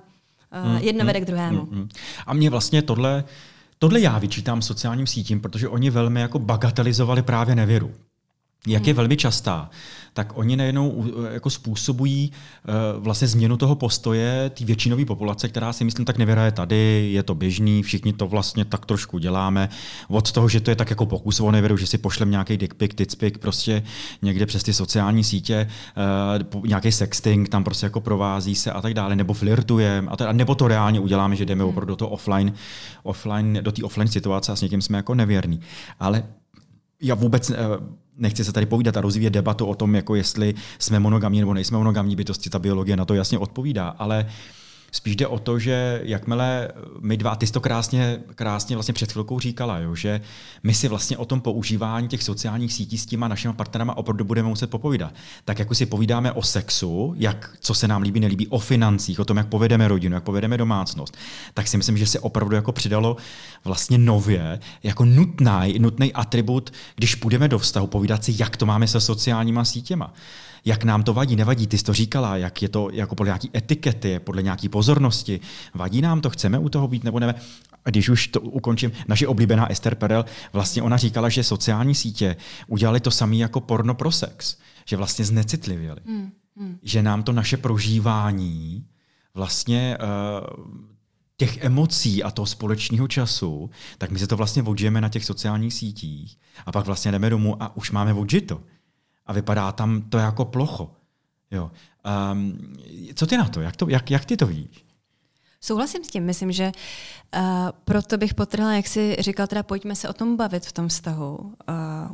jedno 0.80 1.00
hmm. 1.00 1.06
vede 1.06 1.20
k 1.20 1.24
druhému. 1.24 1.60
Hmm. 1.60 1.70
hmm. 1.70 1.88
A 2.26 2.34
mě 2.34 2.50
vlastně 2.50 2.82
tohle, 2.82 3.24
tohle 3.78 4.00
já 4.00 4.18
vyčítám 4.18 4.62
sociálním 4.62 5.06
sítím, 5.06 5.40
protože 5.40 5.68
oni 5.68 5.90
velmi 5.90 6.20
jako 6.20 6.38
bagatelizovali 6.38 7.22
právě 7.22 7.54
nevěru. 7.54 7.90
Jak 8.66 8.86
je 8.86 8.92
hmm. 8.92 8.96
velmi 8.96 9.16
častá 9.16 9.70
tak 10.14 10.38
oni 10.38 10.56
najednou 10.56 11.04
jako 11.32 11.50
způsobují 11.50 12.32
uh, 12.32 13.02
vlastně 13.02 13.28
změnu 13.28 13.56
toho 13.56 13.74
postoje 13.74 14.50
té 14.50 14.64
většinové 14.64 15.04
populace, 15.04 15.48
která 15.48 15.72
si 15.72 15.84
myslím 15.84 16.04
tak 16.04 16.18
nevěra 16.18 16.44
je 16.44 16.52
tady, 16.52 17.10
je 17.12 17.22
to 17.22 17.34
běžný, 17.34 17.82
všichni 17.82 18.12
to 18.12 18.26
vlastně 18.26 18.64
tak 18.64 18.86
trošku 18.86 19.18
děláme. 19.18 19.68
Od 20.08 20.32
toho, 20.32 20.48
že 20.48 20.60
to 20.60 20.70
je 20.70 20.76
tak 20.76 20.90
jako 20.90 21.06
pokus 21.06 21.40
o 21.40 21.50
nevěru, 21.50 21.76
že 21.76 21.86
si 21.86 21.98
pošlem 21.98 22.30
nějaký 22.30 22.56
dick 22.56 22.74
pic, 22.74 22.94
tits 22.94 23.16
prostě 23.40 23.82
někde 24.22 24.46
přes 24.46 24.62
ty 24.62 24.72
sociální 24.72 25.24
sítě, 25.24 25.68
uh, 26.54 26.66
nějaký 26.66 26.92
sexting 26.92 27.48
tam 27.48 27.64
prostě 27.64 27.86
jako 27.86 28.00
provází 28.00 28.54
se 28.54 28.72
a 28.72 28.80
tak 28.80 28.94
dále, 28.94 29.16
nebo 29.16 29.34
flirtujeme, 29.34 30.08
a 30.10 30.16
teda, 30.16 30.32
nebo 30.32 30.54
to 30.54 30.68
reálně 30.68 31.00
uděláme, 31.00 31.36
že 31.36 31.44
jdeme 31.44 31.64
hmm. 31.64 31.70
opravdu 31.70 31.92
do 31.92 31.96
toho 31.96 32.10
offline, 32.10 32.52
offline 33.02 33.58
do 33.62 33.72
té 33.72 33.84
offline 33.84 34.08
situace 34.08 34.52
a 34.52 34.56
s 34.56 34.62
někým 34.62 34.82
jsme 34.82 34.98
jako 34.98 35.14
nevěrní. 35.14 35.60
Ale 36.00 36.24
já 37.02 37.14
vůbec 37.14 37.50
uh, 37.50 37.56
nechci 38.16 38.44
se 38.44 38.52
tady 38.52 38.66
povídat 38.66 38.96
a 38.96 39.00
rozvíjet 39.00 39.30
debatu 39.30 39.66
o 39.66 39.74
tom, 39.74 39.94
jako 39.94 40.14
jestli 40.14 40.54
jsme 40.78 41.00
monogamní 41.00 41.40
nebo 41.40 41.54
nejsme 41.54 41.78
monogamní 41.78 42.16
bytosti, 42.16 42.50
ta 42.50 42.58
biologie 42.58 42.96
na 42.96 43.04
to 43.04 43.14
jasně 43.14 43.38
odpovídá, 43.38 43.88
ale 43.88 44.26
uh, 44.26 44.32
Spíš 44.94 45.16
jde 45.16 45.26
o 45.26 45.38
to, 45.38 45.58
že 45.58 46.00
jakmile 46.04 46.68
my 47.00 47.16
dva, 47.16 47.36
ty 47.36 47.46
jsi 47.46 47.52
to 47.52 47.60
krásně, 47.60 48.20
krásně 48.34 48.76
vlastně 48.76 48.94
před 48.94 49.12
chvilkou 49.12 49.40
říkala, 49.40 49.78
jo, 49.78 49.94
že 49.94 50.20
my 50.62 50.74
si 50.74 50.88
vlastně 50.88 51.16
o 51.16 51.24
tom 51.24 51.40
používání 51.40 52.08
těch 52.08 52.22
sociálních 52.22 52.72
sítí 52.72 52.98
s 52.98 53.06
těma 53.06 53.28
našimi 53.28 53.54
partnerama 53.54 53.96
opravdu 53.96 54.24
budeme 54.24 54.48
muset 54.48 54.70
popovídat. 54.70 55.14
Tak 55.44 55.58
jako 55.58 55.74
si 55.74 55.86
povídáme 55.86 56.32
o 56.32 56.42
sexu, 56.42 57.14
jak, 57.16 57.56
co 57.60 57.74
se 57.74 57.88
nám 57.88 58.02
líbí, 58.02 58.20
nelíbí, 58.20 58.48
o 58.48 58.58
financích, 58.58 59.20
o 59.20 59.24
tom, 59.24 59.36
jak 59.36 59.48
povedeme 59.48 59.88
rodinu, 59.88 60.14
jak 60.14 60.24
povedeme 60.24 60.58
domácnost, 60.58 61.16
tak 61.54 61.68
si 61.68 61.76
myslím, 61.76 61.98
že 61.98 62.06
se 62.06 62.20
opravdu 62.20 62.56
jako 62.56 62.72
přidalo 62.72 63.16
vlastně 63.64 63.98
nově, 63.98 64.58
jako 64.82 65.04
nutný, 65.04 65.78
nutný 65.78 66.12
atribut, 66.12 66.72
když 66.96 67.14
půjdeme 67.14 67.48
do 67.48 67.58
vztahu, 67.58 67.86
povídat 67.86 68.24
si, 68.24 68.34
jak 68.38 68.56
to 68.56 68.66
máme 68.66 68.88
se 68.88 69.00
sociálníma 69.00 69.64
sítěma 69.64 70.12
jak 70.64 70.84
nám 70.84 71.02
to 71.02 71.14
vadí, 71.14 71.36
nevadí, 71.36 71.66
ty 71.66 71.78
jsi 71.78 71.84
to 71.84 71.92
říkala, 71.92 72.36
jak 72.36 72.62
je 72.62 72.68
to 72.68 72.88
jako 72.92 73.14
podle 73.14 73.28
nějaké 73.28 73.48
etikety, 73.54 74.18
podle 74.18 74.42
nějaké 74.42 74.68
pozornosti, 74.68 75.40
vadí 75.74 76.00
nám 76.00 76.20
to, 76.20 76.30
chceme 76.30 76.58
u 76.58 76.68
toho 76.68 76.88
být 76.88 77.04
nebo 77.04 77.20
ne. 77.20 77.34
A 77.84 77.90
když 77.90 78.08
už 78.08 78.28
to 78.28 78.40
ukončím, 78.40 78.92
naše 79.08 79.26
oblíbená 79.26 79.70
Esther 79.70 79.94
Perel, 79.94 80.24
vlastně 80.52 80.82
ona 80.82 80.96
říkala, 80.96 81.28
že 81.28 81.44
sociální 81.44 81.94
sítě 81.94 82.36
udělali 82.66 83.00
to 83.00 83.10
samé 83.10 83.36
jako 83.36 83.60
porno 83.60 83.94
pro 83.94 84.12
sex, 84.12 84.56
že 84.86 84.96
vlastně 84.96 85.24
znecitlivěli. 85.24 86.00
Hmm. 86.06 86.30
Hmm. 86.56 86.78
Že 86.82 87.02
nám 87.02 87.22
to 87.22 87.32
naše 87.32 87.56
prožívání 87.56 88.86
vlastně 89.34 89.98
uh, 90.00 90.64
těch 91.36 91.64
emocí 91.64 92.22
a 92.22 92.30
toho 92.30 92.46
společného 92.46 93.08
času, 93.08 93.70
tak 93.98 94.10
my 94.10 94.18
se 94.18 94.26
to 94.26 94.36
vlastně 94.36 94.62
odžijeme 94.62 95.00
na 95.00 95.08
těch 95.08 95.24
sociálních 95.24 95.74
sítích 95.74 96.38
a 96.66 96.72
pak 96.72 96.86
vlastně 96.86 97.12
jdeme 97.12 97.30
domů 97.30 97.62
a 97.62 97.76
už 97.76 97.90
máme 97.90 98.14
odžito 98.14 98.60
a 99.26 99.32
vypadá 99.32 99.72
tam 99.72 100.02
to 100.02 100.18
jako 100.18 100.44
plocho. 100.44 100.90
Jo. 101.50 101.70
Um, 102.32 102.58
co 103.14 103.26
ty 103.26 103.36
na 103.36 103.48
to? 103.48 103.60
Jak, 103.60 103.76
to 103.76 103.88
jak, 103.88 104.10
jak 104.10 104.24
ty 104.24 104.36
to 104.36 104.46
vidíš? 104.46 104.84
Souhlasím 105.64 106.04
s 106.04 106.08
tím. 106.08 106.24
Myslím, 106.24 106.52
že 106.52 106.72
uh, 107.36 107.42
proto 107.84 108.18
bych 108.18 108.34
potrhla, 108.34 108.72
jak 108.72 108.86
jsi 108.86 109.16
říkal, 109.20 109.46
teda 109.46 109.62
pojďme 109.62 109.96
se 109.96 110.08
o 110.08 110.12
tom 110.12 110.36
bavit 110.36 110.66
v 110.66 110.72
tom 110.72 110.88
vztahu. 110.88 111.36
Uh, 111.38 111.54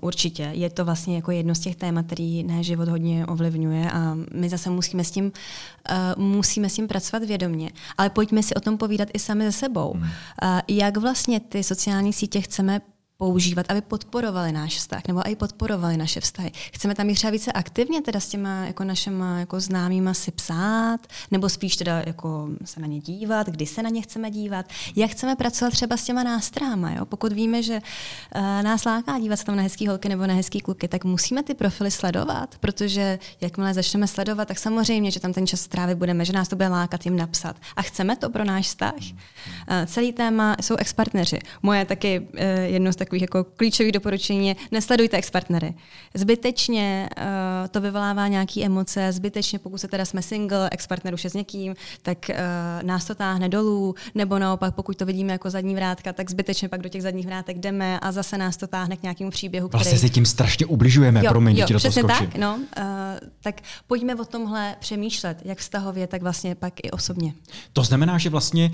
určitě. 0.00 0.42
Je 0.52 0.70
to 0.70 0.84
vlastně 0.84 1.16
jako 1.16 1.30
jedno 1.30 1.54
z 1.54 1.60
těch 1.60 1.76
témat, 1.76 2.06
který 2.06 2.44
náš 2.44 2.66
život 2.66 2.88
hodně 2.88 3.26
ovlivňuje 3.26 3.90
a 3.90 4.16
my 4.34 4.48
zase 4.48 4.70
musíme 4.70 5.04
s 5.04 5.10
tím, 5.10 5.24
uh, 5.24 6.22
musíme 6.22 6.68
s 6.70 6.74
tím 6.74 6.88
pracovat 6.88 7.24
vědomě. 7.24 7.70
Ale 7.98 8.10
pojďme 8.10 8.42
si 8.42 8.54
o 8.54 8.60
tom 8.60 8.78
povídat 8.78 9.08
i 9.14 9.18
sami 9.18 9.44
ze 9.44 9.52
sebou. 9.52 9.92
Hmm. 9.92 10.02
Uh, 10.02 10.08
jak 10.68 10.96
vlastně 10.96 11.40
ty 11.40 11.64
sociální 11.64 12.12
sítě 12.12 12.40
chceme 12.40 12.80
používat, 13.18 13.66
aby 13.68 13.80
podporovali 13.80 14.52
náš 14.52 14.76
vztah, 14.76 15.02
nebo 15.08 15.28
i 15.28 15.36
podporovali 15.36 15.96
naše 15.96 16.20
vztahy. 16.20 16.50
Chceme 16.72 16.94
tam 16.94 17.10
i 17.10 17.14
třeba 17.14 17.30
více 17.30 17.52
aktivně 17.52 18.02
teda 18.02 18.20
s 18.20 18.28
těma 18.28 18.66
jako 18.66 18.84
našima 18.84 19.38
jako 19.38 19.60
známýma 19.60 20.14
si 20.14 20.30
psát, 20.30 21.06
nebo 21.30 21.48
spíš 21.48 21.76
teda 21.76 22.02
jako 22.06 22.48
se 22.64 22.80
na 22.80 22.86
ně 22.86 23.00
dívat, 23.00 23.46
kdy 23.46 23.66
se 23.66 23.82
na 23.82 23.90
ně 23.90 24.02
chceme 24.02 24.30
dívat, 24.30 24.66
jak 24.96 25.10
chceme 25.10 25.36
pracovat 25.36 25.70
třeba 25.70 25.96
s 25.96 26.04
těma 26.04 26.22
nástrahama. 26.22 26.90
Jo? 26.90 27.06
Pokud 27.06 27.32
víme, 27.32 27.62
že 27.62 27.74
uh, 27.74 28.42
nás 28.62 28.84
láká 28.84 29.18
dívat 29.18 29.36
se 29.36 29.44
tam 29.44 29.56
na 29.56 29.62
hezký 29.62 29.86
holky 29.86 30.08
nebo 30.08 30.26
na 30.26 30.34
hezký 30.34 30.60
kluky, 30.60 30.88
tak 30.88 31.04
musíme 31.04 31.42
ty 31.42 31.54
profily 31.54 31.90
sledovat, 31.90 32.58
protože 32.60 33.18
jakmile 33.40 33.74
začneme 33.74 34.06
sledovat, 34.06 34.48
tak 34.48 34.58
samozřejmě, 34.58 35.10
že 35.10 35.20
tam 35.20 35.32
ten 35.32 35.46
čas 35.46 35.60
strávit 35.60 35.98
budeme, 35.98 36.24
že 36.24 36.32
nás 36.32 36.48
to 36.48 36.56
bude 36.56 36.68
lákat 36.68 37.04
jim 37.04 37.16
napsat. 37.16 37.56
A 37.76 37.82
chceme 37.82 38.16
to 38.16 38.30
pro 38.30 38.44
náš 38.44 38.66
vztah. 38.66 38.94
Uh, 38.94 39.86
celý 39.86 40.12
téma 40.12 40.56
jsou 40.60 40.76
ex-partneři. 40.76 41.38
Moje 41.62 41.84
taky 41.84 42.20
uh, 42.20 42.40
jedno 42.64 42.92
z 42.92 42.96
takových 43.08 43.22
jako 43.22 43.44
klíčových 43.44 43.92
doporučení 43.92 44.48
je 44.48 44.56
nesledujte 44.70 45.16
ex-partnery. 45.16 45.74
Zbytečně 46.14 47.08
uh, 47.16 47.24
to 47.70 47.80
vyvolává 47.80 48.28
nějaké 48.28 48.64
emoce, 48.64 49.12
zbytečně 49.12 49.58
pokud 49.58 49.78
se 49.78 49.88
teda 49.88 50.04
jsme 50.04 50.22
single, 50.22 50.68
ex-partner 50.72 51.14
už 51.14 51.24
je 51.24 51.30
s 51.30 51.34
někým, 51.34 51.74
tak 52.02 52.18
uh, 52.28 52.36
nás 52.82 53.04
to 53.04 53.14
táhne 53.14 53.48
dolů, 53.48 53.94
nebo 54.14 54.38
naopak 54.38 54.74
pokud 54.74 54.96
to 54.96 55.06
vidíme 55.06 55.32
jako 55.32 55.50
zadní 55.50 55.74
vrátka, 55.74 56.12
tak 56.12 56.30
zbytečně 56.30 56.68
pak 56.68 56.80
do 56.80 56.88
těch 56.88 57.02
zadních 57.02 57.26
vrátek 57.26 57.58
jdeme 57.58 58.00
a 58.00 58.12
zase 58.12 58.38
nás 58.38 58.56
to 58.56 58.66
táhne 58.66 58.96
k 58.96 59.02
nějakému 59.02 59.30
příběhu, 59.30 59.68
který... 59.68 59.78
Vlastně 59.84 59.98
se 59.98 60.08
tím 60.08 60.26
strašně 60.26 60.66
ubližujeme, 60.66 61.24
jo, 61.24 61.30
promiň, 61.30 61.56
jo, 61.56 61.66
do 61.70 61.78
přesně 61.78 62.04
tak, 62.04 62.36
no, 62.36 62.54
uh, 62.56 62.82
tak 63.40 63.60
pojďme 63.86 64.14
o 64.14 64.24
tomhle 64.24 64.76
přemýšlet, 64.80 65.38
jak 65.44 65.58
vztahově, 65.58 66.06
tak 66.06 66.22
vlastně 66.22 66.54
pak 66.54 66.74
i 66.82 66.90
osobně. 66.90 67.32
To 67.72 67.84
znamená, 67.84 68.18
že 68.18 68.30
vlastně 68.30 68.70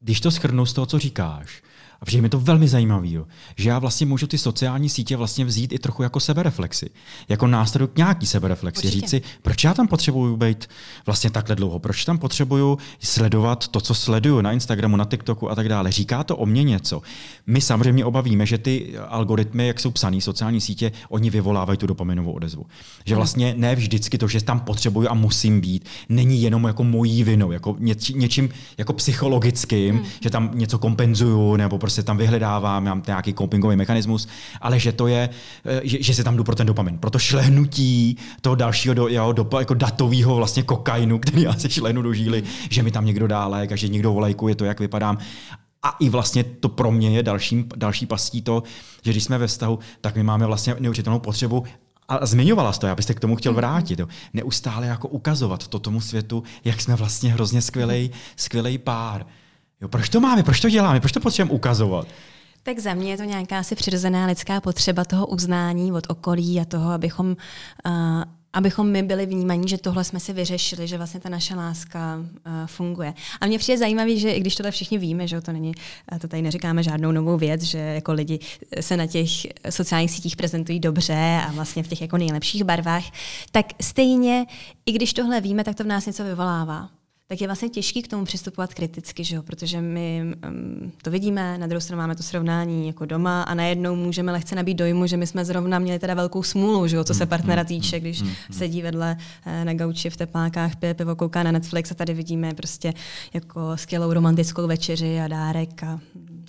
když 0.00 0.20
to 0.20 0.30
schrnu 0.30 0.66
z 0.66 0.72
toho, 0.72 0.86
co 0.86 0.98
říkáš, 0.98 1.62
a 2.00 2.04
přijde 2.04 2.22
mi 2.22 2.28
to 2.28 2.40
velmi 2.40 2.68
zajímavý, 2.68 3.12
jo, 3.12 3.26
že 3.56 3.68
já 3.68 3.78
vlastně 3.78 4.06
můžu 4.06 4.26
ty 4.26 4.38
sociální 4.38 4.88
sítě 4.88 5.16
vlastně 5.16 5.44
vzít 5.44 5.72
i 5.72 5.78
trochu 5.78 6.02
jako 6.02 6.20
sebereflexy. 6.20 6.90
Jako 7.28 7.46
nástroj 7.46 7.88
k 7.88 7.96
nějaký 7.96 8.26
sebereflexi. 8.26 8.86
Určitě. 8.86 9.00
Říct 9.00 9.10
si, 9.10 9.22
proč 9.42 9.64
já 9.64 9.74
tam 9.74 9.88
potřebuju 9.88 10.36
být 10.36 10.68
vlastně 11.06 11.30
takhle 11.30 11.56
dlouho, 11.56 11.78
proč 11.78 12.04
tam 12.04 12.18
potřebuju 12.18 12.78
sledovat 13.00 13.68
to, 13.68 13.80
co 13.80 13.94
sleduju 13.94 14.40
na 14.40 14.52
Instagramu, 14.52 14.96
na 14.96 15.04
TikToku 15.04 15.50
a 15.50 15.54
tak 15.54 15.68
dále. 15.68 15.92
Říká 15.92 16.24
to 16.24 16.36
o 16.36 16.46
mně 16.46 16.64
něco. 16.64 17.02
My 17.46 17.60
samozřejmě 17.60 18.04
obavíme, 18.04 18.46
že 18.46 18.58
ty 18.58 18.98
algoritmy, 19.08 19.66
jak 19.66 19.80
jsou 19.80 19.90
psané 19.90 20.20
sociální 20.20 20.60
sítě, 20.60 20.92
oni 21.08 21.30
vyvolávají 21.30 21.78
tu 21.78 21.86
dopaminovou 21.86 22.32
odezvu. 22.32 22.66
Že 23.04 23.16
vlastně 23.16 23.54
ne 23.56 23.74
vždycky 23.74 24.18
to, 24.18 24.28
že 24.28 24.44
tam 24.44 24.60
potřebuju 24.60 25.08
a 25.10 25.14
musím 25.14 25.60
být, 25.60 25.84
není 26.08 26.42
jenom 26.42 26.64
jako 26.64 26.84
mojí 26.84 27.24
vinou, 27.24 27.52
jako 27.52 27.76
něč, 27.78 28.08
něčím 28.08 28.48
jako 28.78 28.92
psychologickým, 28.92 29.94
hmm. 29.94 30.04
že 30.22 30.30
tam 30.30 30.50
něco 30.54 30.78
kompenzuju 30.78 31.56
nebo 31.56 31.78
prostě 31.88 32.02
tam 32.02 32.16
vyhledávám, 32.16 32.84
mám 32.84 33.02
nějaký 33.06 33.34
copingový 33.34 33.76
mechanismus, 33.76 34.28
ale 34.60 34.78
že 34.78 34.92
to 34.92 35.06
je, 35.06 35.28
eh, 35.64 35.80
že, 35.84 36.02
že 36.02 36.14
se 36.14 36.24
tam 36.24 36.36
jdu 36.36 36.44
pro 36.44 36.54
ten 36.54 36.66
dopamin. 36.66 36.98
Pro 36.98 37.10
to 37.10 37.18
šlehnutí 37.18 38.16
toho 38.40 38.54
dalšího 38.54 38.94
do, 38.94 39.08
jo, 39.08 39.32
do, 39.32 39.48
jako 39.58 39.74
datového 39.74 40.36
vlastně 40.36 40.62
kokainu, 40.62 41.18
který 41.18 41.42
já 41.42 41.52
se 41.52 41.70
šlehnu 41.70 42.02
do 42.02 42.12
žíly, 42.12 42.42
že 42.70 42.82
mi 42.82 42.90
tam 42.90 43.04
někdo 43.04 43.26
dá 43.26 43.46
lék 43.46 43.72
a 43.72 43.76
že 43.76 43.88
někdo 43.88 44.12
volejkuje 44.12 44.54
to, 44.54 44.64
jak 44.64 44.80
vypadám. 44.80 45.18
A 45.82 45.96
i 46.00 46.08
vlastně 46.08 46.44
to 46.44 46.68
pro 46.68 46.90
mě 46.90 47.10
je 47.10 47.22
další, 47.22 47.64
další 47.76 48.06
pastí 48.06 48.42
to, 48.42 48.62
že 49.02 49.10
když 49.10 49.24
jsme 49.24 49.38
ve 49.38 49.46
vztahu, 49.46 49.78
tak 50.00 50.16
my 50.16 50.22
máme 50.22 50.46
vlastně 50.46 50.76
neuvěřitelnou 50.78 51.18
potřebu 51.18 51.64
a 52.08 52.26
zmiňovala 52.26 52.72
jsi 52.72 52.80
to, 52.80 52.86
já 52.86 52.94
bych 52.94 53.04
se 53.04 53.14
k 53.14 53.20
tomu 53.20 53.36
chtěl 53.36 53.52
mhm. 53.52 53.56
vrátit. 53.56 53.98
Jo. 53.98 54.08
Neustále 54.32 54.86
jako 54.86 55.08
ukazovat 55.08 55.68
to 55.68 55.78
tomu 55.78 56.00
světu, 56.00 56.42
jak 56.64 56.80
jsme 56.80 56.96
vlastně 56.96 57.32
hrozně 57.32 57.62
skvělý, 57.62 58.10
skvělý 58.36 58.78
pár. 58.78 59.26
Jo, 59.80 59.88
proč 59.88 60.08
to 60.08 60.20
máme, 60.20 60.42
proč 60.42 60.60
to 60.60 60.70
děláme, 60.70 61.00
proč 61.00 61.12
to 61.12 61.20
potřebujeme 61.20 61.54
ukazovat? 61.54 62.08
Tak 62.62 62.78
za 62.78 62.94
mě 62.94 63.10
je 63.10 63.16
to 63.16 63.24
nějaká 63.24 63.58
asi 63.58 63.74
přirozená 63.74 64.26
lidská 64.26 64.60
potřeba 64.60 65.04
toho 65.04 65.26
uznání 65.26 65.92
od 65.92 66.04
okolí 66.08 66.60
a 66.60 66.64
toho, 66.64 66.90
abychom 66.90 67.36
uh, 67.86 68.22
abychom 68.52 68.90
my 68.90 69.02
byli 69.02 69.26
vnímaní, 69.26 69.68
že 69.68 69.78
tohle 69.78 70.04
jsme 70.04 70.20
si 70.20 70.32
vyřešili, 70.32 70.88
že 70.88 70.96
vlastně 70.96 71.20
ta 71.20 71.28
naše 71.28 71.54
láska 71.54 72.16
uh, 72.18 72.52
funguje. 72.66 73.14
A 73.40 73.46
mně 73.46 73.58
přijde 73.58 73.78
zajímavé, 73.78 74.16
že 74.16 74.30
i 74.30 74.40
když 74.40 74.56
tohle 74.56 74.70
všichni 74.70 74.98
víme, 74.98 75.28
že 75.28 75.40
to 75.40 75.52
není, 75.52 75.72
to 76.20 76.28
tady 76.28 76.42
neříkáme 76.42 76.82
žádnou 76.82 77.12
novou 77.12 77.36
věc, 77.36 77.62
že 77.62 77.78
jako 77.78 78.12
lidi 78.12 78.38
se 78.80 78.96
na 78.96 79.06
těch 79.06 79.30
sociálních 79.70 80.10
sítích 80.10 80.36
prezentují 80.36 80.80
dobře 80.80 81.40
a 81.48 81.52
vlastně 81.52 81.82
v 81.82 81.88
těch 81.88 82.00
jako 82.00 82.16
nejlepších 82.16 82.64
barvách, 82.64 83.04
tak 83.52 83.66
stejně, 83.80 84.46
i 84.86 84.92
když 84.92 85.12
tohle 85.12 85.40
víme, 85.40 85.64
tak 85.64 85.74
to 85.74 85.84
v 85.84 85.86
nás 85.86 86.06
něco 86.06 86.24
vyvolává 86.24 86.88
tak 87.30 87.40
je 87.40 87.48
vlastně 87.48 87.68
těžký 87.68 88.02
k 88.02 88.08
tomu 88.08 88.24
přistupovat 88.24 88.74
kriticky, 88.74 89.24
že 89.24 89.36
jo? 89.36 89.42
protože 89.42 89.80
my 89.80 90.34
um, 90.48 90.92
to 91.02 91.10
vidíme, 91.10 91.58
na 91.58 91.66
druhou 91.66 91.80
stranu 91.80 92.02
máme 92.02 92.16
to 92.16 92.22
srovnání 92.22 92.86
jako 92.86 93.06
doma 93.06 93.42
a 93.42 93.54
najednou 93.54 93.96
můžeme 93.96 94.32
lehce 94.32 94.54
nabít 94.54 94.76
dojmu, 94.76 95.06
že 95.06 95.16
my 95.16 95.26
jsme 95.26 95.44
zrovna 95.44 95.78
měli 95.78 95.98
teda 95.98 96.14
velkou 96.14 96.42
smůlu, 96.42 96.86
že 96.86 96.96
jo? 96.96 97.04
co 97.04 97.14
se 97.14 97.24
mm, 97.24 97.28
partnera 97.28 97.62
mm, 97.62 97.66
týče, 97.66 97.96
mm, 97.96 98.00
když 98.00 98.24
sedí 98.50 98.82
vedle 98.82 99.16
eh, 99.46 99.64
na 99.64 99.74
gauči 99.74 100.10
v 100.10 100.16
teplákách, 100.16 100.76
pije 100.76 100.94
pivo, 100.94 101.16
kouká 101.16 101.42
na 101.42 101.52
Netflix 101.52 101.90
a 101.90 101.94
tady 101.94 102.14
vidíme 102.14 102.54
prostě 102.54 102.94
jako 103.34 103.76
skvělou 103.76 104.12
romantickou 104.12 104.66
večeři 104.66 105.20
a 105.20 105.28
dárek 105.28 105.82
a, 105.82 106.00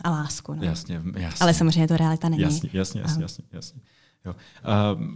a 0.03 0.09
lásku. 0.09 0.53
No. 0.53 0.63
Jasně, 0.63 1.01
jasně. 1.17 1.37
Ale 1.39 1.53
samozřejmě 1.53 1.87
to 1.87 1.97
realita 1.97 2.29
není. 2.29 2.41
Jasně, 2.41 2.69
jasně, 2.73 3.01
jasně. 3.01 3.23
jasně, 3.23 3.43
jasně. 3.53 3.81
Jo. 4.25 4.35
Um, 4.95 5.15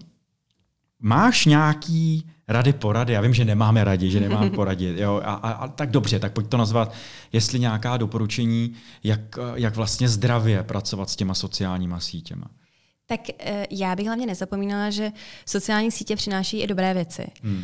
máš 0.99 1.45
nějaký 1.45 2.29
rady, 2.47 2.73
porady. 2.73 3.13
Já 3.13 3.21
vím, 3.21 3.33
že 3.33 3.45
nemáme 3.45 3.83
rady, 3.83 4.11
že 4.11 4.19
nemám 4.19 4.49
poradit. 4.55 4.97
Jo, 4.97 5.21
a, 5.23 5.33
a, 5.33 5.51
a 5.51 5.67
tak 5.67 5.91
dobře, 5.91 6.19
tak 6.19 6.33
pojď 6.33 6.47
to 6.47 6.57
nazvat, 6.57 6.93
jestli 7.33 7.59
nějaká 7.59 7.97
doporučení, 7.97 8.73
jak, 9.03 9.39
jak 9.55 9.75
vlastně 9.75 10.09
zdravě 10.09 10.63
pracovat 10.63 11.09
s 11.09 11.15
těma 11.15 11.33
sociálníma 11.33 11.99
sítěma. 11.99 12.45
Tak 13.05 13.19
eh, 13.39 13.67
já 13.71 13.95
bych 13.95 14.05
hlavně 14.05 14.25
nezapomínala, 14.25 14.89
že 14.89 15.11
sociální 15.45 15.91
sítě 15.91 16.15
přináší 16.15 16.61
i 16.61 16.67
dobré 16.67 16.93
věci. 16.93 17.27
Hmm. 17.43 17.63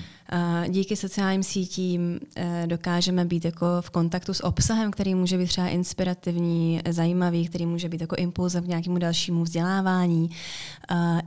Díky 0.67 0.95
sociálním 0.95 1.43
sítím 1.43 2.19
eh, 2.35 2.63
dokážeme 2.67 3.25
být 3.25 3.45
jako 3.45 3.65
v 3.81 3.89
kontaktu 3.89 4.33
s 4.33 4.43
obsahem, 4.43 4.91
který 4.91 5.15
může 5.15 5.37
být 5.37 5.47
třeba 5.47 5.67
inspirativní, 5.67 6.81
zajímavý, 6.89 7.47
který 7.47 7.65
může 7.65 7.89
být 7.89 8.01
jako 8.01 8.15
impulzem 8.15 8.63
k 8.63 8.67
nějakému 8.67 8.97
dalšímu 8.97 9.43
vzdělávání. 9.43 10.29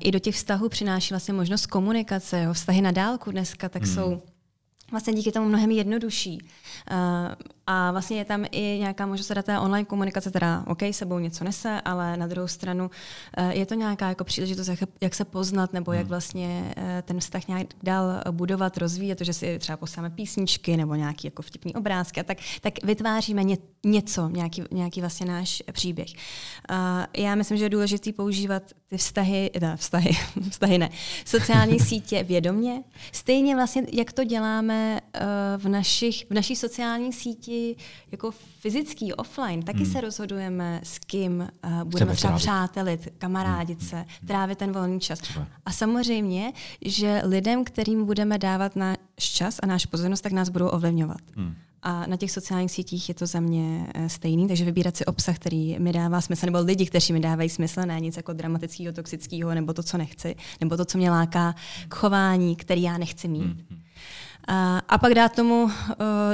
I 0.00 0.10
do 0.10 0.18
těch 0.18 0.34
vztahů 0.34 0.68
přináší 0.68 1.14
vlastně 1.14 1.34
možnost 1.34 1.66
komunikace. 1.66 2.42
Jo. 2.42 2.52
Vztahy 2.52 2.80
na 2.80 2.90
dálku 2.90 3.30
dneska 3.30 3.68
tak 3.68 3.82
hmm. 3.82 3.94
jsou 3.94 4.22
vlastně 4.90 5.12
díky 5.12 5.32
tomu 5.32 5.48
mnohem 5.48 5.70
jednodušší. 5.70 6.38
A 7.66 7.90
vlastně 7.90 8.18
je 8.18 8.24
tam 8.24 8.44
i 8.50 8.78
nějaká 8.78 9.06
možnost 9.06 9.26
teda 9.26 9.42
té 9.42 9.58
online 9.58 9.84
komunikace, 9.84 10.30
teda 10.30 10.64
OK, 10.66 10.78
sebou 10.90 11.18
něco 11.18 11.44
nese, 11.44 11.80
ale 11.80 12.16
na 12.16 12.26
druhou 12.26 12.48
stranu 12.48 12.90
uh, 13.38 13.48
je 13.50 13.66
to 13.66 13.74
nějaká 13.74 14.08
jako 14.08 14.24
příležitost, 14.24 14.68
jak, 14.68 14.78
jak 15.00 15.14
se 15.14 15.24
poznat, 15.24 15.72
nebo 15.72 15.92
jak 15.92 16.02
hmm. 16.02 16.08
vlastně 16.08 16.74
uh, 16.76 16.82
ten 17.02 17.20
vztah 17.20 17.48
nějak 17.48 17.66
dál 17.82 18.20
budovat, 18.30 18.78
rozvíjet, 18.78 19.18
to, 19.18 19.24
že 19.24 19.32
si 19.32 19.58
třeba 19.58 19.76
posláme 19.76 20.10
písničky 20.10 20.76
nebo 20.76 20.94
nějaký 20.94 21.26
jako 21.26 21.42
vtipný 21.42 21.74
obrázky 21.74 22.20
a 22.20 22.22
tak, 22.22 22.38
tak 22.60 22.84
vytváříme 22.84 23.44
ně, 23.44 23.58
něco, 23.84 24.28
nějaký, 24.28 24.62
nějaký 24.70 25.00
vlastně 25.00 25.26
náš 25.26 25.62
příběh. 25.72 26.08
Já 27.16 27.34
myslím, 27.34 27.58
že 27.58 27.64
je 27.64 27.68
důležité 27.68 28.12
používat 28.12 28.62
ty 28.86 28.96
vztahy, 28.96 29.50
teda 29.52 29.76
vztahy, 29.76 30.10
vztahy 30.50 30.78
ne, 30.78 30.90
sociální 31.24 31.80
sítě 31.90 32.22
vědomě, 32.22 32.82
stejně 33.12 33.56
vlastně, 33.56 33.82
jak 33.92 34.12
to 34.12 34.24
děláme 34.24 35.00
uh, 35.00 35.62
v, 35.62 35.68
našich, 35.68 36.26
v 36.30 36.34
naší 36.34 36.56
sociální 36.56 37.12
síti 37.12 37.51
jako 38.12 38.30
fyzický, 38.60 39.12
offline, 39.12 39.62
taky 39.62 39.82
hmm. 39.82 39.92
se 39.92 40.00
rozhodujeme, 40.00 40.80
s 40.82 40.98
kým 40.98 41.48
uh, 41.64 41.84
budeme 41.84 42.14
třeba 42.14 42.36
přátelit, 42.36 43.08
kamarádit 43.18 43.80
hmm. 43.80 43.88
se, 43.88 43.96
hmm. 43.96 44.26
trávit 44.26 44.58
ten 44.58 44.72
volný 44.72 45.00
čas. 45.00 45.18
Třeba. 45.18 45.46
A 45.66 45.72
samozřejmě, 45.72 46.52
že 46.80 47.22
lidem, 47.24 47.64
kterým 47.64 48.04
budeme 48.04 48.38
dávat 48.38 48.76
náš 48.76 48.96
čas 49.18 49.58
a 49.62 49.66
náš 49.66 49.86
pozornost, 49.86 50.20
tak 50.20 50.32
nás 50.32 50.48
budou 50.48 50.68
ovlivňovat. 50.68 51.20
Hmm. 51.36 51.54
A 51.82 52.06
na 52.06 52.16
těch 52.16 52.30
sociálních 52.30 52.70
sítích 52.70 53.08
je 53.08 53.14
to 53.14 53.26
za 53.26 53.40
mě 53.40 53.86
eh, 53.94 54.08
stejný, 54.08 54.48
takže 54.48 54.64
vybírat 54.64 54.96
si 54.96 55.04
obsah, 55.04 55.36
který 55.36 55.78
mi 55.78 55.92
dává 55.92 56.20
smysl, 56.20 56.46
nebo 56.46 56.58
lidi, 56.60 56.86
kteří 56.86 57.12
mi 57.12 57.20
dávají 57.20 57.48
smysl, 57.48 57.80
ne 57.86 58.00
nic 58.00 58.16
jako 58.16 58.32
dramatického, 58.32 58.92
toxického, 58.92 59.54
nebo 59.54 59.72
to, 59.72 59.82
co 59.82 59.98
nechci, 59.98 60.36
nebo 60.60 60.76
to, 60.76 60.84
co 60.84 60.98
mě 60.98 61.10
láká 61.10 61.54
k 61.88 61.94
chování, 61.94 62.56
který 62.56 62.82
já 62.82 62.98
nechci 62.98 63.28
mít. 63.28 63.42
Hmm. 63.42 63.81
A, 64.48 64.78
a 64.78 64.98
pak 64.98 65.14
dát 65.14 65.34
tomu, 65.36 65.64
uh, 65.64 65.70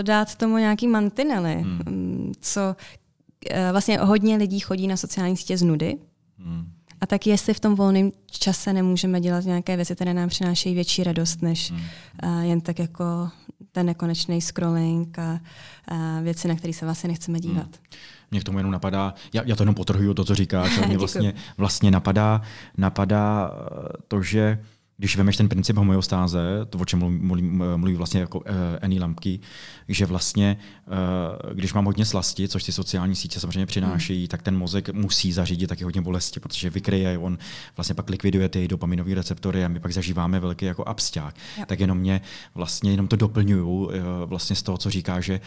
dát 0.02 0.34
tomu 0.34 0.58
nějaký 0.58 0.88
mantinely, 0.88 1.54
hmm. 1.54 1.80
Mm, 1.86 2.32
co 2.40 2.76
uh, 3.50 3.56
vlastně 3.72 3.98
hodně 3.98 4.36
lidí 4.36 4.60
chodí 4.60 4.86
na 4.86 4.96
sociální 4.96 5.36
sítě 5.36 5.58
z 5.58 5.62
nudy. 5.62 5.98
Hmm. 6.38 6.72
A 7.00 7.06
tak 7.06 7.26
jestli 7.26 7.54
v 7.54 7.60
tom 7.60 7.74
volném 7.74 8.10
čase 8.30 8.72
nemůžeme 8.72 9.20
dělat 9.20 9.44
nějaké 9.44 9.76
věci, 9.76 9.94
které 9.94 10.14
nám 10.14 10.28
přinášejí 10.28 10.74
větší 10.74 11.04
radost, 11.04 11.42
než 11.42 11.70
hmm. 11.70 11.80
uh, 12.22 12.40
jen 12.40 12.60
tak 12.60 12.78
jako 12.78 13.04
ten 13.72 13.86
nekonečný 13.86 14.40
scrolling 14.40 15.18
a, 15.18 15.40
a 15.88 16.20
věci, 16.20 16.48
na 16.48 16.54
které 16.54 16.72
se 16.72 16.84
vlastně 16.84 17.08
nechceme 17.08 17.40
dívat. 17.40 17.66
Hmm. 17.66 18.00
Mě 18.30 18.40
k 18.40 18.44
tomu 18.44 18.58
jenom 18.58 18.72
napadá, 18.72 19.14
já, 19.32 19.42
já 19.46 19.56
to 19.56 19.62
jenom 19.62 19.74
potrhuju 19.74 20.14
to, 20.14 20.24
co 20.24 20.34
říkáš, 20.34 20.78
ale 20.78 20.86
mě 20.88 20.98
vlastně, 20.98 21.34
vlastně 21.56 21.90
napadá, 21.90 22.42
napadá 22.76 23.50
to, 24.08 24.22
že 24.22 24.58
když 24.98 25.16
vemeš 25.16 25.36
ten 25.36 25.48
princip 25.48 25.76
homeostáze, 25.76 26.40
to, 26.70 26.78
o 26.78 26.84
čem 26.84 26.98
mluví, 26.98 27.42
mluví, 27.76 27.94
vlastně 27.94 28.20
jako 28.20 28.38
uh, 28.38 28.44
Annie 28.82 29.00
Lampky, 29.00 29.40
že 29.88 30.06
vlastně, 30.06 30.56
uh, 30.86 31.52
když 31.52 31.72
mám 31.72 31.84
hodně 31.84 32.04
slasti, 32.04 32.48
což 32.48 32.64
ty 32.64 32.72
sociální 32.72 33.16
sítě 33.16 33.40
samozřejmě 33.40 33.66
přinášejí, 33.66 34.20
hmm. 34.20 34.28
tak 34.28 34.42
ten 34.42 34.58
mozek 34.58 34.90
musí 34.90 35.32
zařídit 35.32 35.66
taky 35.66 35.84
hodně 35.84 36.00
bolesti, 36.00 36.40
protože 36.40 36.70
vykryje, 36.70 37.18
on 37.18 37.38
vlastně 37.76 37.94
pak 37.94 38.10
likviduje 38.10 38.48
ty 38.48 38.68
dopaminové 38.68 39.14
receptory 39.14 39.64
a 39.64 39.68
my 39.68 39.80
pak 39.80 39.92
zažíváme 39.92 40.40
velký 40.40 40.64
jako 40.64 40.88
absťák. 40.88 41.34
Tak 41.66 41.80
jenom 41.80 41.98
mě 41.98 42.20
vlastně 42.54 42.90
jenom 42.90 43.08
to 43.08 43.16
doplňuju 43.16 43.84
uh, 43.84 43.92
vlastně 44.24 44.56
z 44.56 44.62
toho, 44.62 44.78
co 44.78 44.90
říká, 44.90 45.20
že 45.20 45.40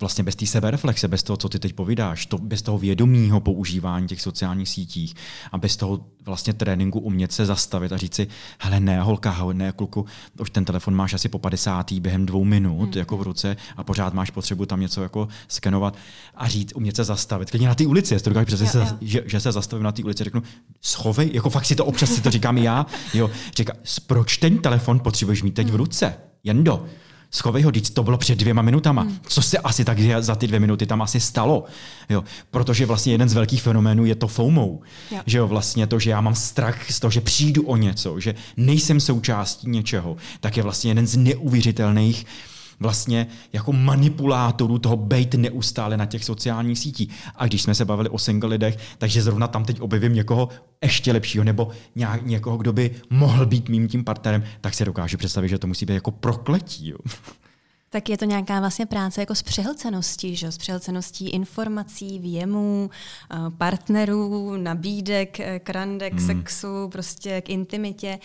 vlastně 0.00 0.24
bez 0.24 0.36
té 0.36 0.46
sebereflexe, 0.46 1.08
bez 1.08 1.22
toho, 1.22 1.36
co 1.36 1.48
ty 1.48 1.58
teď 1.58 1.72
povídáš, 1.72 2.26
to, 2.26 2.38
bez 2.38 2.62
toho 2.62 2.78
vědomího 2.78 3.40
používání 3.40 4.08
těch 4.08 4.20
sociálních 4.20 4.68
sítích 4.68 5.14
a 5.52 5.58
bez 5.58 5.76
toho 5.76 6.04
vlastně 6.24 6.52
tréninku 6.52 7.00
umět 7.00 7.32
se 7.32 7.46
zastavit 7.46 7.92
a 7.92 7.96
říct 7.96 8.14
si, 8.14 8.26
hele 8.58 8.80
ne, 8.80 8.97
holka, 9.02 9.46
ne, 9.52 9.72
kluku, 9.72 10.06
už 10.40 10.50
ten 10.50 10.64
telefon 10.64 10.94
máš 10.94 11.14
asi 11.14 11.28
po 11.28 11.38
50. 11.38 11.92
během 11.92 12.26
dvou 12.26 12.44
minut 12.44 12.90
hmm. 12.90 12.98
jako 12.98 13.16
v 13.16 13.22
ruce 13.22 13.56
a 13.76 13.84
pořád 13.84 14.14
máš 14.14 14.30
potřebu 14.30 14.66
tam 14.66 14.80
něco 14.80 15.02
jako 15.02 15.28
skenovat 15.48 15.96
a 16.34 16.48
říct, 16.48 16.72
umět 16.74 16.96
se 16.96 17.04
zastavit. 17.04 17.50
Klidně 17.50 17.68
na 17.68 17.74
té 17.74 17.86
ulici, 17.86 18.14
jestli 18.14 18.34
to 18.34 18.44
představit, 18.44 18.88
se, 18.88 18.96
že, 19.00 19.22
že, 19.26 19.40
se 19.40 19.52
zastavím 19.52 19.84
na 19.84 19.92
té 19.92 20.02
ulici, 20.02 20.24
řeknu, 20.24 20.42
schovej, 20.80 21.30
jako 21.32 21.50
fakt 21.50 21.64
si 21.64 21.76
to 21.76 21.84
občas 21.84 22.10
si 22.10 22.20
to 22.20 22.30
říkám 22.30 22.58
i 22.58 22.62
já, 22.62 22.86
jo, 23.14 23.30
říká, 23.56 23.72
proč 24.06 24.36
ten 24.36 24.58
telefon 24.58 25.00
potřebuješ 25.00 25.42
mít 25.42 25.54
teď 25.54 25.66
v 25.66 25.70
hmm. 25.70 25.78
ruce? 25.78 26.14
Jendo, 26.44 26.86
schovej 27.30 27.62
ho, 27.62 27.72
to 27.92 28.02
bylo 28.02 28.18
před 28.18 28.38
dvěma 28.38 28.62
minutama. 28.62 29.02
Hmm. 29.02 29.18
Co 29.26 29.42
se 29.42 29.58
asi 29.58 29.84
tak 29.84 29.98
za 30.18 30.34
ty 30.34 30.46
dvě 30.46 30.60
minuty 30.60 30.86
tam 30.86 31.02
asi 31.02 31.20
stalo? 31.20 31.64
Jo, 32.08 32.24
protože 32.50 32.86
vlastně 32.86 33.12
jeden 33.14 33.28
z 33.28 33.34
velkých 33.34 33.62
fenoménů 33.62 34.04
je 34.04 34.14
to 34.14 34.28
FOMO. 34.28 34.78
Jo. 35.10 35.20
Že 35.26 35.38
jo, 35.38 35.46
vlastně 35.46 35.86
to, 35.86 35.98
že 35.98 36.10
já 36.10 36.20
mám 36.20 36.34
strach 36.34 36.90
z 36.90 37.00
toho, 37.00 37.10
že 37.10 37.20
přijdu 37.20 37.62
o 37.62 37.76
něco, 37.76 38.20
že 38.20 38.34
nejsem 38.56 39.00
součástí 39.00 39.70
něčeho, 39.70 40.16
tak 40.40 40.56
je 40.56 40.62
vlastně 40.62 40.90
jeden 40.90 41.06
z 41.06 41.16
neuvěřitelných 41.16 42.26
vlastně 42.80 43.26
jako 43.52 43.72
manipulátorů 43.72 44.78
toho 44.78 44.96
být 44.96 45.34
neustále 45.34 45.96
na 45.96 46.06
těch 46.06 46.24
sociálních 46.24 46.78
sítích. 46.78 47.14
A 47.36 47.46
když 47.46 47.62
jsme 47.62 47.74
se 47.74 47.84
bavili 47.84 48.08
o 48.08 48.18
single 48.18 48.50
lidech, 48.50 48.78
takže 48.98 49.22
zrovna 49.22 49.48
tam 49.48 49.64
teď 49.64 49.80
objevím 49.80 50.14
někoho 50.14 50.48
ještě 50.82 51.12
lepšího 51.12 51.44
nebo 51.44 51.68
nějak, 51.94 52.26
někoho, 52.26 52.56
kdo 52.56 52.72
by 52.72 52.90
mohl 53.10 53.46
být 53.46 53.68
mým 53.68 53.88
tím 53.88 54.04
partnerem, 54.04 54.44
tak 54.60 54.74
si 54.74 54.84
dokážu 54.84 55.16
představit, 55.16 55.48
že 55.48 55.58
to 55.58 55.66
musí 55.66 55.86
být 55.86 55.94
jako 55.94 56.10
prokletí. 56.10 56.88
Jo. 56.88 56.98
Tak 57.90 58.08
je 58.08 58.18
to 58.18 58.24
nějaká 58.24 58.60
vlastně 58.60 58.86
práce 58.86 59.20
jako 59.20 59.34
s 59.34 59.42
přehlceností, 59.42 60.36
že? 60.36 60.52
s 60.52 60.58
přehlceností 60.58 61.28
informací, 61.28 62.18
věmů, 62.18 62.90
eh, 63.32 63.36
partnerů, 63.58 64.56
nabídek, 64.56 65.40
eh, 65.40 65.58
krandek, 65.58 66.12
mm. 66.12 66.26
sexu, 66.26 66.88
prostě 66.88 67.40
k 67.40 67.50
intimitě. 67.50 68.18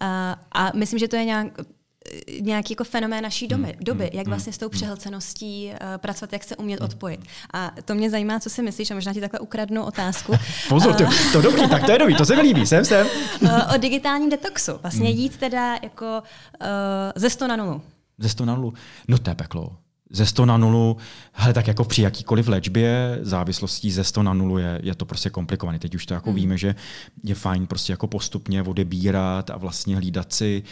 Eh, 0.00 0.34
a 0.52 0.72
myslím, 0.74 0.98
že 0.98 1.08
to 1.08 1.16
je 1.16 1.24
nějak, 1.24 1.46
nějaký 2.40 2.72
jako 2.72 2.84
fenomén 2.84 3.22
naší 3.22 3.48
doby, 3.48 3.64
hmm. 3.64 3.74
doby 3.80 4.04
jak 4.04 4.26
hmm. 4.26 4.32
vlastně 4.32 4.52
s 4.52 4.58
tou 4.58 4.66
hmm. 4.66 4.70
přehlceností 4.70 5.70
uh, 5.72 5.76
pracovat, 5.96 6.32
jak 6.32 6.44
se 6.44 6.56
umět 6.56 6.80
odpojit. 6.80 7.20
A 7.52 7.72
to 7.84 7.94
mě 7.94 8.10
zajímá, 8.10 8.40
co 8.40 8.50
si 8.50 8.62
myslíš, 8.62 8.90
a 8.90 8.94
možná 8.94 9.12
ti 9.12 9.20
takhle 9.20 9.40
ukradnu 9.40 9.84
otázku. 9.84 10.32
Pozor, 10.68 10.94
to, 10.94 11.04
to 11.32 11.42
dobrý, 11.42 11.68
tak 11.68 11.84
to 11.84 11.92
je 11.92 11.98
dobrý, 11.98 12.16
to 12.16 12.24
se 12.24 12.36
mi 12.36 12.42
líbí, 12.42 12.66
jsem, 12.66 12.84
jsem. 12.84 13.06
Uh, 13.42 13.74
o 13.74 13.78
digitálním 13.78 14.30
detoxu. 14.30 14.72
Vlastně 14.82 15.10
jít 15.10 15.36
teda 15.36 15.78
jako 15.82 16.22
uh, 16.60 16.66
ze 17.14 17.30
100 17.30 17.46
na 17.46 17.56
nulu. 17.56 17.82
Ze 18.18 18.28
100 18.28 18.44
na 18.44 18.54
nulu. 18.54 18.74
No 19.08 19.18
to 19.18 19.30
je 19.30 19.34
peklo. 19.34 19.76
Ze 20.10 20.26
100 20.26 20.46
na 20.46 20.56
nulu, 20.56 20.96
hele, 21.32 21.54
tak 21.54 21.66
jako 21.66 21.84
při 21.84 22.02
jakýkoliv 22.02 22.48
léčbě 22.48 23.18
závislostí 23.22 23.90
ze 23.90 24.04
100 24.04 24.22
na 24.22 24.34
nulu 24.34 24.58
je, 24.58 24.80
je 24.82 24.94
to 24.94 25.04
prostě 25.04 25.30
komplikované. 25.30 25.78
Teď 25.78 25.94
už 25.94 26.06
to 26.06 26.14
jako 26.14 26.30
mm. 26.30 26.36
víme, 26.36 26.58
že 26.58 26.74
je 27.24 27.34
fajn 27.34 27.66
prostě 27.66 27.92
jako 27.92 28.06
postupně 28.06 28.62
odebírat 28.62 29.50
a 29.50 29.56
vlastně 29.56 29.96
hlídat 29.96 30.32
si, 30.32 30.62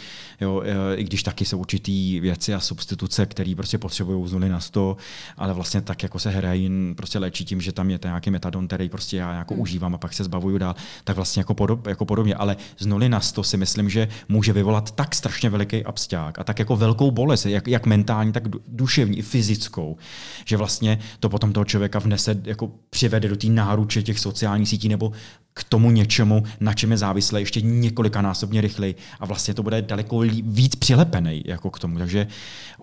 jo, 0.41 0.61
e, 0.65 0.95
i 0.95 1.03
když 1.03 1.23
taky 1.23 1.45
jsou 1.45 1.57
určitý 1.57 2.19
věci 2.19 2.53
a 2.53 2.59
substituce, 2.59 3.25
které 3.25 3.53
prostě 3.57 3.77
potřebují 3.77 4.27
z 4.27 4.33
nuly 4.33 4.49
na 4.49 4.59
100, 4.59 4.97
ale 5.37 5.53
vlastně 5.53 5.81
tak 5.81 6.03
jako 6.03 6.19
se 6.19 6.29
heroin 6.29 6.93
prostě 6.97 7.19
léčí 7.19 7.45
tím, 7.45 7.61
že 7.61 7.71
tam 7.71 7.89
je 7.89 7.99
ten 7.99 8.09
nějaký 8.09 8.31
metadon, 8.31 8.67
který 8.67 8.89
prostě 8.89 9.17
já 9.17 9.33
jako 9.33 9.53
mm. 9.53 9.59
užívám 9.59 9.95
a 9.95 9.97
pak 9.97 10.13
se 10.13 10.23
zbavuju 10.23 10.57
dál, 10.57 10.75
tak 11.03 11.15
vlastně 11.15 11.39
jako, 11.39 11.53
podob, 11.53 11.87
jako 11.87 12.05
podobně. 12.05 12.35
Ale 12.35 12.57
z 12.77 12.85
nuly 12.85 13.09
na 13.09 13.19
100 13.19 13.43
si 13.43 13.57
myslím, 13.57 13.89
že 13.89 14.07
může 14.29 14.53
vyvolat 14.53 14.91
tak 14.91 15.15
strašně 15.15 15.49
veliký 15.49 15.85
absťák 15.85 16.39
a 16.39 16.43
tak 16.43 16.59
jako 16.59 16.75
velkou 16.75 17.11
bolest, 17.11 17.45
jak, 17.45 17.67
jak 17.67 17.85
mentální, 17.85 18.31
tak 18.31 18.43
duševní, 18.67 19.24
fyzickou, 19.25 19.97
že 20.45 20.57
vlastně 20.57 20.99
to 21.19 21.29
potom 21.29 21.53
toho 21.53 21.65
člověka 21.65 21.99
vnese, 21.99 22.41
jako 22.43 22.71
přivede 22.89 23.27
do 23.29 23.35
té 23.35 23.47
náruče 23.47 24.03
těch 24.03 24.19
sociálních 24.19 24.69
sítí 24.69 24.89
nebo 24.89 25.11
k 25.57 25.63
tomu 25.63 25.91
něčemu, 25.91 26.43
na 26.59 26.73
čem 26.73 26.91
je 26.91 26.97
závislé 26.97 27.39
ještě 27.39 27.61
několikanásobně 27.61 28.61
rychleji 28.61 28.95
a 29.19 29.25
vlastně 29.25 29.53
to 29.53 29.63
bude 29.63 29.81
daleko 29.81 30.19
víc 30.43 30.75
přilepený 30.75 31.43
jako 31.45 31.69
k 31.69 31.79
tomu. 31.79 31.97
Takže 31.97 32.27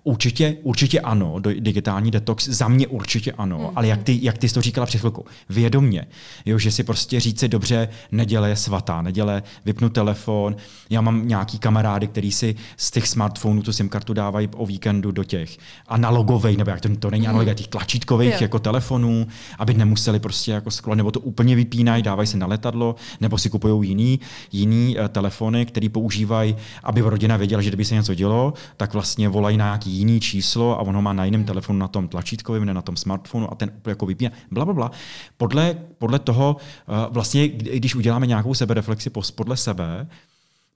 určitě, 0.04 0.56
určitě 0.62 1.00
ano, 1.00 1.38
do, 1.38 1.50
digitální 1.60 2.10
detox 2.10 2.48
za 2.48 2.68
mě 2.68 2.86
určitě 2.86 3.32
ano, 3.32 3.58
mm. 3.58 3.70
ale 3.74 3.86
jak 3.86 4.02
ty, 4.02 4.18
jak 4.22 4.38
ty 4.38 4.48
jsi 4.48 4.54
to 4.54 4.62
říkala 4.62 4.86
před 4.86 4.98
chvilkou, 4.98 5.24
vědomně, 5.48 6.06
jo, 6.46 6.58
že 6.58 6.70
si 6.70 6.84
prostě 6.84 7.20
říci 7.20 7.48
dobře, 7.48 7.88
neděle 8.12 8.48
je 8.48 8.56
svatá, 8.56 9.02
neděle 9.02 9.42
vypnu 9.64 9.88
telefon, 9.88 10.56
já 10.90 11.00
mám 11.00 11.28
nějaký 11.28 11.58
kamarády, 11.58 12.06
který 12.06 12.32
si 12.32 12.54
z 12.76 12.90
těch 12.90 13.08
smartphonů 13.08 13.62
tu 13.62 13.72
SIM 13.72 13.88
kartu 13.88 14.14
dávají 14.14 14.48
o 14.56 14.66
víkendu 14.66 15.10
do 15.10 15.24
těch 15.24 15.58
analogových, 15.88 16.56
nebo 16.56 16.70
jak 16.70 16.80
to, 16.80 16.96
to 16.96 17.10
není 17.10 17.22
mm. 17.22 17.28
analogových, 17.28 17.56
těch 17.56 17.68
tlačítkových 17.68 18.40
jako 18.40 18.58
telefonů, 18.58 19.26
aby 19.58 19.74
nemuseli 19.74 20.20
prostě 20.20 20.52
jako 20.52 20.70
sklo, 20.70 20.94
nebo 20.94 21.10
to 21.10 21.20
úplně 21.20 21.56
vypínají, 21.56 22.02
dávají 22.02 22.26
se 22.26 22.36
na 22.36 22.46
let 22.46 22.61
letadlo, 22.62 22.94
nebo 23.20 23.38
si 23.38 23.50
kupují 23.50 23.88
jiný, 23.88 24.20
jiný 24.52 24.96
uh, 24.96 25.08
telefony, 25.08 25.66
který 25.66 25.88
používají, 25.88 26.56
aby 26.82 27.00
rodina 27.00 27.36
věděla, 27.36 27.62
že 27.62 27.70
kdyby 27.70 27.84
se 27.84 27.94
něco 27.94 28.14
dělo, 28.14 28.54
tak 28.76 28.92
vlastně 28.92 29.28
volají 29.28 29.56
na 29.56 29.64
nějaký 29.64 29.90
jiný 29.90 30.20
číslo 30.20 30.78
a 30.78 30.82
ono 30.82 31.02
má 31.02 31.12
na 31.12 31.24
jiném 31.24 31.44
telefonu, 31.44 31.78
na 31.78 31.88
tom 31.88 32.08
tlačítkovém, 32.08 32.64
ne 32.64 32.74
na 32.74 32.82
tom 32.82 32.96
smartphonu 32.96 33.52
a 33.52 33.54
ten 33.54 33.72
jako 33.86 34.06
vypíná. 34.06 34.30
Bla, 34.50 34.64
bla, 34.64 34.74
bla. 34.74 34.90
Podle, 35.36 35.76
podle 35.98 36.18
toho, 36.18 36.56
uh, 36.56 37.14
vlastně, 37.14 37.48
když 37.48 37.94
uděláme 37.94 38.26
nějakou 38.26 38.54
sebereflexi 38.54 39.10
podle 39.10 39.56
sebe, 39.56 40.06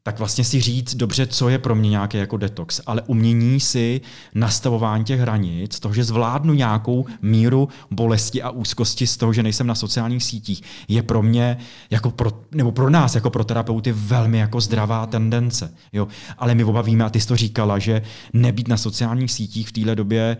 tak 0.07 0.19
vlastně 0.19 0.45
si 0.45 0.61
říct 0.61 0.95
dobře, 0.95 1.27
co 1.27 1.49
je 1.49 1.59
pro 1.59 1.75
mě 1.75 1.91
nějaký 1.91 2.17
jako 2.17 2.37
detox, 2.37 2.81
ale 2.87 3.03
umění 3.07 3.61
si 3.61 4.01
nastavování 4.35 5.05
těch 5.05 5.21
hranic, 5.21 5.81
toho, 5.81 5.95
že 5.95 6.05
zvládnu 6.05 6.55
nějakou 6.55 7.07
míru 7.23 7.69
bolesti 7.91 8.43
a 8.43 8.51
úzkosti 8.51 9.07
z 9.07 9.17
toho, 9.17 9.33
že 9.33 9.43
nejsem 9.43 9.67
na 9.67 9.75
sociálních 9.75 10.25
sítích, 10.25 10.63
je 10.89 11.03
pro 11.03 11.23
mě, 11.23 11.57
jako 11.91 12.11
pro, 12.11 12.31
nebo 12.53 12.73
pro 12.73 12.91
nás, 12.91 13.15
jako 13.15 13.31
pro 13.31 13.45
terapeuty, 13.45 13.93
velmi 13.93 14.39
jako 14.39 14.61
zdravá 14.61 15.07
tendence. 15.07 15.75
Jo? 15.93 16.09
Ale 16.39 16.55
my 16.55 16.65
oba 16.65 16.83
víme, 16.83 17.05
a 17.05 17.11
ty 17.11 17.21
jsi 17.21 17.29
to 17.29 17.37
říkala, 17.37 17.79
že 17.79 18.03
nebýt 18.33 18.69
na 18.69 18.77
sociálních 18.77 19.33
sítích 19.33 19.69
v 19.69 19.73
téhle 19.73 19.95
době 19.95 20.37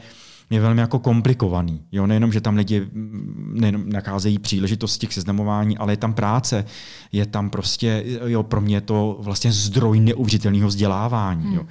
je 0.51 0.61
velmi 0.61 0.81
jako 0.81 0.99
komplikovaný. 0.99 1.83
Jo? 1.93 2.07
Nejenom, 2.07 2.33
že 2.33 2.41
tam 2.41 2.57
lidi 2.57 2.81
mm, 2.81 3.57
nejenom 3.61 3.89
nacházejí 3.89 4.39
příležitosti 4.39 5.07
k 5.07 5.13
seznamování, 5.13 5.79
ale 5.79 5.93
je 5.93 5.97
tam 5.97 6.15
práce, 6.15 6.65
je 7.13 7.27
tam 7.27 7.51
prostě, 7.51 8.05
jo, 8.27 8.43
pro 8.43 8.61
mě 8.61 8.77
je 8.77 8.81
to 8.81 9.17
vlastně 9.21 9.53
zdroj 9.53 10.01
neuvěřitelného 10.01 10.69
vzdělávání. 10.69 11.45
Hmm. 11.45 11.55
Jo? 11.55 11.67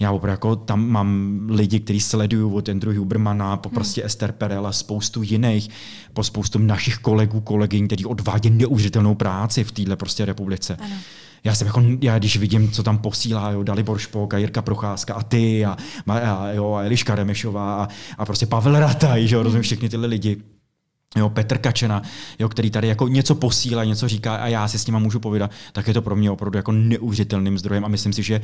Já 0.00 0.10
opravdu 0.10 0.32
jako 0.32 0.56
tam 0.56 0.88
mám 0.88 1.40
lidi, 1.50 1.80
kteří 1.80 2.00
sledují 2.00 2.52
od 2.54 2.68
Andrew 2.68 2.96
Hubermana 2.96 3.56
po 3.56 3.68
hmm. 3.68 3.74
prostě 3.74 4.04
Esther 4.04 4.32
Perel 4.32 4.66
a 4.66 4.72
spoustu 4.72 5.22
jiných, 5.22 5.68
po 6.12 6.24
spoustu 6.24 6.58
našich 6.58 6.98
kolegů, 6.98 7.40
kolegyň, 7.40 7.86
kteří 7.86 8.04
odvádí 8.04 8.50
neuvěřitelnou 8.50 9.14
práci 9.14 9.64
v 9.64 9.72
téhle 9.72 9.96
prostě 9.96 10.24
republice. 10.24 10.76
Ano 10.80 10.94
já 11.44 11.54
jsem 11.54 11.66
jako, 11.66 11.82
já 12.00 12.18
když 12.18 12.36
vidím, 12.36 12.70
co 12.70 12.82
tam 12.82 12.98
posílá, 12.98 13.50
jo, 13.50 13.62
Dalibor 13.62 13.98
Špok 13.98 14.34
a 14.34 14.38
Jirka 14.38 14.62
Procházka 14.62 15.14
a 15.14 15.22
ty 15.22 15.64
a, 15.64 15.76
a, 16.08 16.48
jo, 16.52 16.74
a 16.74 16.82
Eliška 16.82 17.14
Remešová 17.14 17.82
a, 17.82 17.88
a 18.18 18.24
prostě 18.24 18.46
Pavel 18.46 18.80
Rataj, 18.80 19.26
že 19.26 19.36
jo, 19.36 19.42
rozumím, 19.42 19.62
všechny 19.62 19.88
tyhle 19.88 20.06
lidi. 20.06 20.36
Jo, 21.16 21.28
Petr 21.28 21.58
Kačena, 21.58 22.02
jo, 22.38 22.48
který 22.48 22.70
tady 22.70 22.88
jako 22.88 23.08
něco 23.08 23.34
posílá, 23.34 23.84
něco 23.84 24.08
říká 24.08 24.36
a 24.36 24.46
já 24.46 24.68
si 24.68 24.78
s 24.78 24.86
nima 24.86 24.98
můžu 24.98 25.20
povídat, 25.20 25.50
tak 25.72 25.88
je 25.88 25.94
to 25.94 26.02
pro 26.02 26.16
mě 26.16 26.30
opravdu 26.30 26.58
jako 26.58 26.72
neuvěřitelným 26.72 27.58
zdrojem 27.58 27.84
a 27.84 27.88
myslím 27.88 28.12
si, 28.12 28.22
že 28.22 28.40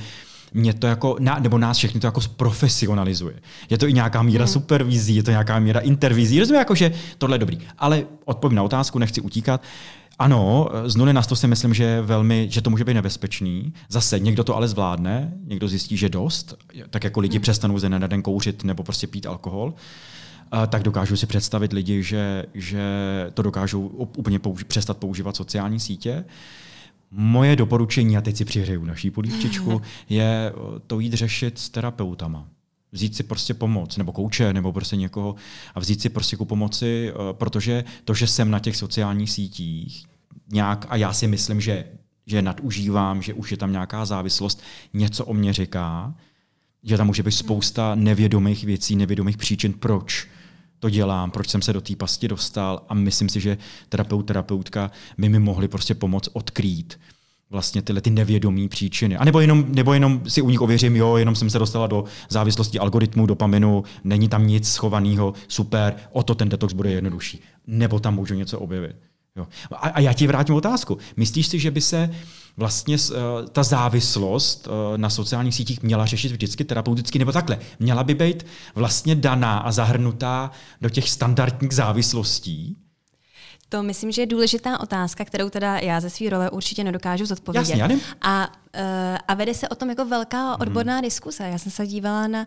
mě 0.52 0.74
to 0.74 0.86
jako, 0.86 1.16
nebo 1.40 1.58
nás 1.58 1.76
všechny 1.76 2.00
to 2.00 2.06
jako 2.06 2.20
profesionalizuje. 2.36 3.34
Je 3.70 3.78
to 3.78 3.86
i 3.86 3.92
nějaká 3.92 4.22
míra 4.22 4.44
hmm. 4.44 4.52
supervizí, 4.52 5.16
je 5.16 5.22
to 5.22 5.30
nějaká 5.30 5.58
míra 5.58 5.80
intervizí, 5.80 6.40
rozumím, 6.40 6.58
jako, 6.58 6.74
že 6.74 6.92
tohle 7.18 7.34
je 7.34 7.38
dobrý. 7.38 7.58
Ale 7.78 8.04
odpovím 8.24 8.56
na 8.56 8.62
otázku, 8.62 8.98
nechci 8.98 9.20
utíkat. 9.20 9.62
Ano, 10.18 10.68
z 10.84 10.96
nuly 10.96 11.12
na 11.12 11.22
100 11.22 11.36
si 11.36 11.48
myslím, 11.48 11.74
že, 11.74 12.00
velmi, 12.02 12.46
že 12.50 12.62
to 12.62 12.70
může 12.70 12.84
být 12.84 12.94
nebezpečný. 12.94 13.72
Zase 13.88 14.18
někdo 14.18 14.44
to 14.44 14.56
ale 14.56 14.68
zvládne, 14.68 15.32
někdo 15.44 15.68
zjistí, 15.68 15.96
že 15.96 16.08
dost, 16.08 16.54
tak 16.90 17.04
jako 17.04 17.20
lidi 17.20 17.36
hmm. 17.36 17.42
přestanou 17.42 17.78
ze 17.78 17.88
den 17.88 18.22
kouřit 18.22 18.64
nebo 18.64 18.82
prostě 18.82 19.06
pít 19.06 19.26
alkohol 19.26 19.74
tak 20.66 20.82
dokážu 20.82 21.16
si 21.16 21.26
představit 21.26 21.72
lidi, 21.72 22.02
že, 22.02 22.44
že 22.54 22.82
to 23.34 23.42
dokážou 23.42 23.86
úplně 23.86 24.38
použi- 24.38 24.64
přestat 24.64 24.96
používat 24.96 25.36
sociální 25.36 25.80
sítě. 25.80 26.24
Moje 27.10 27.56
doporučení, 27.56 28.16
a 28.16 28.20
teď 28.20 28.36
si 28.36 28.44
přihřeju 28.44 28.84
naší 28.84 29.10
polívčičku, 29.10 29.82
je 30.08 30.52
to 30.86 31.00
jít 31.00 31.12
řešit 31.12 31.58
s 31.58 31.70
terapeutama 31.70 32.48
vzít 32.92 33.16
si 33.16 33.22
prostě 33.22 33.54
pomoc, 33.54 33.96
nebo 33.96 34.12
kouče, 34.12 34.52
nebo 34.52 34.72
prostě 34.72 34.96
někoho 34.96 35.34
a 35.74 35.80
vzít 35.80 36.00
si 36.00 36.08
prostě 36.08 36.36
ku 36.36 36.44
pomoci, 36.44 37.10
eh, 37.10 37.14
protože 37.32 37.84
to, 38.04 38.14
že 38.14 38.26
jsem 38.26 38.50
na 38.50 38.58
těch 38.58 38.76
sociálních 38.76 39.30
sítích 39.30 40.06
nějak, 40.52 40.86
a 40.88 40.96
já 40.96 41.12
si 41.12 41.26
myslím, 41.26 41.60
že, 41.60 41.84
že 42.26 42.42
nadužívám, 42.42 43.22
že 43.22 43.34
už 43.34 43.50
je 43.50 43.56
tam 43.56 43.72
nějaká 43.72 44.04
závislost, 44.04 44.62
něco 44.94 45.24
o 45.24 45.34
mě 45.34 45.52
říká, 45.52 46.14
že 46.82 46.96
tam 46.96 47.06
může 47.06 47.22
být 47.22 47.32
spousta 47.32 47.94
nevědomých 47.94 48.64
věcí, 48.64 48.96
nevědomých 48.96 49.36
příčin, 49.36 49.72
proč 49.72 50.28
to 50.80 50.90
dělám, 50.90 51.30
proč 51.30 51.48
jsem 51.48 51.62
se 51.62 51.72
do 51.72 51.80
té 51.80 51.96
pasti 51.96 52.28
dostal 52.28 52.82
a 52.88 52.94
myslím 52.94 53.28
si, 53.28 53.40
že 53.40 53.58
terapeut, 53.88 54.26
terapeutka 54.26 54.90
by 55.18 55.28
mi 55.28 55.38
mohli 55.38 55.68
prostě 55.68 55.94
pomoct 55.94 56.28
odkrýt 56.32 56.98
vlastně 57.50 57.82
tyhle 57.82 58.00
ty 58.00 58.10
nevědomí 58.10 58.68
příčiny. 58.68 59.16
A 59.16 59.24
nebo 59.24 59.40
jenom, 59.40 59.64
nebo 59.68 59.92
jenom 59.92 60.20
si 60.28 60.42
u 60.42 60.50
nich 60.50 60.60
ověřím, 60.60 60.96
jo, 60.96 61.16
jenom 61.16 61.34
jsem 61.34 61.50
se 61.50 61.58
dostala 61.58 61.86
do 61.86 62.04
závislosti 62.28 62.78
algoritmu, 62.78 63.26
dopaminu, 63.26 63.84
není 64.04 64.28
tam 64.28 64.46
nic 64.46 64.68
schovaného, 64.68 65.34
super, 65.48 65.94
o 66.12 66.22
to 66.22 66.34
ten 66.34 66.48
detox 66.48 66.72
bude 66.72 66.90
jednodušší. 66.90 67.40
Nebo 67.66 68.00
tam 68.00 68.14
můžu 68.14 68.34
něco 68.34 68.58
objevit. 68.58 68.96
Jo. 69.36 69.46
A, 69.72 69.76
a 69.76 70.00
já 70.00 70.12
ti 70.12 70.26
vrátím 70.26 70.54
otázku. 70.54 70.98
Myslíš 71.16 71.46
si, 71.46 71.58
že 71.58 71.70
by 71.70 71.80
se 71.80 72.10
vlastně 72.56 72.96
uh, 72.96 73.16
ta 73.52 73.62
závislost 73.62 74.66
uh, 74.66 74.98
na 74.98 75.10
sociálních 75.10 75.54
sítích 75.54 75.82
měla 75.82 76.06
řešit 76.06 76.32
vždycky 76.32 76.64
terapeuticky, 76.64 77.18
nebo 77.18 77.32
takhle? 77.32 77.58
Měla 77.78 78.04
by 78.04 78.14
být 78.14 78.46
vlastně 78.74 79.14
daná 79.14 79.58
a 79.58 79.72
zahrnutá 79.72 80.50
do 80.80 80.90
těch 80.90 81.10
standardních 81.10 81.72
závislostí, 81.72 82.76
to 83.68 83.82
myslím, 83.82 84.12
že 84.12 84.22
je 84.22 84.26
důležitá 84.26 84.80
otázka, 84.80 85.24
kterou 85.24 85.50
teda 85.50 85.78
já 85.78 86.00
ze 86.00 86.10
své 86.10 86.30
role 86.30 86.50
určitě 86.50 86.84
nedokážu 86.84 87.26
zodpovědět. 87.26 87.76
Jasně, 87.76 87.98
a, 88.22 88.48
uh, 88.48 88.54
a 89.28 89.34
vede 89.34 89.54
se 89.54 89.68
o 89.68 89.74
tom 89.74 89.88
jako 89.88 90.04
velká 90.04 90.50
mhm. 90.50 90.56
odborná 90.60 90.94
hmm. 90.94 91.02
diskuse. 91.02 91.44
Já 91.44 91.58
jsem 91.58 91.72
se 91.72 91.86
dívala 91.86 92.26
na 92.26 92.46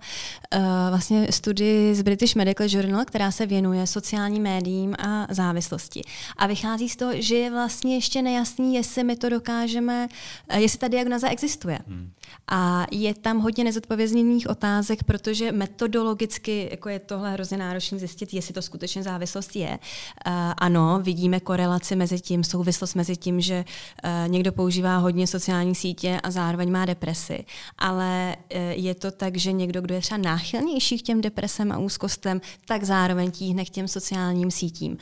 uh, 0.55 0.61
vlastně 0.89 1.27
studii 1.31 1.95
z 1.95 2.01
British 2.01 2.35
Medical 2.35 2.67
Journal, 2.69 3.05
která 3.05 3.31
se 3.31 3.45
věnuje 3.45 3.87
sociálním 3.87 4.43
médiím 4.43 4.95
a 4.99 5.27
závislosti. 5.29 6.01
A 6.37 6.47
vychází 6.47 6.89
z 6.89 6.95
toho, 6.95 7.11
že 7.15 7.35
je 7.35 7.51
vlastně 7.51 7.95
ještě 7.95 8.21
nejasný, 8.21 8.75
jestli 8.75 9.03
my 9.03 9.15
to 9.15 9.29
dokážeme, 9.29 10.07
uh, 10.53 10.57
jestli 10.57 10.79
ta 10.79 10.87
diagnoza 10.87 11.29
existuje. 11.29 11.79
Hmm. 11.87 12.11
A 12.47 12.87
je 12.91 13.13
tam 13.13 13.39
hodně 13.39 13.63
nezodpovězněných 13.63 14.49
otázek, 14.49 15.03
protože 15.03 15.51
metodologicky 15.51 16.67
jako 16.71 16.89
je 16.89 16.99
tohle 16.99 17.33
hrozně 17.33 17.57
náročné 17.57 17.99
zjistit, 17.99 18.33
jestli 18.33 18.53
to 18.53 18.61
skutečně 18.61 19.03
závislost 19.03 19.55
je. 19.55 19.69
Uh, 19.69 20.33
ano, 20.57 20.99
vidíme 21.01 21.39
korelaci 21.39 21.95
mezi 21.95 22.19
tím, 22.19 22.43
souvislost 22.43 22.95
mezi 22.95 23.17
tím, 23.17 23.41
že 23.41 23.65
uh, 24.03 24.31
někdo 24.31 24.51
používá 24.51 24.97
hodně 24.97 25.27
sociální 25.27 25.75
sítě 25.75 26.20
a 26.23 26.31
zároveň 26.31 26.71
má 26.71 26.85
depresi. 26.85 27.45
Ale 27.77 28.35
uh, 28.55 28.61
je 28.71 28.95
to 28.95 29.11
tak, 29.11 29.37
že 29.37 29.51
někdo, 29.51 29.81
kdo 29.81 29.95
je 29.95 30.01
třeba 30.01 30.17
náchylnější 30.17 30.99
k 30.99 31.01
těm 31.01 31.21
depresem 31.21 31.71
a 31.71 31.77
úzkostem, 31.77 32.41
tak 32.65 32.83
zároveň 32.83 33.31
tíhne 33.31 33.65
k 33.65 33.69
těm 33.69 33.87
sociálním 33.87 34.51
sítím. 34.51 34.97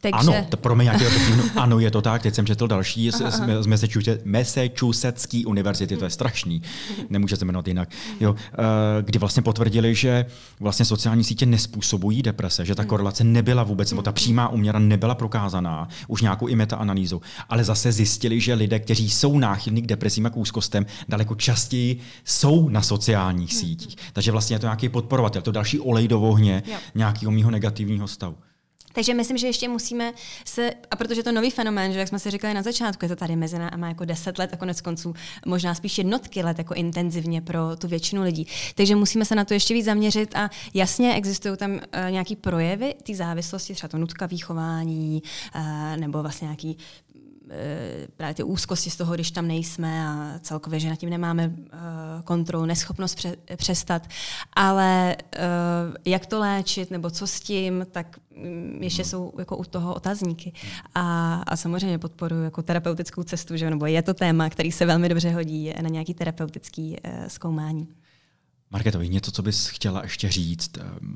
Takže... 0.00 0.18
Ano, 0.18 0.46
to 0.48 0.56
pro 0.56 0.74
mě 0.74 0.84
nějaký 0.84 1.04
ano, 1.56 1.78
je 1.78 1.90
to 1.90 2.02
tak. 2.02 2.22
Teď 2.22 2.34
jsem 2.34 2.46
četl 2.46 2.66
další 2.68 3.10
z, 3.10 3.22
z 3.60 3.66
Massachusettské 4.24 5.42
univerzity, 5.46 5.96
to 5.96 6.04
je 6.04 6.10
strašný 6.10 6.62
nemůže 7.10 7.36
se 7.36 7.44
jmenovat 7.44 7.68
jinak, 7.68 7.88
jo, 8.20 8.34
eh, 8.52 8.56
kdy 9.02 9.18
vlastně 9.18 9.42
potvrdili, 9.42 9.94
že 9.94 10.26
vlastně 10.60 10.84
sociální 10.84 11.24
sítě 11.24 11.46
nespůsobují 11.46 12.22
deprese, 12.22 12.64
že 12.64 12.74
ta 12.74 12.82
hmm. 12.82 12.88
korelace 12.88 13.24
nebyla 13.24 13.62
vůbec, 13.62 13.90
nebo 13.90 14.02
ta 14.02 14.10
hmm. 14.10 14.14
přímá 14.14 14.48
úměra 14.48 14.78
nebyla 14.78 15.14
prokázaná, 15.14 15.88
už 16.08 16.22
nějakou 16.22 16.46
i 16.46 16.56
metaanalýzou, 16.56 17.20
ale 17.48 17.64
zase 17.64 17.92
zjistili, 17.92 18.40
že 18.40 18.54
lidé, 18.54 18.78
kteří 18.78 19.10
jsou 19.10 19.38
náchylní 19.38 19.82
k 19.82 19.86
depresím 19.86 20.26
a 20.26 20.30
k 20.30 20.36
úzkostem 20.52 20.86
daleko 21.08 21.34
častěji 21.34 22.00
jsou 22.24 22.68
na 22.68 22.82
sociálních 22.82 23.54
sítích. 23.54 23.96
Takže 24.12 24.32
vlastně 24.32 24.56
je 24.56 24.60
to 24.60 24.66
nějaký 24.66 24.88
podporovatel, 24.88 25.42
to 25.42 25.52
další 25.52 25.80
olej 25.80 26.08
do 26.08 26.20
ohně 26.20 26.62
nějakého 26.94 27.32
mýho 27.32 27.50
negativního 27.50 28.08
stavu. 28.08 28.36
Takže 28.94 29.14
myslím, 29.14 29.38
že 29.38 29.46
ještě 29.46 29.68
musíme 29.68 30.12
se, 30.44 30.70
a 30.90 30.96
protože 30.96 31.22
to 31.22 31.28
je 31.28 31.32
nový 31.32 31.50
fenomén, 31.50 31.92
že 31.92 31.98
jak 31.98 32.08
jsme 32.08 32.18
si 32.18 32.30
říkali 32.30 32.54
na 32.54 32.62
začátku, 32.62 33.04
je 33.04 33.08
to 33.08 33.16
tady 33.16 33.36
mezi 33.36 33.58
námi 33.58 33.86
jako 33.88 34.04
deset 34.04 34.38
let 34.38 34.50
a 34.52 34.56
konec 34.56 34.80
konců 34.80 35.14
možná 35.46 35.74
spíš 35.74 35.98
jednotky 35.98 36.42
let 36.42 36.58
jako 36.58 36.74
intenzivně 36.74 37.40
pro 37.40 37.76
tu 37.76 37.88
většinu 37.88 38.22
lidí. 38.22 38.46
Takže 38.74 38.96
musíme 38.96 39.24
se 39.24 39.34
na 39.34 39.44
to 39.44 39.54
ještě 39.54 39.74
víc 39.74 39.84
zaměřit 39.84 40.36
a 40.36 40.50
jasně 40.74 41.14
existují 41.14 41.56
tam 41.56 41.72
uh, 41.72 41.80
nějaký 42.10 42.36
projevy 42.36 42.94
té 43.02 43.14
závislosti, 43.14 43.74
třeba 43.74 43.88
to 43.88 43.98
nutka 43.98 44.26
výchování, 44.26 45.22
uh, 45.54 45.96
nebo 45.96 46.22
vlastně 46.22 46.44
nějaký 46.44 46.76
Eh, 47.11 47.11
právě 48.16 48.34
ty 48.34 48.42
úzkosti 48.42 48.90
z 48.90 48.96
toho, 48.96 49.14
když 49.14 49.30
tam 49.30 49.48
nejsme 49.48 50.08
a 50.08 50.38
celkově, 50.40 50.80
že 50.80 50.88
na 50.88 50.96
tím 50.96 51.10
nemáme 51.10 51.52
eh, 51.56 51.78
kontrolu, 52.24 52.66
neschopnost 52.66 53.14
pře- 53.14 53.36
přestat. 53.56 54.08
Ale 54.52 55.16
eh, 55.36 55.40
jak 56.04 56.26
to 56.26 56.40
léčit 56.40 56.90
nebo 56.90 57.10
co 57.10 57.26
s 57.26 57.40
tím, 57.40 57.86
tak 57.90 58.18
mm, 58.36 58.78
ještě 58.82 59.04
jsou 59.04 59.32
jako 59.38 59.56
u 59.56 59.64
toho 59.64 59.94
otazníky. 59.94 60.52
A, 60.94 61.34
a 61.46 61.56
samozřejmě 61.56 61.98
podporuji 61.98 62.44
jako 62.44 62.62
terapeutickou 62.62 63.22
cestu, 63.22 63.56
že, 63.56 63.70
nebo 63.70 63.86
je 63.86 64.02
to 64.02 64.14
téma, 64.14 64.50
který 64.50 64.72
se 64.72 64.86
velmi 64.86 65.08
dobře 65.08 65.30
hodí 65.30 65.72
na 65.82 65.88
nějaký 65.88 66.14
terapeutický 66.14 66.96
zkoumání. 67.28 67.88
Marketo, 68.70 69.02
něco, 69.02 69.30
co 69.30 69.42
bys 69.42 69.66
chtěla 69.66 70.02
ještě 70.02 70.30
říct, 70.30 70.70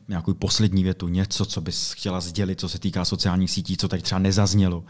nějakou 0.08 0.34
poslední 0.34 0.84
větu, 0.84 1.08
něco, 1.08 1.44
co 1.44 1.60
bys 1.60 1.92
chtěla 1.92 2.20
sdělit, 2.20 2.60
co 2.60 2.68
se 2.68 2.78
týká 2.78 3.04
sociálních 3.04 3.50
sítí, 3.50 3.76
co 3.76 3.88
tady 3.88 4.02
třeba 4.02 4.18
nezaznělo? 4.18 4.84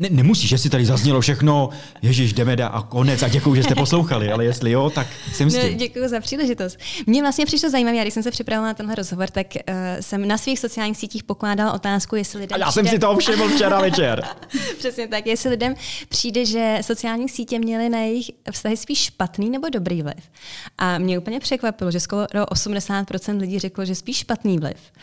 Ne, 0.00 0.08
nemusíš, 0.10 0.50
jestli 0.50 0.70
tady 0.70 0.86
zaznělo 0.86 1.20
všechno, 1.20 1.68
Ježíš, 2.02 2.32
jdeme 2.32 2.56
da 2.56 2.68
a 2.68 2.82
konec 2.82 3.22
a 3.22 3.28
děkuji, 3.28 3.54
že 3.54 3.62
jste 3.62 3.74
poslouchali, 3.84 4.32
ale 4.32 4.44
jestli 4.44 4.70
jo, 4.70 4.90
tak 4.90 5.06
jsem 5.32 5.50
s 5.50 5.54
tím. 5.54 5.72
No, 5.72 5.78
děkuji 5.78 6.08
za 6.08 6.20
příležitost. 6.20 6.78
Mně 7.06 7.22
vlastně 7.22 7.46
přišlo 7.46 7.70
zajímavé, 7.70 8.00
když 8.00 8.14
jsem 8.14 8.22
se 8.22 8.30
připravila 8.30 8.66
na 8.66 8.74
tenhle 8.74 8.94
rozhovor, 8.94 9.30
tak 9.30 9.46
uh, 9.54 9.74
jsem 10.00 10.28
na 10.28 10.38
svých 10.38 10.58
sociálních 10.58 10.96
sítích 10.96 11.24
pokládala 11.24 11.72
otázku, 11.72 12.16
jestli 12.16 12.40
lidem. 12.40 12.56
A 12.56 12.58
já 12.58 12.70
přijde... 12.70 12.88
jsem 12.88 12.94
si 12.94 12.98
to 12.98 13.16
všiml 13.16 13.48
včera 13.48 13.80
večer. 13.80 14.24
Přesně 14.78 15.08
tak, 15.08 15.26
jestli 15.26 15.50
lidem 15.50 15.74
přijde, 16.08 16.44
že 16.44 16.78
sociální 16.80 17.28
sítě 17.28 17.58
měly 17.58 17.88
na 17.88 17.98
jejich 17.98 18.30
vztahy 18.50 18.76
spíš 18.76 18.98
špatný 18.98 19.50
nebo 19.50 19.68
dobrý 19.68 20.02
vliv. 20.02 20.30
A 20.78 20.98
mě 20.98 21.18
úplně 21.18 21.40
překvapilo, 21.40 21.90
že 21.90 22.00
skoro 22.00 22.26
80% 22.26 23.40
lidí 23.40 23.58
řeklo, 23.58 23.84
že 23.84 23.94
spíš 23.94 24.16
špatný 24.16 24.58
vliv. 24.58 24.76
Uh, 24.96 25.02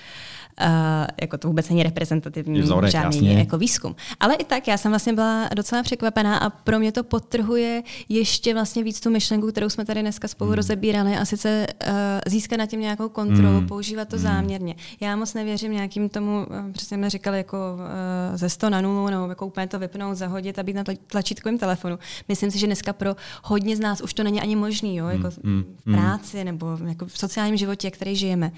jako 1.21 1.37
to 1.37 1.47
vůbec 1.47 1.69
není 1.69 1.83
reprezentativní 1.83 2.61
Vzorek, 2.61 2.91
žádný 2.91 3.17
jasně. 3.17 3.39
jako 3.39 3.57
výzkum. 3.57 3.95
Ale 4.19 4.35
i 4.35 4.43
tak, 4.43 4.67
já 4.67 4.77
jsem 4.77 4.91
vlastně 4.91 5.13
byla 5.13 5.49
docela 5.55 5.83
překvapená 5.83 6.37
a 6.37 6.49
pro 6.49 6.79
mě 6.79 6.91
to 6.91 7.03
podtrhuje 7.03 7.83
ještě 8.09 8.53
vlastně 8.53 8.83
víc 8.83 8.99
tu 8.99 9.09
myšlenku, 9.09 9.47
kterou 9.47 9.69
jsme 9.69 9.85
tady 9.85 10.01
dneska 10.01 10.27
spolu 10.27 10.49
hmm. 10.49 10.55
rozebírali 10.55 11.17
a 11.17 11.25
sice 11.25 11.67
uh, 11.87 11.93
získat 12.25 12.57
na 12.57 12.65
tím 12.65 12.79
nějakou 12.79 13.09
kontrolu, 13.09 13.57
hmm. 13.57 13.67
používat 13.67 14.07
to 14.07 14.15
hmm. 14.15 14.23
záměrně. 14.23 14.75
Já 14.99 15.15
moc 15.15 15.33
nevěřím 15.33 15.71
nějakým 15.71 16.09
tomu, 16.09 16.45
uh, 16.49 16.71
přesně 16.71 16.97
mi 16.97 17.09
říkali, 17.09 17.37
jako 17.37 17.57
uh, 17.57 18.37
ze 18.37 18.49
100 18.49 18.69
na 18.69 18.81
nulu, 18.81 19.09
nebo 19.09 19.27
jako 19.27 19.45
úplně 19.45 19.67
to 19.67 19.79
vypnout, 19.79 20.17
zahodit 20.17 20.59
a 20.59 20.63
být 20.63 20.75
na 20.75 20.83
tlačítkovém 21.07 21.57
telefonu. 21.57 21.99
Myslím 22.27 22.51
si, 22.51 22.59
že 22.59 22.65
dneska 22.65 22.93
pro 22.93 23.15
hodně 23.43 23.75
z 23.75 23.79
nás 23.79 24.01
už 24.01 24.13
to 24.13 24.23
není 24.23 24.41
ani 24.41 24.55
možný, 24.55 24.95
jo? 24.95 25.07
jako 25.07 25.29
hmm. 25.43 25.63
v 25.85 25.91
práci 25.91 26.43
nebo 26.43 26.77
jako 26.87 27.05
v 27.05 27.17
sociálním 27.17 27.57
životě, 27.57 27.91
který 27.91 28.15
žijeme. 28.15 28.51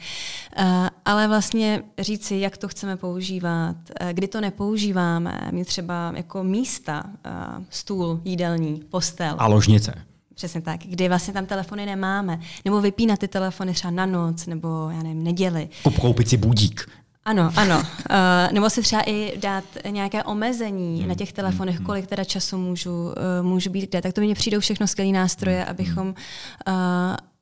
Uh, 0.60 0.66
ale 1.06 1.28
vlastně 1.28 1.84
říci, 2.00 2.36
jak 2.36 2.58
to 2.58 2.68
chceme 2.68 2.98
používat, 2.98 3.76
eh, 4.00 4.14
kdy 4.14 4.28
to 4.28 4.42
nepoužíváme, 4.42 5.50
mít 5.52 5.68
třeba 5.68 6.14
jako 6.16 6.44
místa, 6.44 7.04
eh, 7.26 7.32
stůl, 7.70 8.22
jídelní, 8.26 8.82
postel. 8.90 9.36
A 9.38 9.48
ložnice. 9.48 9.94
Přesně 10.36 10.62
tak, 10.62 10.80
kdy 10.80 11.08
vlastně 11.08 11.34
tam 11.34 11.46
telefony 11.46 11.86
nemáme. 11.86 12.40
Nebo 12.66 12.82
vypínat 12.82 13.20
ty 13.20 13.28
telefony 13.28 13.74
třeba 13.74 13.92
na 13.92 14.06
noc, 14.06 14.46
nebo 14.46 14.90
já 14.92 15.04
nevím, 15.04 15.24
neděli. 15.24 15.70
Koupit 16.02 16.30
si 16.30 16.38
budík. 16.38 16.86
Ano, 17.26 17.52
ano. 17.56 17.78
Uh, 17.80 17.86
nebo 18.52 18.70
si 18.70 18.82
třeba 18.82 19.02
i 19.06 19.38
dát 19.38 19.64
nějaké 19.90 20.24
omezení 20.24 21.00
hmm. 21.00 21.10
na 21.10 21.16
těch 21.16 21.34
telefonech, 21.34 21.76
hmm. 21.76 21.86
kolik 21.86 22.08
teda 22.08 22.24
času 22.24 22.58
můžu, 22.58 22.92
uh, 22.92 23.14
můžu 23.42 23.70
být 23.70 23.90
kde. 23.90 24.02
Tak 24.02 24.14
to 24.14 24.22
mi 24.22 24.34
přijdou 24.34 24.60
všechno 24.60 24.88
skvělé 24.88 25.12
nástroje, 25.12 25.60
hmm. 25.60 25.70
abychom, 25.70 26.08
uh, 26.08 26.74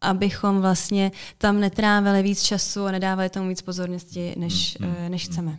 abychom 0.01 0.61
vlastně 0.61 1.11
tam 1.37 1.59
netrávili 1.59 2.23
víc 2.23 2.41
času 2.41 2.85
a 2.85 2.91
nedávali 2.91 3.29
tomu 3.29 3.49
víc 3.49 3.61
pozornosti, 3.61 4.33
než, 4.37 4.77
hmm. 4.81 4.89
uh, 4.89 5.09
než 5.09 5.25
chceme. 5.25 5.57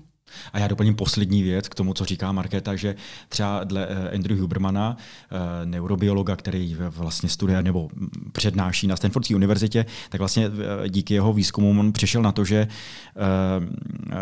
A 0.53 0.59
já 0.59 0.69
doplním 0.69 0.95
poslední 0.95 1.43
věc 1.43 1.69
k 1.69 1.75
tomu, 1.75 1.95
co 1.95 2.05
říká 2.05 2.33
Markéta, 2.33 2.77
že 2.77 2.95
třeba 3.29 3.65
dle 3.65 3.87
eh, 3.91 4.15
Andrew 4.15 4.39
Hubermana, 4.39 4.97
eh, 5.31 5.67
neurobiologa, 5.67 6.37
který 6.37 6.77
vlastně 6.81 7.29
studuje 7.29 7.63
nebo 7.63 7.89
přednáší 8.33 8.87
na 8.87 8.97
Stanfordské 8.97 9.35
univerzitě, 9.35 9.87
tak 10.09 10.19
vlastně 10.19 10.47
eh, 10.47 10.89
díky 10.89 11.15
jeho 11.15 11.33
výzkumům 11.33 11.79
on 11.79 11.93
přišel 11.93 12.23
na 12.23 12.33
to, 12.33 12.45
že 12.45 12.69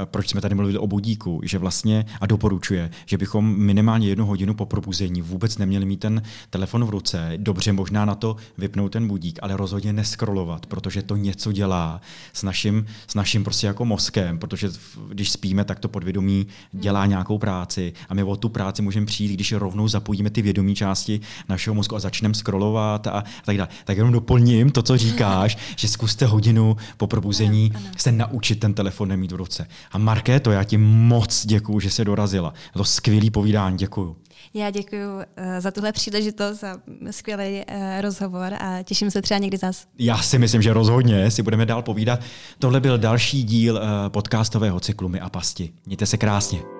proč 0.04 0.28
jsme 0.28 0.40
tady 0.40 0.54
mluvili 0.54 0.78
o 0.78 0.86
budíku, 0.86 1.40
že 1.44 1.58
vlastně 1.58 2.04
a 2.20 2.26
doporučuje, 2.26 2.90
že 3.06 3.18
bychom 3.18 3.56
minimálně 3.56 4.08
jednu 4.08 4.26
hodinu 4.26 4.54
po 4.54 4.66
probuzení 4.66 5.22
vůbec 5.22 5.58
neměli 5.58 5.84
mít 5.86 6.00
ten 6.00 6.22
telefon 6.50 6.84
v 6.84 6.90
ruce. 6.90 7.32
Dobře, 7.36 7.72
možná 7.72 8.04
na 8.04 8.14
to 8.14 8.36
vypnout 8.58 8.92
ten 8.92 9.08
budík, 9.08 9.38
ale 9.42 9.56
rozhodně 9.56 9.92
neskrolovat, 9.92 10.66
protože 10.66 11.02
to 11.02 11.16
něco 11.16 11.52
dělá 11.52 12.00
s 12.32 12.42
naším, 12.42 12.86
s 13.06 13.14
naším 13.14 13.44
prostě 13.44 13.66
jako 13.66 13.84
mozkem, 13.84 14.38
protože 14.38 14.68
když 15.08 15.30
spíme, 15.30 15.64
tak 15.64 15.78
to 15.78 15.88
podvědomí 15.96 16.46
dělá 16.72 17.06
nějakou 17.06 17.38
práci 17.38 17.92
a 18.08 18.14
my 18.14 18.22
o 18.22 18.36
tu 18.36 18.48
práci 18.48 18.82
můžeme 18.82 19.06
přijít, 19.06 19.34
když 19.34 19.52
rovnou 19.52 19.88
zapojíme 19.88 20.30
ty 20.30 20.42
vědomí 20.42 20.74
části 20.74 21.20
našeho 21.48 21.74
mozku 21.74 21.96
a 21.96 22.00
začneme 22.00 22.34
scrollovat 22.34 23.06
a, 23.06 23.24
tak 23.44 23.56
dále. 23.56 23.68
Tak 23.84 23.96
jenom 23.96 24.12
doplním 24.12 24.70
to, 24.70 24.82
co 24.82 24.96
říkáš, 24.96 25.58
že 25.76 25.88
zkuste 25.88 26.26
hodinu 26.26 26.76
po 26.96 27.06
probuzení 27.06 27.72
se 27.96 28.12
naučit 28.12 28.60
ten 28.60 28.74
telefon 28.74 29.08
nemít 29.08 29.32
v 29.32 29.36
ruce. 29.36 29.68
A 29.92 29.98
Markéto, 29.98 30.50
já 30.50 30.64
ti 30.64 30.76
moc 30.78 31.46
děkuju, 31.46 31.80
že 31.80 31.90
jsi 31.90 32.04
dorazila. 32.04 32.54
To 32.72 32.84
skvělý 32.84 33.30
povídání, 33.30 33.78
děkuju. 33.78 34.16
Já 34.56 34.70
děkuji 34.70 35.24
eh, 35.36 35.60
za 35.60 35.70
tuhle 35.70 35.92
příležitost, 35.92 36.60
za 36.60 36.76
skvělý 37.10 37.64
eh, 37.66 38.00
rozhovor 38.00 38.54
a 38.54 38.82
těším 38.82 39.10
se 39.10 39.22
třeba 39.22 39.38
někdy 39.38 39.56
zas. 39.56 39.86
Já 39.98 40.18
si 40.18 40.38
myslím, 40.38 40.62
že 40.62 40.72
rozhodně 40.72 41.30
si 41.30 41.42
budeme 41.42 41.66
dál 41.66 41.82
povídat. 41.82 42.20
Tohle 42.58 42.80
byl 42.80 42.98
další 42.98 43.42
díl 43.42 43.78
eh, 43.78 44.10
podcastového 44.10 44.80
cyklu 44.80 45.08
My 45.08 45.20
a 45.20 45.30
pasti. 45.30 45.72
Mějte 45.86 46.06
se 46.06 46.16
krásně. 46.16 46.75